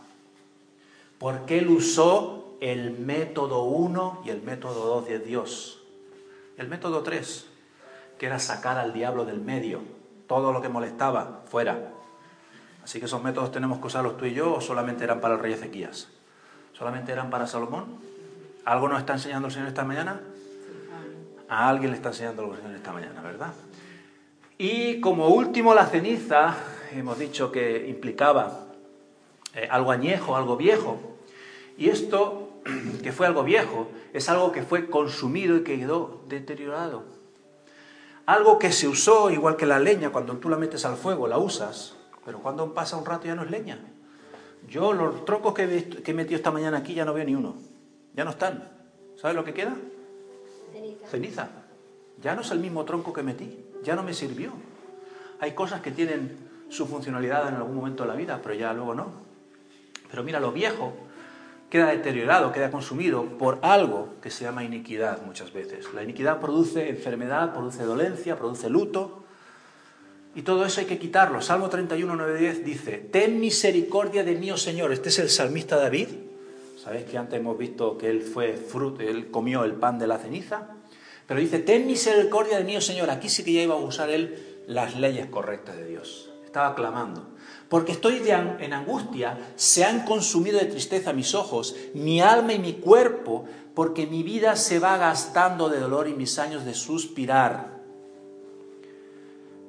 Porque 1.17 1.59
él 1.59 1.67
usó 1.67 2.39
el 2.60 2.91
método 2.91 3.64
1 3.64 4.24
y 4.26 4.30
el 4.30 4.41
método 4.41 4.86
2 4.95 5.07
de 5.07 5.20
Dios. 5.20 5.82
El 6.57 6.68
método 6.68 7.03
3, 7.03 7.47
que 8.18 8.26
era 8.26 8.39
sacar 8.39 8.78
al 8.78 8.93
diablo 8.93 9.26
del 9.26 9.39
medio, 9.39 9.82
todo 10.28 10.51
lo 10.51 10.62
que 10.62 10.70
molestaba, 10.70 11.41
fuera. 11.45 11.93
Así 12.84 12.99
que 12.99 13.05
esos 13.05 13.24
métodos 13.24 13.51
tenemos 13.51 13.80
que 13.80 13.88
usarlos 13.88 14.18
tú 14.18 14.26
y 14.26 14.34
yo 14.34 14.53
o 14.55 14.62
solamente 14.62 15.03
eran 15.03 15.22
para 15.22 15.36
el 15.36 15.39
rey 15.39 15.53
Ezequías. 15.53 16.10
¿Solamente 16.74 17.12
eran 17.12 17.30
para 17.30 17.47
Salomón? 17.47 17.97
¿Algo 18.66 18.88
nos 18.88 18.99
está 18.99 19.14
enseñando 19.14 19.47
el 19.47 19.53
Señor 19.53 19.70
esta 19.70 19.84
mañana? 19.84 20.22
A 21.47 21.70
alguien 21.70 21.91
le 21.91 21.97
está 21.97 22.10
enseñando 22.10 22.51
el 22.51 22.57
Señor 22.57 22.76
esta 22.76 22.91
mañana, 22.91 23.22
¿verdad? 23.22 23.53
Y 24.57 24.99
como 24.99 25.30
último, 25.30 25.74
la 25.74 25.86
ceniza, 25.86 26.55
hemos 26.91 27.18
dicho 27.18 27.51
que 27.51 27.88
implicaba 27.88 28.66
eh, 29.55 29.68
algo 29.72 29.91
añejo, 29.91 30.36
algo 30.36 30.57
viejo. 30.57 30.99
Y 31.78 31.89
esto 31.89 32.49
que 33.03 33.12
fue 33.12 33.28
algo 33.28 33.43
viejo, 33.43 33.88
es 34.14 34.30
algo 34.30 34.51
que 34.51 34.64
fue 34.64 34.89
consumido 34.89 35.57
y 35.57 35.64
que 35.64 35.80
quedó 35.80 36.22
deteriorado. 36.28 37.03
Algo 38.26 38.60
que 38.60 38.72
se 38.72 38.88
usó 38.88 39.32
igual 39.32 39.55
que 39.55 39.66
la 39.66 39.80
leña, 39.80 40.12
cuando 40.12 40.38
tú 40.38 40.49
la 40.49 40.57
metes 40.57 40.86
al 40.86 40.97
fuego, 40.97 41.28
la 41.28 41.38
usas, 41.38 41.95
pero 42.26 42.39
cuando 42.39 42.74
pasa 42.74 42.97
un 42.97 43.05
rato 43.05 43.26
ya 43.26 43.36
no 43.36 43.43
es 43.43 43.49
leña. 43.49 43.80
Yo 44.68 44.93
los 44.93 45.26
troncos 45.26 45.53
que 45.53 45.64
he, 46.05 46.14
metido 46.14 46.36
esta 46.36 46.51
mañana 46.51 46.78
aquí 46.78 46.93
ya 46.93 47.05
no 47.05 47.14
veo 47.14 47.26
ni 47.26 47.34
uno. 47.34 47.55
Ya 48.14 48.24
no 48.24 48.32
están. 48.32 48.70
¿Sabes 49.16 49.36
lo 49.36 49.43
que 49.43 49.53
queda? 49.53 49.76
Ceniza. 50.72 51.07
Ceniza. 51.07 51.49
Ya 52.22 52.36
no 52.36 52.41
es 52.41 52.51
el 52.51 52.60
mismo 52.60 52.86
tronco 52.86 53.14
que 53.14 53.24
metí. 53.24 53.66
Ya 53.84 53.95
no 53.95 54.03
me 54.03 54.14
sirvió. 54.14 54.51
Hay 55.39 55.53
cosas 55.53 55.82
que 55.82 55.91
tienen 55.91 56.38
su 56.70 56.86
funcionalidad 56.86 57.47
en 57.47 57.55
algún 57.55 57.76
momento 57.76 58.03
de 58.03 58.10
la 58.10 58.16
vida, 58.16 58.39
pero 58.43 58.53
ya 58.53 58.74
luego 58.74 58.93
no. 58.93 59.07
Pero 60.12 60.24
mira, 60.24 60.39
lo 60.39 60.51
viejo 60.51 60.93
queda 61.70 61.88
deteriorado, 61.88 62.51
queda 62.51 62.72
consumido 62.72 63.24
por 63.38 63.59
algo 63.61 64.15
que 64.22 64.32
se 64.32 64.43
llama 64.43 64.63
iniquidad 64.63 65.22
muchas 65.26 65.53
veces. 65.53 65.93
La 65.93 66.03
iniquidad 66.03 66.39
produce 66.39 66.89
enfermedad, 66.89 67.53
produce 67.53 67.84
dolencia, 67.84 68.38
produce 68.38 68.70
luto. 68.70 69.24
Y 70.36 70.41
todo 70.41 70.65
eso 70.65 70.80
hay 70.82 70.88
que 70.88 70.99
quitarlo. 70.99 71.41
Salmo 71.41 71.70
31, 71.70 72.15
9, 72.15 72.39
10 72.39 72.65
dice, 72.65 72.97
ten 72.97 73.39
misericordia 73.39 74.24
de 74.24 74.36
mí, 74.36 74.51
oh 74.51 74.57
Señor. 74.57 74.91
Este 74.91 75.09
es 75.09 75.20
el 75.20 75.30
salmista 75.30 75.76
David. 75.76 76.07
Sabéis 76.82 77.05
que 77.05 77.17
antes 77.17 77.39
hemos 77.39 77.57
visto 77.57 77.97
que 77.97 78.09
él 78.09 78.22
fue 78.22 78.53
fruto, 78.53 79.01
él 79.01 79.30
comió 79.32 79.63
el 79.63 79.74
pan 79.74 79.99
de 79.99 80.07
la 80.07 80.17
ceniza. 80.17 80.70
Pero 81.28 81.39
dice, 81.39 81.59
ten 81.59 81.86
misericordia 81.86 82.57
de 82.57 82.63
mí, 82.63 82.78
oh 82.78 82.82
Señor. 82.82 83.09
Aquí 83.09 83.30
sí 83.30 83.43
que 83.43 83.53
ya 83.53 83.61
iba 83.61 83.76
a 83.76 83.80
usar 83.80 84.09
él 84.09 84.63
las 84.65 84.95
leyes 84.95 85.28
correctas 85.28 85.76
de 85.78 85.86
Dios. 85.86 86.32
Estaba 86.45 86.74
clamando. 86.74 87.28
Porque 87.70 87.91
estoy 87.91 88.22
en 88.28 88.74
angustia, 88.74 89.38
se 89.55 89.86
han 89.86 90.03
consumido 90.03 90.57
de 90.57 90.65
tristeza 90.65 91.13
mis 91.13 91.36
ojos, 91.36 91.76
mi 91.93 92.20
alma 92.20 92.53
y 92.53 92.59
mi 92.59 92.74
cuerpo, 92.74 93.45
porque 93.76 94.07
mi 94.07 94.24
vida 94.24 94.55
se 94.55 94.80
va 94.80 94.97
gastando 94.97 95.70
de 95.70 95.80
dolor 95.80 96.07
y 96.07 96.13
mis 96.13 96.39
años 96.39 96.65
de 96.65 96.74
suspirar. 96.74 97.80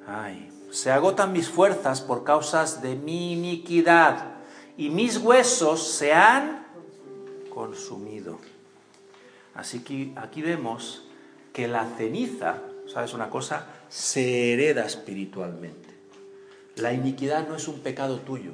Ay, 0.06 0.50
se 0.70 0.90
agotan 0.90 1.32
mis 1.32 1.48
fuerzas 1.48 2.00
por 2.00 2.24
causas 2.24 2.80
de 2.80 2.96
mi 2.96 3.34
iniquidad 3.34 4.34
y 4.78 4.88
mis 4.88 5.18
huesos 5.18 5.86
se 5.86 6.14
han 6.14 6.66
consumido. 7.52 8.38
Así 9.54 9.80
que 9.80 10.12
aquí 10.16 10.40
vemos 10.40 11.04
que 11.52 11.68
la 11.68 11.86
ceniza, 11.98 12.62
¿sabes 12.86 13.12
una 13.12 13.28
cosa? 13.28 13.66
Se 13.90 14.54
hereda 14.54 14.86
espiritualmente. 14.86 15.89
La 16.76 16.92
iniquidad 16.92 17.48
no 17.48 17.56
es 17.56 17.68
un 17.68 17.80
pecado 17.80 18.20
tuyo, 18.20 18.52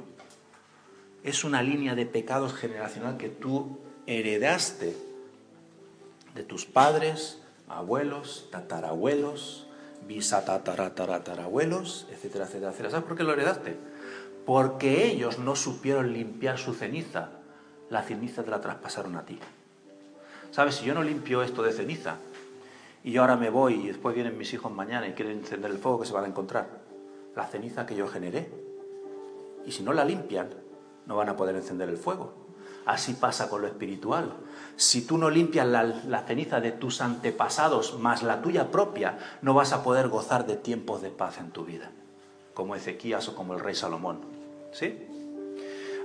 es 1.23 1.43
una 1.43 1.61
línea 1.61 1.95
de 1.95 2.05
pecados 2.05 2.53
generacional 2.53 3.17
que 3.17 3.29
tú 3.29 3.77
heredaste 4.05 4.95
de 6.35 6.43
tus 6.43 6.65
padres, 6.65 7.41
abuelos, 7.67 8.47
tatarabuelos, 8.51 9.67
bisatatatarabuelos, 10.07 12.07
etcétera, 12.11 12.45
etcétera, 12.45 12.71
etcétera. 12.71 12.91
¿Sabes 12.91 13.05
por 13.05 13.17
qué 13.17 13.23
lo 13.23 13.33
heredaste? 13.33 13.75
Porque 14.45 15.07
ellos 15.07 15.39
no 15.39 15.55
supieron 15.55 16.13
limpiar 16.13 16.57
su 16.57 16.73
ceniza, 16.73 17.31
la 17.89 18.03
ceniza 18.03 18.43
te 18.43 18.51
la 18.51 18.61
traspasaron 18.61 19.15
a 19.15 19.25
ti. 19.25 19.39
¿Sabes? 20.51 20.75
Si 20.75 20.85
yo 20.85 20.93
no 20.93 21.03
limpio 21.03 21.43
esto 21.43 21.61
de 21.61 21.73
ceniza 21.73 22.15
y 23.03 23.11
yo 23.11 23.21
ahora 23.21 23.35
me 23.35 23.49
voy 23.49 23.75
y 23.75 23.87
después 23.87 24.15
vienen 24.15 24.37
mis 24.37 24.53
hijos 24.53 24.71
mañana 24.71 25.07
y 25.07 25.13
quieren 25.13 25.39
encender 25.39 25.71
el 25.71 25.77
fuego, 25.77 25.99
que 25.99 26.07
se 26.07 26.13
van 26.13 26.23
a 26.23 26.27
encontrar? 26.27 26.86
La 27.37 27.45
ceniza 27.45 27.85
que 27.85 27.95
yo 27.95 28.07
generé. 28.07 28.49
Y 29.63 29.71
si 29.71 29.83
no 29.83 29.93
la 29.93 30.03
limpian, 30.03 30.49
no 31.05 31.15
van 31.15 31.29
a 31.29 31.37
poder 31.37 31.55
encender 31.55 31.87
el 31.87 31.97
fuego. 31.97 32.33
Así 32.87 33.13
pasa 33.13 33.47
con 33.47 33.61
lo 33.61 33.67
espiritual. 33.67 34.33
Si 34.75 35.05
tú 35.05 35.19
no 35.19 35.29
limpias 35.29 35.67
la, 35.67 36.23
ceniza 36.25 36.59
de 36.59 36.71
tus 36.71 36.99
antepasados 36.99 37.99
más 37.99 38.23
la 38.23 38.41
tuya 38.41 38.71
propia, 38.71 39.19
no 39.43 39.53
vas 39.53 39.71
a 39.71 39.83
poder 39.83 40.07
gozar 40.07 40.47
de 40.47 40.55
tiempos 40.55 41.03
de 41.03 41.11
paz 41.11 41.37
en 41.37 41.51
tu 41.51 41.63
vida, 41.63 41.91
como 42.55 42.73
Ezequías 42.73 43.27
o 43.29 43.35
como 43.35 43.53
el 43.53 43.59
rey 43.59 43.75
Salomón. 43.75 44.21
¿Sí? 44.71 44.97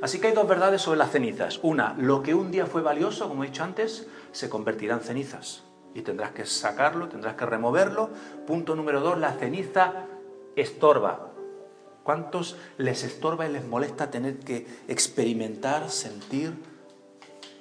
Así 0.03 0.21
que 0.21 0.27
hay 0.27 0.35
dos 0.35 0.47
verdades 0.47 0.83
sobre 0.83 0.99
las 0.99 1.13
cenizas. 1.13 1.61
Una, 1.63 1.95
lo 1.97 2.23
que 2.23 2.35
un 2.35 2.51
día 2.51 2.67
fue 2.67 2.83
valioso, 2.83 3.29
como 3.29 3.43
he 3.45 3.47
dicho 3.47 3.65
antes, 3.65 4.07
se 4.33 4.51
convertirá 4.51 4.97
en 4.97 5.01
cenizas. 5.01 5.63
Y 5.95 6.03
tendrás 6.03 6.33
que 6.33 6.45
sacarlo, 6.45 7.09
tendrás 7.09 7.37
que 7.37 7.47
removerlo. 7.47 8.11
Punto 8.47 8.75
número 8.77 9.01
dos, 9.01 9.19
la 9.19 9.33
ceniza 9.33 10.07
estorba. 10.57 11.33
¿Cuántos 12.03 12.57
les 12.79 13.05
estorba 13.05 13.47
y 13.47 13.53
les 13.53 13.65
molesta 13.65 14.11
tener 14.11 14.39
que 14.41 14.67
experimentar, 14.89 15.89
sentir 15.89 16.53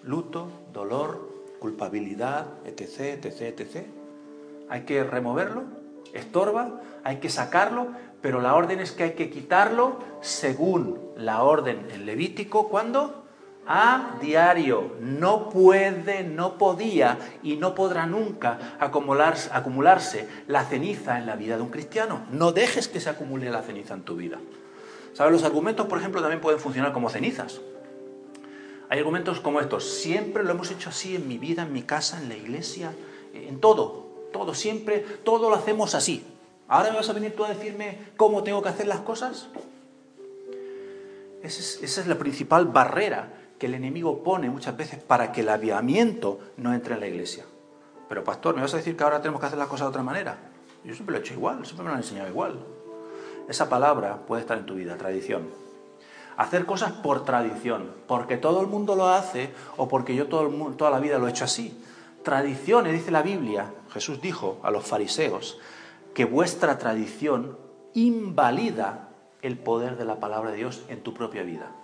luto, 0.03 0.49
dolor, 0.73 1.29
culpabilidad, 1.59 2.47
etc., 2.65 3.23
etc., 3.25 3.59
etc.? 3.59 3.85
Hay 4.69 4.81
que 4.81 5.03
removerlo, 5.03 5.63
estorba, 6.13 6.81
hay 7.03 7.17
que 7.17 7.29
sacarlo, 7.29 7.89
pero 8.21 8.41
la 8.41 8.55
orden 8.55 8.79
es 8.79 8.91
que 8.91 9.03
hay 9.03 9.13
que 9.13 9.29
quitarlo 9.29 9.97
según 10.21 10.99
la 11.15 11.43
orden 11.43 11.87
en 11.91 12.05
Levítico, 12.05 12.69
¿cuándo? 12.69 13.20
A 13.73 14.17
diario. 14.19 14.97
No 14.99 15.47
puede, 15.47 16.25
no 16.25 16.57
podía 16.57 17.17
y 17.41 17.55
no 17.55 17.73
podrá 17.73 18.05
nunca 18.05 18.75
acumularse, 18.81 20.27
la 20.47 20.65
ceniza 20.65 21.17
en 21.17 21.25
la 21.25 21.37
vida 21.37 21.55
de 21.55 21.61
un 21.61 21.69
cristiano. 21.69 22.25
No 22.31 22.51
dejes 22.51 22.89
que 22.89 22.99
se 22.99 23.09
acumule 23.09 23.49
la 23.49 23.61
ceniza 23.61 23.93
en 23.93 24.01
tu 24.01 24.17
vida. 24.17 24.39
¿Sabes? 25.13 25.31
Los 25.31 25.45
argumentos, 25.45 25.87
por 25.87 25.99
ejemplo, 25.99 26.19
también 26.19 26.41
pueden 26.41 26.59
funcionar 26.59 26.91
como 26.91 27.09
cenizas. 27.09 27.61
Hay 28.89 28.99
argumentos 28.99 29.39
como 29.39 29.61
estos. 29.61 29.89
Siempre 29.89 30.43
lo 30.43 30.51
hemos 30.51 30.69
hecho 30.69 30.89
así 30.89 31.15
en 31.15 31.29
mi 31.29 31.37
vida, 31.37 31.61
en 31.61 31.71
mi 31.71 31.83
casa, 31.83 32.19
en 32.21 32.27
la 32.27 32.35
iglesia, 32.35 32.91
en 33.33 33.61
todo. 33.61 34.05
Todo, 34.33 34.53
siempre, 34.53 34.99
todo 35.23 35.49
lo 35.49 35.55
hacemos 35.55 35.95
así. 35.95 36.25
¿Ahora 36.67 36.89
me 36.89 36.97
vas 36.97 37.09
a 37.09 37.13
venir 37.13 37.33
tú 37.37 37.45
a 37.45 37.53
decirme 37.53 37.99
cómo 38.17 38.43
tengo 38.43 38.61
que 38.61 38.67
hacer 38.67 38.87
las 38.87 38.99
cosas? 38.99 39.47
Esa 41.43 42.01
es, 42.01 42.07
la 42.07 42.17
principal 42.17 42.65
barrera 42.65 43.40
que 43.61 43.67
el 43.67 43.75
enemigo 43.75 44.23
pone 44.23 44.49
muchas 44.49 44.75
veces 44.75 44.97
para 45.03 45.31
que 45.31 45.41
el 45.41 45.49
aviamiento 45.49 46.39
no 46.57 46.73
entre 46.73 46.95
en 46.95 46.99
la 46.99 47.05
iglesia. 47.05 47.45
Pero 48.09 48.23
pastor, 48.23 48.55
¿me 48.55 48.61
vas 48.63 48.73
a 48.73 48.77
decir 48.77 48.97
que 48.97 49.03
ahora 49.03 49.21
tenemos 49.21 49.39
que 49.39 49.45
hacer 49.45 49.59
las 49.59 49.67
cosas 49.67 49.85
de 49.85 49.89
otra 49.89 50.01
manera? 50.01 50.35
Yo 50.83 50.95
siempre 50.95 51.13
lo 51.13 51.19
he 51.19 51.21
hecho 51.21 51.35
igual, 51.35 51.63
siempre 51.63 51.83
me 51.83 51.89
lo 51.89 51.93
han 51.93 52.01
enseñado 52.01 52.27
igual. 52.27 52.57
Esa 53.47 53.69
palabra 53.69 54.25
puede 54.25 54.41
estar 54.41 54.57
en 54.57 54.65
tu 54.65 54.73
vida, 54.73 54.97
tradición. 54.97 55.47
Hacer 56.37 56.65
cosas 56.65 56.91
por 56.91 57.23
tradición, 57.23 57.91
porque 58.07 58.35
todo 58.35 58.61
el 58.61 58.67
mundo 58.67 58.95
lo 58.95 59.09
hace 59.09 59.53
o 59.77 59.87
porque 59.87 60.15
yo 60.15 60.25
toda 60.25 60.89
la 60.89 60.99
vida 60.99 61.19
lo 61.19 61.27
he 61.27 61.29
hecho 61.29 61.45
así. 61.45 61.79
Tradiciones, 62.23 62.93
dice 62.93 63.11
la 63.11 63.21
Biblia, 63.21 63.71
Jesús 63.91 64.23
dijo 64.23 64.59
a 64.63 64.71
los 64.71 64.87
fariseos, 64.87 65.59
que 66.15 66.25
vuestra 66.25 66.79
tradición 66.79 67.59
invalida 67.93 69.09
el 69.43 69.59
poder 69.59 69.97
de 69.97 70.05
la 70.05 70.19
palabra 70.19 70.49
de 70.49 70.57
Dios 70.57 70.81
en 70.87 71.03
tu 71.03 71.13
propia 71.13 71.43
vida. 71.43 71.75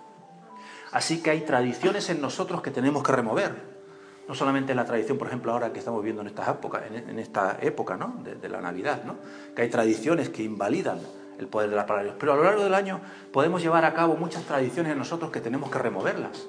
Así 0.92 1.22
que 1.22 1.30
hay 1.30 1.42
tradiciones 1.42 2.08
en 2.10 2.20
nosotros 2.20 2.62
que 2.62 2.70
tenemos 2.70 3.02
que 3.02 3.12
remover. 3.12 3.78
No 4.26 4.34
solamente 4.34 4.74
la 4.74 4.84
tradición, 4.84 5.16
por 5.16 5.26
ejemplo, 5.26 5.52
ahora 5.52 5.72
que 5.72 5.78
estamos 5.78 6.02
viendo 6.02 6.20
en 6.22 6.28
esta 6.28 6.50
época, 6.50 6.82
en 6.86 7.18
esta 7.18 7.58
época 7.60 7.96
¿no? 7.96 8.22
de, 8.22 8.48
la 8.48 8.60
Navidad, 8.60 9.04
¿no? 9.04 9.16
que 9.56 9.62
hay 9.62 9.70
tradiciones 9.70 10.28
que 10.28 10.42
invalidan 10.42 11.00
el 11.38 11.46
poder 11.46 11.70
de 11.70 11.76
la 11.76 11.86
palabra 11.86 12.02
de 12.02 12.08
Dios. 12.10 12.16
Pero 12.20 12.32
a 12.34 12.36
lo 12.36 12.44
largo 12.44 12.62
del 12.62 12.74
año 12.74 13.00
podemos 13.32 13.62
llevar 13.62 13.84
a 13.84 13.94
cabo 13.94 14.16
muchas 14.16 14.44
tradiciones 14.44 14.92
en 14.92 14.98
nosotros 14.98 15.30
que 15.30 15.40
tenemos 15.40 15.70
que 15.70 15.78
removerlas. 15.78 16.46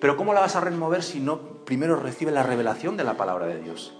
Pero 0.00 0.16
¿cómo 0.16 0.34
la 0.34 0.40
vas 0.40 0.56
a 0.56 0.60
remover 0.60 1.02
si 1.02 1.20
no 1.20 1.64
primero 1.64 1.96
recibe 1.96 2.32
la 2.32 2.42
revelación 2.42 2.96
de 2.98 3.04
la 3.04 3.16
palabra 3.16 3.46
de 3.46 3.62
Dios? 3.62 3.96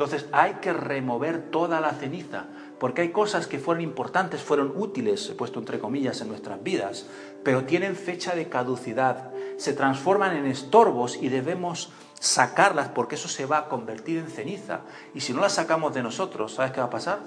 Entonces 0.00 0.26
hay 0.32 0.54
que 0.62 0.72
remover 0.72 1.50
toda 1.50 1.80
la 1.80 1.92
ceniza, 1.92 2.46
porque 2.78 3.02
hay 3.02 3.10
cosas 3.10 3.46
que 3.46 3.58
fueron 3.58 3.82
importantes, 3.82 4.40
fueron 4.42 4.72
útiles, 4.74 5.28
he 5.28 5.34
puesto 5.34 5.58
entre 5.58 5.78
comillas, 5.78 6.22
en 6.22 6.28
nuestras 6.28 6.62
vidas, 6.62 7.06
pero 7.44 7.64
tienen 7.64 7.96
fecha 7.96 8.34
de 8.34 8.48
caducidad, 8.48 9.30
se 9.56 9.72
transforman 9.72 10.36
en 10.36 10.46
estorbos 10.46 11.16
y 11.20 11.28
debemos 11.28 11.90
sacarlas 12.18 12.88
porque 12.88 13.14
eso 13.14 13.28
se 13.28 13.46
va 13.46 13.58
a 13.58 13.68
convertir 13.68 14.18
en 14.18 14.28
ceniza. 14.28 14.80
Y 15.14 15.20
si 15.20 15.32
no 15.32 15.40
las 15.40 15.54
sacamos 15.54 15.94
de 15.94 16.02
nosotros, 16.02 16.54
¿sabes 16.54 16.72
qué 16.72 16.80
va 16.80 16.86
a 16.86 16.90
pasar? 16.90 17.18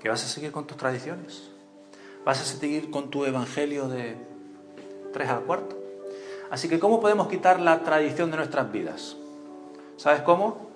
Que 0.00 0.08
vas 0.08 0.24
a 0.24 0.28
seguir 0.28 0.52
con 0.52 0.66
tus 0.66 0.76
tradiciones, 0.76 1.50
vas 2.24 2.40
a 2.40 2.44
seguir 2.44 2.90
con 2.90 3.10
tu 3.10 3.24
evangelio 3.24 3.88
de 3.88 4.16
tres 5.12 5.28
al 5.28 5.42
cuarto. 5.42 5.78
Así 6.50 6.68
que, 6.68 6.78
¿cómo 6.78 7.00
podemos 7.00 7.28
quitar 7.28 7.60
la 7.60 7.82
tradición 7.82 8.30
de 8.30 8.36
nuestras 8.36 8.70
vidas? 8.70 9.16
¿Sabes 9.96 10.22
cómo? 10.22 10.72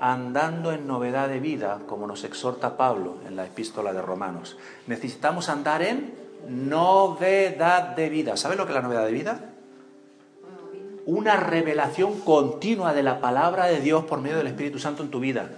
andando 0.00 0.72
en 0.72 0.86
novedad 0.86 1.28
de 1.28 1.40
vida, 1.40 1.80
como 1.86 2.06
nos 2.06 2.24
exhorta 2.24 2.78
Pablo 2.78 3.18
en 3.28 3.36
la 3.36 3.44
epístola 3.44 3.92
de 3.92 4.00
Romanos. 4.00 4.56
Necesitamos 4.86 5.50
andar 5.50 5.82
en 5.82 6.14
novedad 6.48 7.96
de 7.96 8.08
vida. 8.08 8.36
¿Sabes 8.36 8.58
lo 8.58 8.64
que 8.64 8.72
es 8.72 8.76
la 8.76 8.82
novedad 8.82 9.06
de 9.06 9.12
vida? 9.12 9.40
Una 11.06 11.36
revelación 11.36 12.20
continua 12.20 12.92
de 12.92 13.02
la 13.02 13.20
palabra 13.20 13.66
de 13.66 13.80
Dios 13.80 14.04
por 14.04 14.20
medio 14.20 14.38
del 14.38 14.46
Espíritu 14.46 14.78
Santo 14.78 15.02
en 15.02 15.10
tu 15.10 15.20
vida 15.20 15.50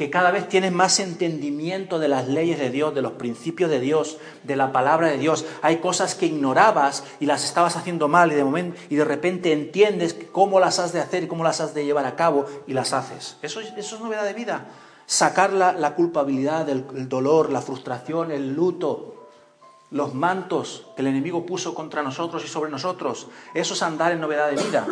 que 0.00 0.08
cada 0.08 0.30
vez 0.30 0.48
tienes 0.48 0.72
más 0.72 0.98
entendimiento 0.98 1.98
de 1.98 2.08
las 2.08 2.26
leyes 2.26 2.58
de 2.58 2.70
Dios, 2.70 2.94
de 2.94 3.02
los 3.02 3.12
principios 3.12 3.68
de 3.68 3.80
Dios, 3.80 4.16
de 4.44 4.56
la 4.56 4.72
palabra 4.72 5.08
de 5.08 5.18
Dios. 5.18 5.44
Hay 5.60 5.76
cosas 5.76 6.14
que 6.14 6.24
ignorabas 6.24 7.04
y 7.20 7.26
las 7.26 7.44
estabas 7.44 7.76
haciendo 7.76 8.08
mal 8.08 8.32
y 8.32 8.34
de, 8.34 8.42
momento, 8.42 8.80
y 8.88 8.96
de 8.96 9.04
repente 9.04 9.52
entiendes 9.52 10.16
cómo 10.32 10.58
las 10.58 10.78
has 10.78 10.94
de 10.94 11.00
hacer 11.00 11.24
y 11.24 11.26
cómo 11.26 11.44
las 11.44 11.60
has 11.60 11.74
de 11.74 11.84
llevar 11.84 12.06
a 12.06 12.16
cabo 12.16 12.46
y 12.66 12.72
las 12.72 12.94
haces. 12.94 13.36
Eso, 13.42 13.60
eso 13.60 13.96
es 13.96 14.00
novedad 14.00 14.24
de 14.24 14.32
vida. 14.32 14.68
Sacar 15.04 15.52
la, 15.52 15.94
culpabilidad, 15.94 16.66
el 16.70 17.06
dolor, 17.10 17.52
la 17.52 17.60
frustración, 17.60 18.30
el 18.30 18.54
luto, 18.54 19.19
los 19.90 20.14
mantos 20.14 20.86
que 20.94 21.02
el 21.02 21.08
enemigo 21.08 21.46
puso 21.46 21.74
contra 21.74 22.02
nosotros 22.02 22.44
y 22.44 22.48
sobre 22.48 22.70
nosotros. 22.70 23.28
Eso 23.54 23.74
es 23.74 23.82
andar 23.82 24.12
en 24.12 24.20
novedad 24.20 24.50
de 24.50 24.62
vida. 24.62 24.86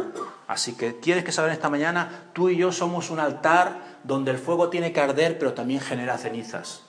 Así 0.47 0.75
que 0.75 0.93
tienes 0.93 1.25
que 1.25 1.33
saber 1.33 1.53
esta 1.53 1.71
mañana, 1.71 2.31
tú 2.33 2.49
y 2.49 2.57
yo 2.57 2.73
somos 2.73 3.11
un 3.11 3.21
altar 3.21 4.01
donde 4.03 4.31
el 4.31 4.39
fuego 4.39 4.71
tiene 4.71 4.93
que 4.93 5.01
arder, 5.01 5.39
pero 5.39 5.55
también 5.55 5.81
genera 5.81 6.19
cenizas. 6.19 6.83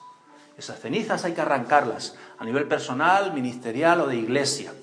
Esas 0.57 0.79
cenizas 0.79 1.23
hay 1.23 1.33
que 1.33 1.41
arrancarlas 1.41 2.15
a 2.37 2.45
nivel 2.45 2.67
personal, 2.67 3.33
ministerial 3.33 4.01
o 4.01 4.07
de 4.07 4.17
iglesia. 4.17 4.73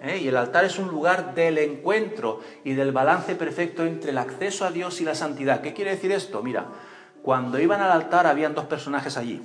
¿eh? 0.00 0.18
Y 0.18 0.28
el 0.28 0.36
altar 0.36 0.64
es 0.64 0.78
un 0.78 0.88
lugar 0.88 1.34
del 1.34 1.58
encuentro 1.58 2.40
y 2.62 2.74
del 2.74 2.92
balance 2.92 3.34
perfecto 3.34 3.84
entre 3.84 4.10
el 4.10 4.18
acceso 4.18 4.64
a 4.64 4.70
Dios 4.70 5.00
y 5.00 5.04
la 5.04 5.14
santidad. 5.14 5.60
¿Qué 5.60 5.72
quiere 5.72 5.92
decir 5.92 6.12
esto? 6.12 6.42
Mira, 6.42 6.66
cuando 7.22 7.58
iban 7.58 7.80
al 7.80 7.90
altar 7.90 8.26
habían 8.26 8.54
dos 8.54 8.66
personajes 8.66 9.16
allí. 9.16 9.42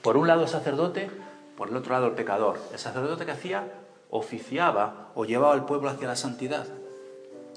Por 0.00 0.16
un 0.16 0.26
lado 0.26 0.42
el 0.42 0.48
sacerdote, 0.48 1.10
por 1.56 1.68
el 1.68 1.76
otro 1.76 1.92
lado 1.92 2.06
el 2.06 2.14
pecador. 2.14 2.58
El 2.72 2.78
sacerdote 2.78 3.24
que 3.24 3.32
hacía 3.32 3.64
oficiaba 4.10 5.10
o 5.14 5.24
llevaba 5.24 5.54
al 5.54 5.66
pueblo 5.66 5.88
hacia 5.88 6.08
la 6.08 6.16
santidad. 6.16 6.66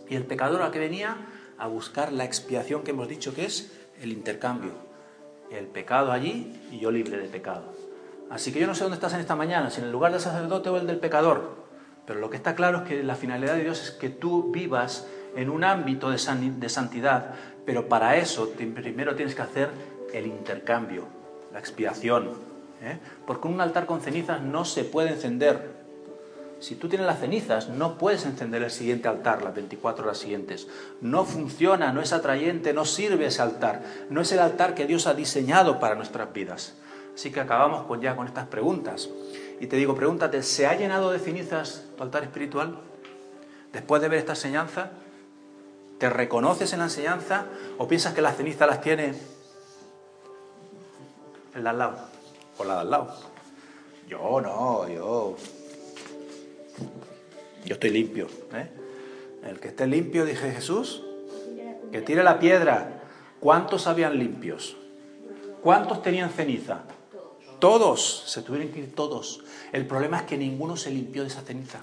Y 0.09 0.15
el 0.15 0.25
pecador 0.25 0.61
a 0.61 0.71
que 0.71 0.79
venía 0.79 1.17
a 1.57 1.67
buscar 1.67 2.11
la 2.11 2.25
expiación 2.25 2.83
que 2.83 2.91
hemos 2.91 3.07
dicho 3.07 3.33
que 3.33 3.45
es 3.45 3.71
el 4.01 4.11
intercambio. 4.11 4.71
El 5.51 5.67
pecado 5.67 6.11
allí 6.11 6.59
y 6.71 6.79
yo 6.79 6.91
libre 6.91 7.17
de 7.17 7.27
pecado. 7.27 7.73
Así 8.29 8.51
que 8.51 8.59
yo 8.59 8.67
no 8.67 8.75
sé 8.75 8.83
dónde 8.83 8.95
estás 8.95 9.13
en 9.13 9.21
esta 9.21 9.35
mañana, 9.35 9.69
si 9.69 9.79
en 9.79 9.87
el 9.87 9.91
lugar 9.91 10.11
del 10.11 10.21
sacerdote 10.21 10.69
o 10.69 10.77
el 10.77 10.87
del 10.87 10.99
pecador. 10.99 11.55
Pero 12.05 12.19
lo 12.19 12.29
que 12.29 12.37
está 12.37 12.55
claro 12.55 12.79
es 12.79 12.83
que 12.83 13.03
la 13.03 13.15
finalidad 13.15 13.55
de 13.55 13.63
Dios 13.63 13.81
es 13.81 13.91
que 13.91 14.09
tú 14.09 14.51
vivas 14.51 15.07
en 15.35 15.49
un 15.49 15.63
ámbito 15.63 16.09
de, 16.09 16.17
santidad, 16.17 17.35
pero 17.65 17.87
para 17.87 18.17
eso 18.17 18.51
primero 18.51 19.15
tienes 19.15 19.35
que 19.35 19.41
hacer 19.41 19.69
el 20.13 20.25
intercambio, 20.25 21.03
la 21.53 21.59
expiación. 21.59 22.56
¿Eh? 22.81 22.99
Porque 23.25 23.47
un 23.47 23.61
altar 23.61 23.85
con 23.85 24.01
cenizas 24.01 24.41
no 24.41 24.65
se 24.65 24.83
puede 24.83 25.09
encender. 25.09 25.77
Si 26.59 26.75
tú 26.75 26.89
tienes 26.89 27.05
las 27.05 27.19
cenizas, 27.19 27.69
no 27.69 27.97
puedes 27.97 28.25
encender 28.25 28.63
el 28.63 28.71
siguiente 28.71 29.07
altar 29.07 29.43
las 29.43 29.53
24 29.53 30.05
horas 30.05 30.17
siguientes. 30.17 30.67
No 31.01 31.23
funciona, 31.23 31.93
no 31.93 32.01
es 32.01 32.13
atrayente, 32.13 32.73
no 32.73 32.85
sirve 32.85 33.27
ese 33.27 33.43
altar. 33.43 33.83
No 34.09 34.21
es 34.21 34.31
el 34.31 34.39
altar 34.39 34.73
que 34.73 34.87
Dios 34.87 35.05
ha 35.05 35.13
diseñado 35.13 35.79
para 35.79 35.95
nuestras 35.95 36.33
vidas. 36.33 36.75
Así 37.13 37.31
que 37.31 37.39
acabamos 37.39 37.85
con, 37.85 38.01
ya 38.01 38.15
con 38.15 38.27
estas 38.27 38.47
preguntas. 38.47 39.09
Y 39.59 39.67
te 39.67 39.75
digo, 39.75 39.95
pregúntate, 39.95 40.41
¿se 40.41 40.65
ha 40.65 40.75
llenado 40.75 41.11
de 41.11 41.19
cenizas 41.19 41.83
tu 41.95 42.03
altar 42.03 42.23
espiritual? 42.23 42.79
Después 43.71 44.01
de 44.01 44.07
ver 44.07 44.19
esta 44.19 44.33
enseñanza, 44.33 44.91
¿te 45.99 46.09
reconoces 46.09 46.73
en 46.73 46.79
la 46.79 46.85
enseñanza 46.85 47.45
o 47.77 47.87
piensas 47.87 48.13
que 48.13 48.21
las 48.21 48.37
cenizas 48.37 48.67
las 48.67 48.81
tiene 48.81 49.13
el 51.55 51.63
de 51.63 51.69
al 51.69 52.16
o 52.57 52.63
la 52.63 52.75
de 52.75 52.79
al 52.81 52.91
lado? 52.91 53.15
Yo 54.07 54.41
no, 54.41 54.87
yo 54.87 55.35
yo 57.67 57.73
estoy 57.73 57.89
limpio. 57.89 58.27
¿eh? 58.53 58.69
El 59.45 59.59
que 59.59 59.67
esté 59.67 59.85
limpio, 59.87 60.25
dije 60.25 60.51
Jesús, 60.51 61.03
que 61.91 62.01
tire 62.01 62.23
la 62.23 62.39
piedra. 62.39 63.03
¿Cuántos 63.39 63.87
habían 63.87 64.17
limpios? 64.17 64.77
¿Cuántos 65.61 66.01
tenían 66.01 66.29
ceniza? 66.29 66.83
Todos, 67.59 68.23
se 68.27 68.41
tuvieron 68.41 68.71
que 68.71 68.79
ir 68.79 68.95
todos. 68.95 69.41
El 69.73 69.85
problema 69.85 70.17
es 70.17 70.23
que 70.23 70.37
ninguno 70.37 70.77
se 70.77 70.91
limpió 70.91 71.23
de 71.23 71.27
esa 71.27 71.41
ceniza. 71.41 71.81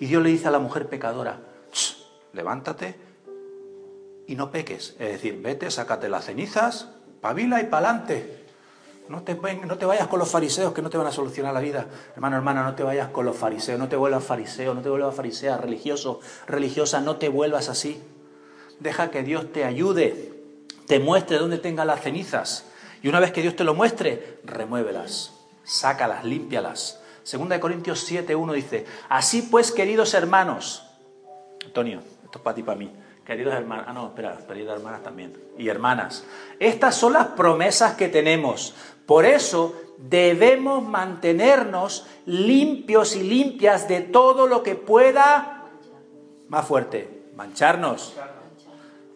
Y 0.00 0.06
Dios 0.06 0.22
le 0.22 0.30
dice 0.30 0.48
a 0.48 0.50
la 0.52 0.60
mujer 0.60 0.88
pecadora, 0.88 1.40
levántate 2.32 2.94
y 4.26 4.36
no 4.36 4.50
peques. 4.50 4.94
Es 5.00 5.12
decir, 5.12 5.40
vete, 5.42 5.70
sácate 5.70 6.08
las 6.08 6.26
cenizas, 6.26 6.88
pavila 7.20 7.60
y 7.60 7.64
pa'lante. 7.64 8.46
No 9.08 9.22
te, 9.22 9.34
no 9.34 9.78
te 9.78 9.86
vayas 9.86 10.06
con 10.08 10.18
los 10.18 10.30
fariseos 10.30 10.74
que 10.74 10.82
no 10.82 10.90
te 10.90 10.98
van 10.98 11.06
a 11.06 11.12
solucionar 11.12 11.54
la 11.54 11.60
vida. 11.60 11.86
Hermano, 12.14 12.36
hermana, 12.36 12.62
no 12.62 12.74
te 12.74 12.82
vayas 12.82 13.08
con 13.08 13.24
los 13.24 13.36
fariseos, 13.36 13.78
no 13.78 13.88
te 13.88 13.96
vuelvas 13.96 14.24
fariseo, 14.24 14.74
no 14.74 14.82
te 14.82 14.90
vuelvas 14.90 15.14
farisea, 15.14 15.56
religioso, 15.56 16.20
religiosa, 16.46 17.00
no 17.00 17.16
te 17.16 17.28
vuelvas 17.28 17.68
así. 17.68 18.02
Deja 18.80 19.10
que 19.10 19.22
Dios 19.22 19.52
te 19.52 19.64
ayude, 19.64 20.34
te 20.86 21.00
muestre 21.00 21.38
dónde 21.38 21.58
tenga 21.58 21.84
las 21.84 22.02
cenizas. 22.02 22.66
Y 23.02 23.08
una 23.08 23.20
vez 23.20 23.32
que 23.32 23.42
Dios 23.42 23.56
te 23.56 23.64
lo 23.64 23.74
muestre, 23.74 24.40
remuévelas, 24.44 25.32
sácalas, 25.64 26.24
límpialas. 26.24 27.00
Segunda 27.22 27.56
de 27.56 27.60
Corintios 27.60 28.00
7, 28.00 28.34
1 28.34 28.52
dice, 28.52 28.86
así 29.08 29.42
pues, 29.42 29.72
queridos 29.72 30.14
hermanos, 30.14 30.84
Antonio, 31.64 32.00
esto 32.24 32.38
es 32.38 32.42
para 32.42 32.54
ti, 32.54 32.62
para 32.62 32.78
mí. 32.78 32.90
Queridos 33.24 33.52
hermanos, 33.52 33.84
ah, 33.86 33.92
no, 33.92 34.06
espera, 34.06 34.38
queridas 34.48 34.78
hermanas 34.78 35.02
también. 35.02 35.36
Y 35.58 35.68
hermanas, 35.68 36.24
estas 36.58 36.94
son 36.94 37.12
las 37.12 37.26
promesas 37.26 37.94
que 37.94 38.08
tenemos. 38.08 38.74
Por 39.08 39.24
eso 39.24 39.74
debemos 39.96 40.86
mantenernos 40.86 42.06
limpios 42.26 43.16
y 43.16 43.22
limpias 43.22 43.88
de 43.88 44.02
todo 44.02 44.46
lo 44.46 44.62
que 44.62 44.74
pueda, 44.74 45.64
más 46.50 46.66
fuerte, 46.66 47.30
mancharnos. 47.34 48.14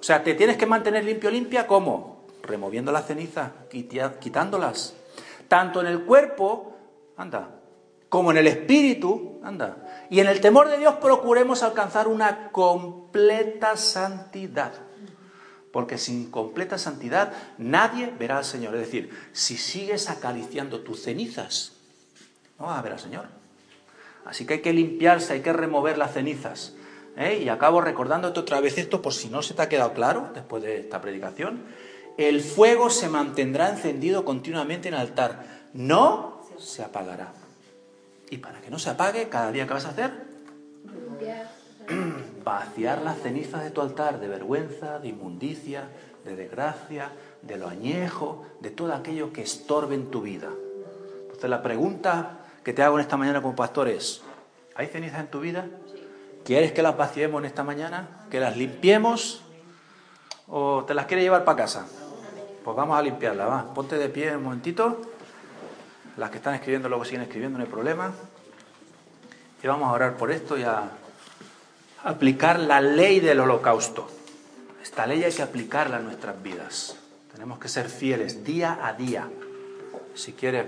O 0.01 0.03
sea, 0.03 0.24
te 0.24 0.32
tienes 0.32 0.57
que 0.57 0.64
mantener 0.64 1.05
limpio, 1.05 1.30
limpia, 1.30 1.66
¿cómo? 1.66 2.24
Removiendo 2.43 2.90
las 2.90 3.07
cenizas, 3.07 3.51
quitándolas. 3.68 4.95
Tanto 5.47 5.82
en 5.82 5.88
el 5.88 6.05
cuerpo, 6.05 6.72
anda, 7.18 7.51
como 8.09 8.30
en 8.30 8.38
el 8.38 8.47
espíritu, 8.47 9.40
anda. 9.45 10.07
Y 10.09 10.20
en 10.20 10.26
el 10.26 10.40
temor 10.40 10.70
de 10.70 10.78
Dios 10.78 10.95
procuremos 11.03 11.62
alcanzar 11.62 12.09
una 12.09 12.51
completa 12.51 13.76
santidad. 13.76 14.72
Porque 15.73 15.99
sin 15.99 16.31
completa 16.31 16.79
santidad 16.79 17.33
nadie 17.59 18.12
verá 18.18 18.39
al 18.39 18.45
Señor. 18.45 18.75
Es 18.75 18.83
decir, 18.83 19.11
si 19.33 19.57
sigues 19.57 20.11
acariciando 20.11 20.81
tus 20.81 21.03
cenizas, 21.03 21.73
no 22.59 22.66
vas 22.66 22.79
a 22.79 22.83
ver 22.83 22.93
al 22.93 23.01
Señor. 23.01 23.27
Así 24.25 24.47
que 24.47 24.55
hay 24.55 24.61
que 24.61 24.73
limpiarse, 24.73 25.33
hay 25.33 25.41
que 25.41 25.53
remover 25.53 25.99
las 25.99 26.12
cenizas. 26.12 26.75
¿eh? 27.16 27.41
Y 27.43 27.49
acabo 27.49 27.81
recordándote 27.81 28.41
otra 28.41 28.61
vez 28.61 28.79
esto 28.79 29.03
por 29.03 29.14
si 29.14 29.29
no 29.29 29.43
se 29.43 29.55
te 29.55 29.62
ha 29.62 29.68
quedado 29.68 29.95
claro 29.95 30.31
después 30.35 30.62
de 30.62 30.79
esta 30.79 31.01
predicación. 31.01 31.64
El 32.18 32.43
fuego 32.43 32.91
se 32.91 33.09
mantendrá 33.09 33.70
encendido 33.70 34.25
continuamente 34.25 34.89
en 34.89 34.95
el 34.95 35.01
altar, 35.01 35.45
no 35.73 36.43
se 36.59 36.83
apagará. 36.83 37.33
Y 38.31 38.39
para 38.39 38.61
que 38.61 38.70
no 38.70 38.79
se 38.79 38.91
apague, 38.91 39.29
cada 39.29 39.51
día 39.51 39.66
que 39.66 39.75
vas 39.75 39.87
a 39.87 39.91
hacer, 39.91 40.12
vaciar 42.45 43.03
las 43.03 43.18
cenizas 43.18 43.62
de 43.62 43.70
tu 43.70 43.80
altar 43.80 44.20
de 44.20 44.28
vergüenza, 44.28 44.99
de 44.99 45.09
inmundicia, 45.09 45.88
de 46.24 46.36
desgracia, 46.36 47.11
de 47.43 47.57
lo 47.57 47.68
añejo, 47.68 48.45
de 48.61 48.70
todo 48.70 48.95
aquello 48.95 49.32
que 49.32 49.43
estorbe 49.43 49.95
en 49.95 50.11
tu 50.11 50.22
vida. 50.22 50.49
Entonces 51.22 51.51
la 51.51 51.62
pregunta 51.62 52.38
que 52.64 52.72
te 52.72 52.82
hago 52.82 52.97
en 52.97 53.03
esta 53.03 53.16
mañana 53.16 53.43
como 53.43 53.57
pastor 53.57 53.88
es, 53.88 54.22
¿hay 54.74 54.86
cenizas 54.86 55.20
en 55.20 55.28
tu 55.28 55.40
vida? 55.40 55.66
¿Quieres 56.45 56.72
que 56.72 56.82
las 56.82 56.97
vaciemos 56.97 57.40
en 57.40 57.47
esta 57.47 57.62
mañana? 57.62 58.26
¿Que 58.30 58.40
las 58.40 58.57
limpiemos? 58.57 59.43
¿O 60.49 60.84
te 60.84 60.95
las 60.95 61.07
quieres 61.07 61.24
llevar 61.24 61.45
para 61.45 61.57
casa? 61.57 61.86
Pues 62.64 62.76
vamos 62.76 62.99
a 62.99 63.03
limpiarlas. 63.03 63.64
Ponte 63.74 63.97
de 63.97 64.09
pie 64.09 64.36
un 64.36 64.45
momentito. 64.45 65.01
Las 66.16 66.30
que 66.30 66.36
están 66.36 66.55
escribiendo 66.55 66.88
luego 66.88 67.05
siguen 67.05 67.22
escribiendo, 67.22 67.59
no 67.59 67.64
hay 67.64 67.70
problema. 67.70 68.12
Y 69.62 69.66
vamos 69.66 69.88
a 69.88 69.93
orar 69.93 70.16
por 70.16 70.30
esto 70.30 70.59
y 70.59 70.62
a 70.62 70.90
aplicar 72.05 72.59
la 72.59 72.81
ley 72.81 73.21
del 73.21 73.41
holocausto. 73.41 74.09
Esta 74.83 75.07
ley 75.07 75.23
hay 75.25 75.33
que 75.33 75.43
aplicarla 75.43 75.99
en 75.99 76.05
nuestras 76.05 76.43
vidas. 76.43 76.97
Tenemos 77.33 77.59
que 77.59 77.69
ser 77.69 77.89
fieles 77.89 78.45
día 78.45 78.79
a 78.83 78.93
día 78.93 79.29
si 80.15 80.33
quieres 80.33 80.67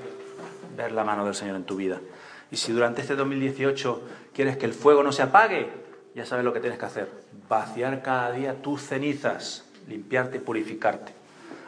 ver 0.77 0.93
la 0.93 1.05
mano 1.05 1.25
del 1.25 1.35
Señor 1.35 1.57
en 1.57 1.65
tu 1.65 1.77
vida. 1.77 2.01
Y 2.51 2.57
si 2.57 2.73
durante 2.73 3.03
este 3.03 3.17
2018 3.17 4.03
quieres 4.33 4.57
que 4.57 4.67
el 4.67 4.73
fuego 4.73 5.03
no 5.03 5.13
se 5.13 5.23
apague, 5.23 5.69
ya 6.15 6.25
sabes 6.25 6.45
lo 6.45 6.53
que 6.53 6.61
tienes 6.61 6.79
que 6.79 6.87
hacer. 6.87 7.11
Vaciar 7.49 8.03
cada 8.03 8.31
día 8.33 8.63
tus 8.63 8.83
cenizas, 8.83 9.65
limpiarte 9.89 10.39
y 10.39 10.41
purificarte. 10.41 11.13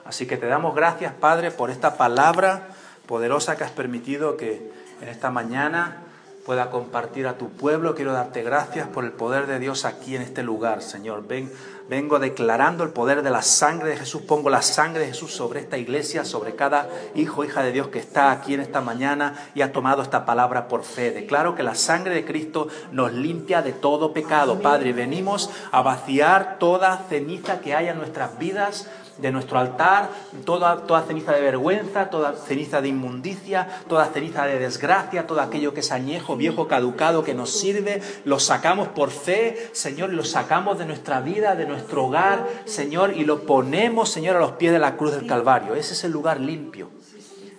Así 0.05 0.27
que 0.27 0.37
te 0.37 0.47
damos 0.47 0.75
gracias, 0.75 1.13
Padre, 1.13 1.51
por 1.51 1.71
esta 1.71 1.97
palabra 1.97 2.69
poderosa 3.07 3.57
que 3.57 3.65
has 3.65 3.73
permitido 3.73 4.37
que 4.37 4.71
en 5.01 5.09
esta 5.09 5.31
mañana 5.31 6.06
pueda 6.47 6.71
compartir 6.71 7.27
a 7.27 7.37
tu 7.37 7.49
pueblo. 7.49 7.97
Quiero 7.97 8.13
darte 8.13 8.45
gracias 8.45 8.87
por 8.87 9.05
el 9.05 9.11
poder 9.11 9.49
de 9.49 9.59
Dios 9.59 9.85
aquí 9.85 10.15
en 10.15 10.23
este 10.23 10.45
lugar, 10.45 10.81
Señor. 10.81 11.27
Ven, 11.27 11.53
vengo 11.89 12.21
declarando 12.21 12.85
el 12.85 12.91
poder 12.91 13.23
de 13.23 13.31
la 13.31 13.43
sangre 13.43 13.91
de 13.91 13.97
Jesús. 13.97 14.23
Pongo 14.23 14.49
la 14.49 14.63
sangre 14.63 15.01
de 15.01 15.09
Jesús 15.09 15.33
sobre 15.33 15.59
esta 15.59 15.77
iglesia, 15.77 16.25
sobre 16.25 16.55
cada 16.55 16.89
hijo, 17.17 17.45
hija 17.45 17.65
de 17.65 17.73
Dios 17.73 17.89
que 17.89 17.99
está 17.99 18.31
aquí 18.31 18.55
en 18.55 18.61
esta 18.61 18.81
mañana 18.81 19.51
y 19.57 19.63
ha 19.63 19.73
tomado 19.73 20.03
esta 20.03 20.25
palabra 20.25 20.69
por 20.69 20.85
fe. 20.85 21.11
Declaro 21.11 21.57
que 21.57 21.65
la 21.65 21.75
sangre 21.75 22.15
de 22.15 22.25
Cristo 22.25 22.69
nos 22.93 23.13
limpia 23.13 23.61
de 23.61 23.73
todo 23.73 24.13
pecado. 24.13 24.61
Padre, 24.63 24.93
venimos 24.93 25.51
a 25.73 25.83
vaciar 25.83 26.59
toda 26.61 27.07
ceniza 27.09 27.61
que 27.61 27.75
haya 27.75 27.91
en 27.91 27.99
nuestras 27.99 28.39
vidas 28.39 28.89
de 29.19 29.33
nuestro 29.33 29.59
altar 29.59 30.11
toda, 30.45 30.87
toda 30.87 31.03
ceniza 31.03 31.33
de 31.33 31.41
vergüenza, 31.41 32.11
toda 32.11 32.35
ceniza 32.35 32.81
de 32.81 32.89
inmundicia, 32.89 33.69
toda 33.89 34.07
ceniza 34.07 34.47
de 34.47 34.59
desgracia, 34.59 35.27
todo 35.27 35.41
aquello 35.41 35.75
que 35.75 35.81
es 35.81 35.93
añejo, 35.93 36.37
viejo, 36.37 36.69
caducado, 36.69 37.25
que 37.25 37.35
nos 37.35 37.51
sirve, 37.51 38.03
lo 38.25 38.39
sacamos 38.39 38.89
por 38.89 39.11
fe, 39.11 39.71
Señor, 39.73 40.13
lo 40.13 40.25
sacamos 40.25 40.79
de 40.79 40.87
nuestra 40.87 41.21
vida, 41.21 41.55
de 41.55 41.67
nuestro 41.67 42.07
hogar, 42.07 42.47
Señor, 42.65 43.15
y 43.17 43.25
lo 43.25 43.43
ponemos, 43.43 44.11
Señor, 44.11 44.37
a 44.37 44.41
los 44.41 44.53
pies 44.53 44.73
de 44.73 44.79
la 44.79 44.97
cruz 44.97 45.13
del 45.13 45.27
Calvario. 45.27 45.75
Ese 45.75 45.95
es 45.95 46.05
el 46.05 46.13
lugar 46.13 46.41
limpio. 46.41 46.91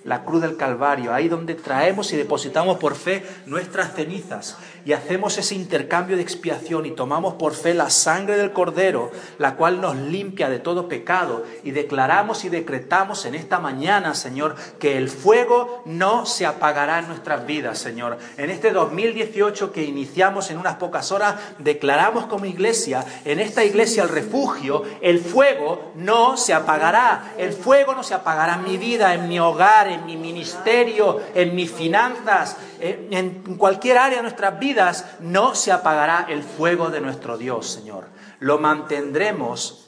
la 0.03 0.24
cruz 0.24 0.41
del 0.41 0.55
Calvario, 0.55 1.14
ahí 1.14 1.28
donde 1.28 1.53
traemos 1.53 2.14
y 2.14 2.16
depositamos 2.16 2.78
por 2.78 2.95
fe 2.95 3.26
nuestras 3.45 3.93
cenizas 3.93 4.55
y 4.88 4.93
hacemos 4.93 5.38
ese 5.38 5.53
intercambio 5.53 6.15
de 6.15 6.21
expiación 6.21 6.85
y 6.85 6.91
tomamos 6.91 7.33
por 7.33 7.53
fe 7.53 7.73
la 7.73 7.89
sangre 7.89 8.38
del 8.38 8.53
Cordero, 8.53 9.11
la 9.38 9.57
cual 9.57 9.81
nos 9.81 9.97
limpia 9.97 10.47
de 10.47 10.59
todo 10.59 10.88
pecado 10.88 11.43
y 11.65 11.71
declaramos 11.71 12.45
y 12.45 12.49
decretamos 12.49 13.25
en 13.25 13.35
esta 13.35 13.59
mañana, 13.59 14.15
Señor, 14.15 14.55
que 14.79 14.97
el 14.97 15.09
fuego 15.09 15.83
no 15.83 16.25
se 16.25 16.45
apagará 16.45 16.99
en 16.99 17.09
nuestras 17.09 17.45
vidas, 17.45 17.79
Señor. 17.79 18.17
En 18.38 18.49
este 18.49 18.71
2018 18.71 19.73
que 19.73 19.83
iniciamos 19.83 20.51
en 20.51 20.57
unas 20.57 20.75
pocas 20.75 21.11
horas, 21.11 21.35
declaramos 21.59 22.27
como 22.27 22.45
iglesia, 22.45 23.03
en 23.25 23.41
esta 23.41 23.65
iglesia 23.65 24.03
el 24.03 24.09
refugio, 24.09 24.83
el 25.01 25.19
fuego 25.19 25.91
no 25.95 26.38
se 26.38 26.53
apagará. 26.53 27.33
El 27.38 27.51
fuego 27.51 27.93
no 27.93 28.03
se 28.03 28.13
apagará 28.13 28.53
en 28.53 28.63
mi 28.63 28.77
vida, 28.77 29.13
en 29.13 29.27
mi 29.27 29.38
hogar, 29.38 29.89
en 29.89 30.05
mi 30.05 30.15
ministerio, 30.15 31.19
en 31.35 31.55
mis 31.55 31.69
finanzas, 31.69 32.55
en 32.80 33.57
cualquier 33.57 33.97
área 33.97 34.17
de 34.17 34.23
nuestras 34.23 34.59
vidas, 34.59 35.05
no 35.19 35.55
se 35.55 35.71
apagará 35.71 36.25
el 36.30 36.43
fuego 36.43 36.89
de 36.89 37.01
nuestro 37.01 37.38
Dios, 37.38 37.67
Señor. 37.67 38.05
Lo 38.39 38.59
mantendremos 38.59 39.88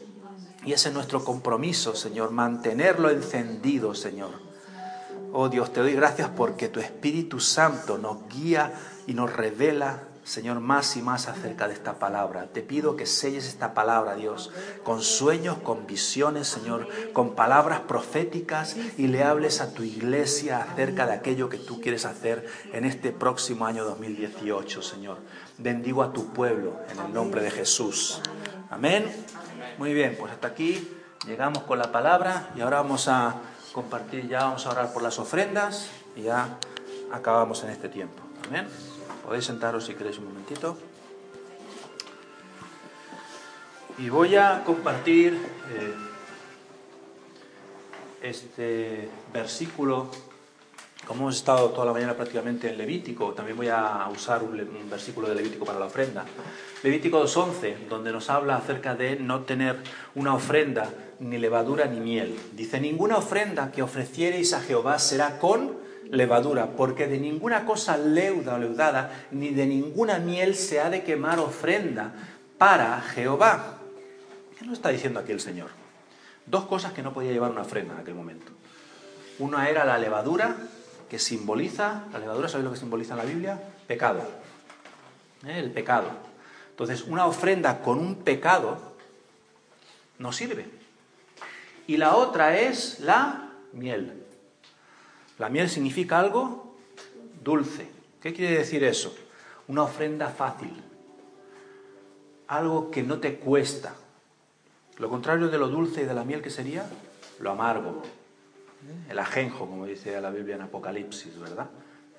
y 0.65 0.73
ese 0.73 0.89
es 0.89 0.93
nuestro 0.93 1.23
compromiso, 1.23 1.95
Señor, 1.95 2.31
mantenerlo 2.31 3.09
encendido, 3.09 3.95
Señor. 3.95 4.31
Oh 5.31 5.47
Dios, 5.47 5.71
te 5.71 5.79
doy 5.79 5.93
gracias 5.93 6.29
porque 6.35 6.67
tu 6.67 6.79
Espíritu 6.79 7.39
Santo 7.39 7.97
nos 7.97 8.27
guía 8.27 8.73
y 9.07 9.13
nos 9.13 9.31
revela 9.31 10.03
Señor, 10.29 10.59
más 10.59 10.95
y 10.95 11.01
más 11.01 11.27
acerca 11.27 11.67
de 11.67 11.73
esta 11.73 11.97
palabra. 11.97 12.45
Te 12.53 12.61
pido 12.61 12.95
que 12.95 13.07
selles 13.07 13.47
esta 13.47 13.73
palabra, 13.73 14.13
Dios, 14.13 14.51
con 14.83 15.01
sueños, 15.01 15.57
con 15.57 15.87
visiones, 15.87 16.47
Señor, 16.47 16.87
con 17.13 17.33
palabras 17.33 17.79
proféticas 17.79 18.77
y 18.99 19.07
le 19.07 19.23
hables 19.23 19.59
a 19.59 19.73
tu 19.73 19.81
iglesia 19.81 20.59
acerca 20.59 21.07
de 21.07 21.13
aquello 21.13 21.49
que 21.49 21.57
tú 21.57 21.81
quieres 21.81 22.05
hacer 22.05 22.47
en 22.73 22.85
este 22.85 23.11
próximo 23.11 23.65
año 23.65 23.83
2018, 23.85 24.83
Señor. 24.83 25.17
Bendigo 25.57 26.03
a 26.03 26.13
tu 26.13 26.31
pueblo 26.31 26.79
en 26.91 26.99
el 27.07 27.11
nombre 27.11 27.41
de 27.41 27.49
Jesús. 27.49 28.21
Amén. 28.69 29.11
Muy 29.79 29.95
bien, 29.95 30.15
pues 30.19 30.31
hasta 30.31 30.49
aquí 30.49 30.95
llegamos 31.25 31.63
con 31.63 31.79
la 31.79 31.91
palabra 31.91 32.51
y 32.55 32.61
ahora 32.61 32.81
vamos 32.81 33.07
a 33.07 33.33
compartir, 33.73 34.27
ya 34.27 34.43
vamos 34.43 34.63
a 34.67 34.69
orar 34.69 34.93
por 34.93 35.01
las 35.01 35.17
ofrendas 35.17 35.89
y 36.15 36.21
ya 36.21 36.59
acabamos 37.11 37.63
en 37.63 37.71
este 37.71 37.89
tiempo. 37.89 38.21
Amén. 38.47 38.67
Podéis 39.29 39.45
sentaros 39.45 39.85
si 39.85 39.93
queréis 39.93 40.17
un 40.17 40.25
momentito. 40.25 40.75
Y 43.99 44.09
voy 44.09 44.35
a 44.35 44.63
compartir 44.65 45.33
eh, 45.69 45.93
este 48.23 49.07
versículo, 49.31 50.09
como 51.05 51.25
hemos 51.25 51.35
estado 51.35 51.69
toda 51.69 51.85
la 51.85 51.93
mañana 51.93 52.15
prácticamente 52.15 52.71
en 52.71 52.79
Levítico, 52.79 53.33
también 53.33 53.55
voy 53.55 53.67
a 53.67 54.09
usar 54.11 54.41
un, 54.41 54.59
un 54.59 54.89
versículo 54.89 55.29
de 55.29 55.35
Levítico 55.35 55.63
para 55.63 55.77
la 55.77 55.85
ofrenda. 55.85 56.25
Levítico 56.81 57.23
2.11, 57.23 57.87
donde 57.87 58.11
nos 58.11 58.31
habla 58.31 58.55
acerca 58.55 58.95
de 58.95 59.17
no 59.17 59.41
tener 59.41 59.77
una 60.15 60.33
ofrenda, 60.33 60.89
ni 61.19 61.37
levadura 61.37 61.85
ni 61.85 61.99
miel. 61.99 62.35
Dice, 62.53 62.81
ninguna 62.81 63.17
ofrenda 63.17 63.71
que 63.71 63.83
ofreciereis 63.83 64.53
a 64.53 64.61
Jehová 64.61 64.97
será 64.97 65.37
con 65.37 65.87
levadura, 66.09 66.71
porque 66.75 67.07
de 67.07 67.19
ninguna 67.19 67.65
cosa 67.65 67.97
leuda 67.97 68.55
o 68.55 68.57
leudada, 68.57 69.27
ni 69.31 69.49
de 69.49 69.65
ninguna 69.65 70.19
miel 70.19 70.55
se 70.55 70.79
ha 70.79 70.89
de 70.89 71.03
quemar 71.03 71.39
ofrenda 71.39 72.13
para 72.57 73.01
Jehová. 73.01 73.77
¿Qué 74.57 74.65
nos 74.65 74.73
está 74.73 74.89
diciendo 74.89 75.19
aquí 75.19 75.31
el 75.31 75.39
Señor? 75.39 75.69
Dos 76.45 76.65
cosas 76.65 76.93
que 76.93 77.03
no 77.03 77.13
podía 77.13 77.31
llevar 77.31 77.51
una 77.51 77.61
ofrenda 77.61 77.93
en 77.93 78.01
aquel 78.01 78.15
momento. 78.15 78.51
Una 79.37 79.69
era 79.69 79.85
la 79.85 79.97
levadura, 79.97 80.55
que 81.09 81.19
simboliza, 81.19 82.03
la 82.11 82.19
levadura, 82.19 82.49
¿sabéis 82.49 82.65
lo 82.65 82.73
que 82.73 82.79
simboliza 82.79 83.13
en 83.13 83.19
la 83.19 83.25
Biblia? 83.25 83.61
Pecado. 83.87 84.21
¿Eh? 85.45 85.59
El 85.59 85.71
pecado. 85.71 86.09
Entonces, 86.71 87.03
una 87.03 87.25
ofrenda 87.25 87.81
con 87.81 87.99
un 87.99 88.15
pecado 88.15 88.77
no 90.17 90.31
sirve. 90.31 90.65
Y 91.87 91.97
la 91.97 92.15
otra 92.15 92.57
es 92.57 92.99
la 92.99 93.49
miel. 93.73 94.18
La 95.39 95.49
miel 95.49 95.69
significa 95.69 96.19
algo 96.19 96.75
dulce. 97.43 97.87
¿Qué 98.21 98.33
quiere 98.33 98.57
decir 98.57 98.83
eso? 98.83 99.15
Una 99.67 99.83
ofrenda 99.83 100.27
fácil. 100.27 100.73
Algo 102.47 102.91
que 102.91 103.03
no 103.03 103.19
te 103.19 103.39
cuesta. 103.39 103.95
Lo 104.97 105.09
contrario 105.09 105.47
de 105.47 105.57
lo 105.57 105.69
dulce 105.69 106.01
y 106.01 106.05
de 106.05 106.13
la 106.13 106.25
miel, 106.25 106.41
¿qué 106.41 106.49
sería? 106.49 106.87
Lo 107.39 107.51
amargo. 107.51 108.03
El 109.09 109.17
ajenjo, 109.17 109.65
como 109.65 109.85
dice 109.85 110.19
la 110.19 110.29
Biblia 110.29 110.55
en 110.55 110.61
Apocalipsis, 110.61 111.39
¿verdad? 111.39 111.69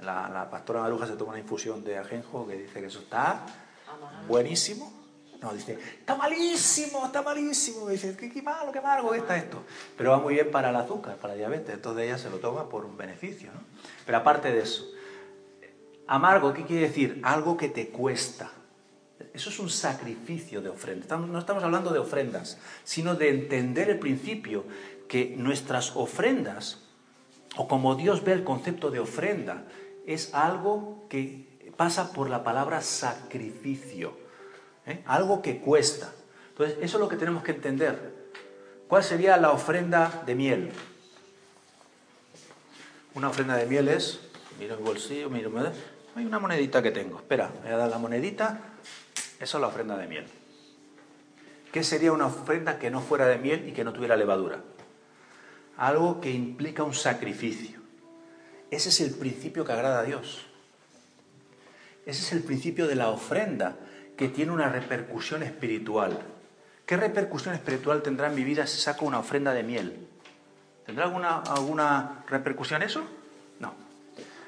La, 0.03 0.49
pastora 0.51 0.81
Maruja 0.81 1.07
se 1.07 1.17
toma 1.17 1.33
una 1.33 1.41
infusión 1.41 1.85
de 1.85 1.99
ajenjo 1.99 2.47
que 2.47 2.57
dice 2.57 2.81
que 2.81 2.87
eso 2.87 3.01
está 3.01 3.45
buenísimo 4.29 5.00
no, 5.41 5.55
dice, 5.55 5.79
está 5.99 6.17
malísimo, 6.17 7.07
está 7.07 7.23
malísimo. 7.23 7.89
Dice, 7.89 8.15
qué, 8.17 8.43
malo, 8.43 8.71
qué 8.73 8.79
amargo, 8.79 9.11
¿qué 9.11 9.19
está 9.19 9.39
esto? 9.39 9.63
Pero 9.97 10.11
va 10.11 10.19
muy 10.19 10.35
bien 10.35 10.51
para 10.51 10.69
el 10.69 10.77
azúcar, 10.77 11.17
para 11.17 11.33
la 11.33 11.39
diabetes. 11.39 11.75
Entonces 11.75 12.05
ella 12.05 12.19
se 12.19 12.29
lo 12.29 12.39
toma 12.39 12.69
por 12.69 12.85
un 12.85 12.97
beneficio. 12.97 13.51
¿no? 13.53 13.61
Pero 14.05 14.19
aparte 14.19 14.53
de 14.53 14.61
eso, 14.61 14.85
amargo, 16.07 16.53
¿qué 16.53 16.65
quiere 16.65 16.89
decir? 16.89 17.21
Algo 17.23 17.57
que 17.57 17.71
te 17.71 17.89
cuesta. 17.89 18.51
Eso 19.33 19.49
es 19.49 19.59
un 19.59 19.71
sacrificio 19.71 20.61
de 20.61 20.69
ofrenda. 20.69 21.17
No 21.17 21.39
estamos 21.39 21.65
hablando 21.65 21.91
de 21.91 22.01
ofrendas, 22.01 22.59
sino 22.85 23.15
de 23.15 23.31
entender 23.31 23.89
el 23.89 23.99
principio 23.99 24.65
que 25.09 25.35
nuestras 25.37 25.97
ofrendas, 25.97 26.81
o 27.57 27.67
como 27.67 27.95
Dios 27.95 28.25
ve 28.25 28.33
el 28.33 28.45
concepto 28.45 28.91
de 28.91 29.01
ofrenda, 29.01 29.65
es 30.07 30.35
algo 30.35 31.07
que 31.09 31.73
pasa 31.77 32.13
por 32.13 32.29
la 32.29 32.45
palabra 32.45 32.83
sacrificio. 32.83 34.21
¿Eh? 34.87 35.03
algo 35.07 35.43
que 35.43 35.61
cuesta. 35.61 36.13
Entonces, 36.51 36.79
eso 36.81 36.97
es 36.97 37.01
lo 37.01 37.09
que 37.09 37.17
tenemos 37.17 37.43
que 37.43 37.53
entender. 37.53 38.21
¿Cuál 38.89 39.05
sería 39.05 39.37
la 39.37 39.53
ofrenda 39.53 40.23
de 40.27 40.35
miel? 40.35 40.73
Una 43.15 43.29
ofrenda 43.29 43.57
de 43.57 43.67
miel 43.67 43.89
es, 43.89 44.21
miro 44.59 44.75
el 44.75 44.81
bolsillo, 44.81 45.31
miro, 45.31 45.51
hay 46.17 46.27
una 46.27 46.39
monedita 46.39 46.83
que 46.83 46.91
tengo. 46.91 47.19
Espera, 47.19 47.51
voy 47.63 47.73
a 47.73 47.77
dar 47.77 47.89
la 47.89 47.99
monedita. 47.99 48.61
Eso 49.39 49.57
es 49.57 49.61
la 49.61 49.69
ofrenda 49.69 49.97
de 49.97 50.07
miel. 50.07 50.27
¿Qué 51.73 51.85
sería 51.85 52.13
una 52.13 52.27
ofrenda 52.27 52.79
que 52.79 52.91
no 52.91 53.01
fuera 53.01 53.27
de 53.27 53.39
miel 53.39 53.69
y 53.69 53.73
que 53.73 53.85
no 53.85 53.93
tuviera 53.93 54.17
levadura? 54.17 54.61
Algo 55.77 56.21
que 56.21 56.31
implica 56.31 56.83
un 56.83 56.95
sacrificio. 56.95 57.79
Ese 58.71 58.89
es 58.89 59.01
el 59.01 59.13
principio 59.13 59.65
que 59.65 59.73
agrada 59.73 60.01
a 60.01 60.03
Dios. 60.03 60.47
Ese 62.07 62.23
es 62.23 62.33
el 62.33 62.43
principio 62.43 62.87
de 62.87 62.97
la 62.97 63.09
ofrenda 63.09 63.77
que 64.21 64.29
tiene 64.29 64.53
una 64.53 64.69
repercusión 64.69 65.43
espiritual. 65.43 66.21
¿Qué 66.85 66.95
repercusión 66.99 67.55
espiritual 67.55 68.03
tendrá 68.03 68.27
en 68.27 68.35
mi 68.35 68.45
vida 68.45 68.67
si 68.67 68.79
saco 68.79 69.07
una 69.07 69.19
ofrenda 69.19 69.55
de 69.55 69.63
miel? 69.63 70.09
¿Tendrá 70.85 71.07
alguna, 71.07 71.39
alguna 71.39 72.23
repercusión 72.29 72.83
eso? 72.83 73.03
No. 73.61 73.73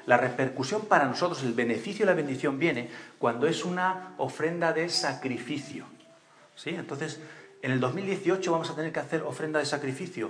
La 0.05 0.17
repercusión 0.17 0.85
para 0.85 1.05
nosotros, 1.05 1.41
el 1.41 1.53
beneficio 1.53 2.03
y 2.03 2.05
la 2.05 2.13
bendición 2.13 2.59
viene 2.59 2.91
cuando 3.17 3.47
es 3.47 3.65
una 3.65 4.13
ofrenda 4.19 4.73
de 4.73 4.89
sacrificio. 4.89 5.85
¿Sí? 6.55 6.69
Entonces, 6.69 7.19
en 7.63 7.71
el 7.71 7.79
2018 7.79 8.51
vamos 8.51 8.69
a 8.69 8.75
tener 8.75 8.93
que 8.93 8.99
hacer 8.99 9.23
ofrenda 9.23 9.57
de 9.57 9.65
sacrificio. 9.65 10.29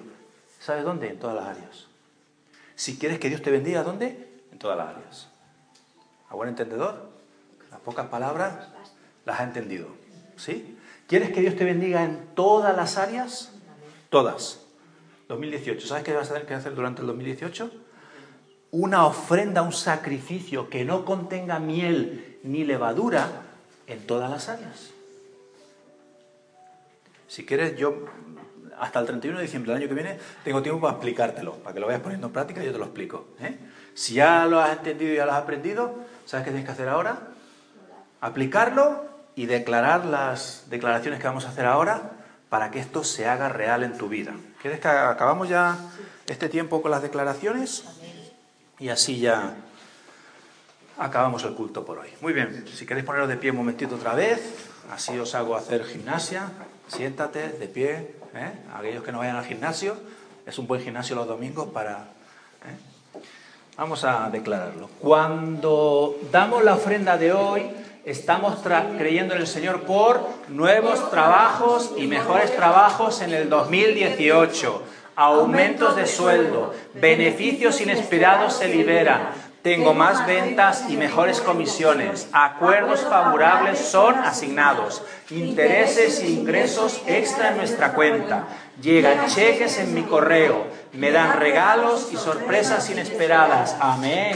¿Sabes 0.62 0.86
dónde? 0.86 1.10
En 1.10 1.20
todas 1.20 1.36
las 1.36 1.48
áreas. 1.48 1.88
Si 2.76 2.98
quieres 2.98 3.20
que 3.20 3.28
Dios 3.28 3.41
te 3.41 3.52
bendiga, 3.52 3.84
¿dónde? 3.84 4.41
En 4.54 4.58
todas 4.58 4.78
las 4.78 4.96
áreas. 4.96 5.28
¿A 6.30 6.36
buen 6.36 6.48
entendedor? 6.48 7.12
Las 7.70 7.82
pocas 7.82 8.08
palabras 8.08 8.70
las 9.26 9.40
ha 9.40 9.44
entendido. 9.44 9.88
¿Sí? 10.36 10.78
¿Quieres 11.08 11.32
que 11.32 11.42
Dios 11.42 11.56
te 11.56 11.66
bendiga 11.66 12.04
en 12.04 12.28
todas 12.36 12.76
las 12.76 12.98
áreas? 12.98 13.52
Todas. 14.10 14.62
2018. 15.28 15.88
¿Sabes 15.88 16.04
qué 16.04 16.14
vas 16.14 16.30
a 16.30 16.34
tener 16.34 16.48
que 16.48 16.54
hacer 16.54 16.76
durante 16.76 17.02
el 17.02 17.08
2018? 17.08 17.72
Una 18.72 19.06
ofrenda, 19.06 19.62
un 19.62 19.74
sacrificio 19.74 20.70
que 20.70 20.86
no 20.86 21.06
contenga 21.06 21.60
miel 21.60 22.40
ni 22.44 22.64
levadura 22.64 23.28
en 23.88 24.06
todas 24.08 24.30
las 24.30 24.50
áreas. 24.50 24.92
Si 27.28 27.46
quieres, 27.46 27.78
yo 27.78 28.06
hasta 28.80 29.00
el 29.00 29.06
31 29.06 29.38
de 29.40 29.44
diciembre 29.44 29.72
del 29.72 29.82
año 29.82 29.90
que 29.90 29.96
viene 29.96 30.20
tengo 30.44 30.62
tiempo 30.62 30.82
para 30.82 30.94
explicártelo, 30.94 31.54
para 31.58 31.74
que 31.74 31.80
lo 31.80 31.88
vayas 31.88 32.02
poniendo 32.02 32.28
en 32.28 32.34
práctica 32.34 32.62
y 32.62 32.66
yo 32.66 32.72
te 32.72 32.78
lo 32.78 32.86
explico. 32.86 33.28
¿eh? 33.40 33.58
Si 33.94 34.16
ya 34.16 34.46
lo 34.46 34.60
has 34.60 34.78
entendido 34.78 35.14
y 35.14 35.18
ya 35.18 35.26
lo 35.26 35.34
has 35.34 35.42
aprendido, 35.42 35.96
¿sabes 36.26 36.46
qué 36.46 36.52
tienes 36.52 36.66
que 36.66 36.72
hacer 36.72 36.90
ahora? 36.90 37.20
Aplicarlo 38.22 39.12
y 39.36 39.46
declarar 39.46 40.06
las 40.06 40.66
declaraciones 40.70 41.20
que 41.20 41.28
vamos 41.28 41.46
a 41.46 41.50
hacer 41.50 41.66
ahora 41.66 42.12
para 42.50 42.70
que 42.72 42.80
esto 42.80 43.04
se 43.04 43.28
haga 43.28 43.50
real 43.50 43.84
en 43.84 43.98
tu 43.98 44.10
vida. 44.10 44.34
¿Quieres 44.62 44.80
que 44.80 44.88
acabamos 44.88 45.50
ya 45.50 45.78
este 46.28 46.50
tiempo 46.50 46.82
con 46.82 46.92
las 46.92 47.02
declaraciones? 47.02 47.84
Y 48.80 48.90
así 48.90 49.20
ya 49.20 49.56
acabamos 50.98 51.44
el 51.44 51.54
culto 51.54 51.86
por 51.86 52.00
hoy. 52.00 52.10
Muy 52.22 52.34
bien, 52.34 52.66
si 52.72 52.86
queréis 52.86 53.06
poneros 53.06 53.28
de 53.28 53.38
pie 53.38 53.52
un 53.52 53.58
momentito 53.58 53.96
otra 53.96 54.14
vez, 54.14 54.70
así 54.92 55.18
os 55.18 55.34
hago 55.36 55.56
hacer 55.56 55.84
gimnasia. 55.84 56.52
Siéntate 56.88 57.50
de 57.50 57.68
pie, 57.68 58.16
¿eh? 58.36 58.52
aquellos 58.76 59.04
que 59.04 59.12
no 59.12 59.20
vayan 59.20 59.38
al 59.38 59.46
gimnasio, 59.46 59.96
es 60.46 60.58
un 60.60 60.68
buen 60.68 60.82
gimnasio 60.82 61.16
los 61.16 61.28
domingos 61.28 61.70
para... 61.70 62.08
¿eh? 62.66 63.22
Vamos 63.78 64.04
a 64.04 64.30
declararlo. 64.30 64.90
Cuando 65.00 66.20
damos 66.32 66.64
la 66.64 66.76
ofrenda 66.76 67.18
de 67.18 67.34
hoy, 67.34 67.64
estamos 68.06 68.58
creyendo 68.97 69.36
en 69.36 69.41
el 69.41 69.47
Señor 69.47 69.82
por 69.82 70.22
nuevos 70.49 71.10
trabajos 71.10 71.93
y 71.97 72.08
mejores 72.08 72.56
trabajos 72.56 73.22
en 73.22 73.34
el 73.34 73.49
2018. 73.49 74.84
Aumentos 75.16 75.95
de 75.95 76.08
sueldo, 76.08 76.74
beneficios 76.95 77.80
inesperados 77.82 78.54
se 78.54 78.68
liberan, 78.68 79.30
tengo 79.64 79.93
más 79.93 80.28
ventas 80.28 80.86
y 80.89 80.97
mejores 80.97 81.39
comisiones. 81.39 82.28
Acuerdos 82.34 82.99
favorables 82.99 83.80
son 83.80 84.16
asignados. 84.16 85.01
Intereses 85.30 86.20
e 86.20 86.28
ingresos 86.28 87.01
extra 87.08 87.51
en 87.51 87.58
nuestra 87.58 87.93
cuenta. 87.93 88.47
Llegan 88.82 89.28
cheques 89.28 89.78
en 89.80 89.93
mi 89.93 90.04
correo. 90.04 90.68
Me 90.91 91.12
dan 91.12 91.39
regalos 91.39 92.10
y 92.12 92.18
sorpresas 92.18 92.89
inesperadas. 92.89 93.78
Amén. 93.80 94.36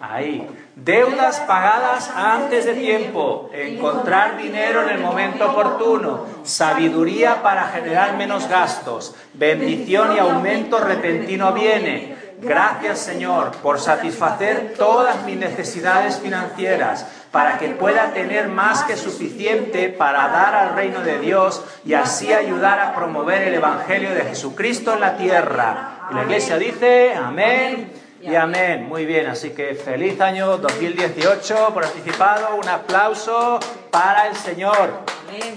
Ahí. 0.00 0.48
Deudas 0.76 1.40
pagadas 1.40 2.10
antes 2.14 2.66
de 2.66 2.74
tiempo. 2.74 3.50
Encontrar 3.52 4.36
dinero 4.36 4.82
en 4.82 4.90
el 4.90 5.00
momento 5.00 5.50
oportuno. 5.50 6.26
Sabiduría 6.44 7.42
para 7.42 7.68
generar 7.68 8.16
menos 8.16 8.48
gastos. 8.48 9.14
Bendición 9.34 10.14
y 10.14 10.18
aumento 10.18 10.78
repentino 10.78 11.52
viene 11.52 12.18
Gracias 12.40 13.00
Señor 13.00 13.50
por 13.62 13.80
satisfacer 13.80 14.74
todas 14.78 15.24
mis 15.24 15.36
necesidades 15.36 16.20
financieras 16.20 17.04
para 17.32 17.58
que 17.58 17.70
pueda 17.70 18.12
tener 18.12 18.46
más 18.46 18.84
que 18.84 18.96
suficiente 18.96 19.88
para 19.88 20.28
dar 20.28 20.54
al 20.54 20.76
reino 20.76 21.00
de 21.00 21.18
Dios 21.18 21.64
y 21.84 21.94
así 21.94 22.32
ayudar 22.32 22.78
a 22.78 22.94
promover 22.94 23.42
el 23.42 23.54
Evangelio 23.54 24.14
de 24.14 24.20
Jesucristo 24.20 24.94
en 24.94 25.00
la 25.00 25.16
tierra. 25.16 26.08
La 26.12 26.22
iglesia 26.22 26.58
dice, 26.58 27.12
amén 27.16 27.97
y 28.20 28.34
amén. 28.34 28.88
Muy 28.88 29.06
bien, 29.06 29.26
así 29.26 29.50
que 29.50 29.74
feliz 29.74 30.20
año 30.20 30.58
2018 30.58 31.72
por 31.72 31.84
anticipado. 31.84 32.56
Un 32.56 32.68
aplauso 32.68 33.60
para 33.90 34.28
el 34.28 34.36
Señor. 34.36 35.00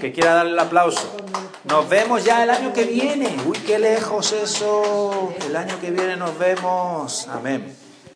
Que 0.00 0.12
quiera 0.12 0.34
darle 0.34 0.52
el 0.52 0.58
aplauso. 0.58 1.16
Nos 1.64 1.88
vemos 1.88 2.24
ya 2.24 2.42
el 2.42 2.50
año 2.50 2.72
que 2.72 2.84
viene. 2.84 3.36
Uy, 3.46 3.58
qué 3.58 3.78
lejos 3.78 4.32
eso. 4.32 5.32
El 5.46 5.56
año 5.56 5.80
que 5.80 5.90
viene 5.90 6.16
nos 6.16 6.38
vemos. 6.38 7.28
Amén. 7.28 7.81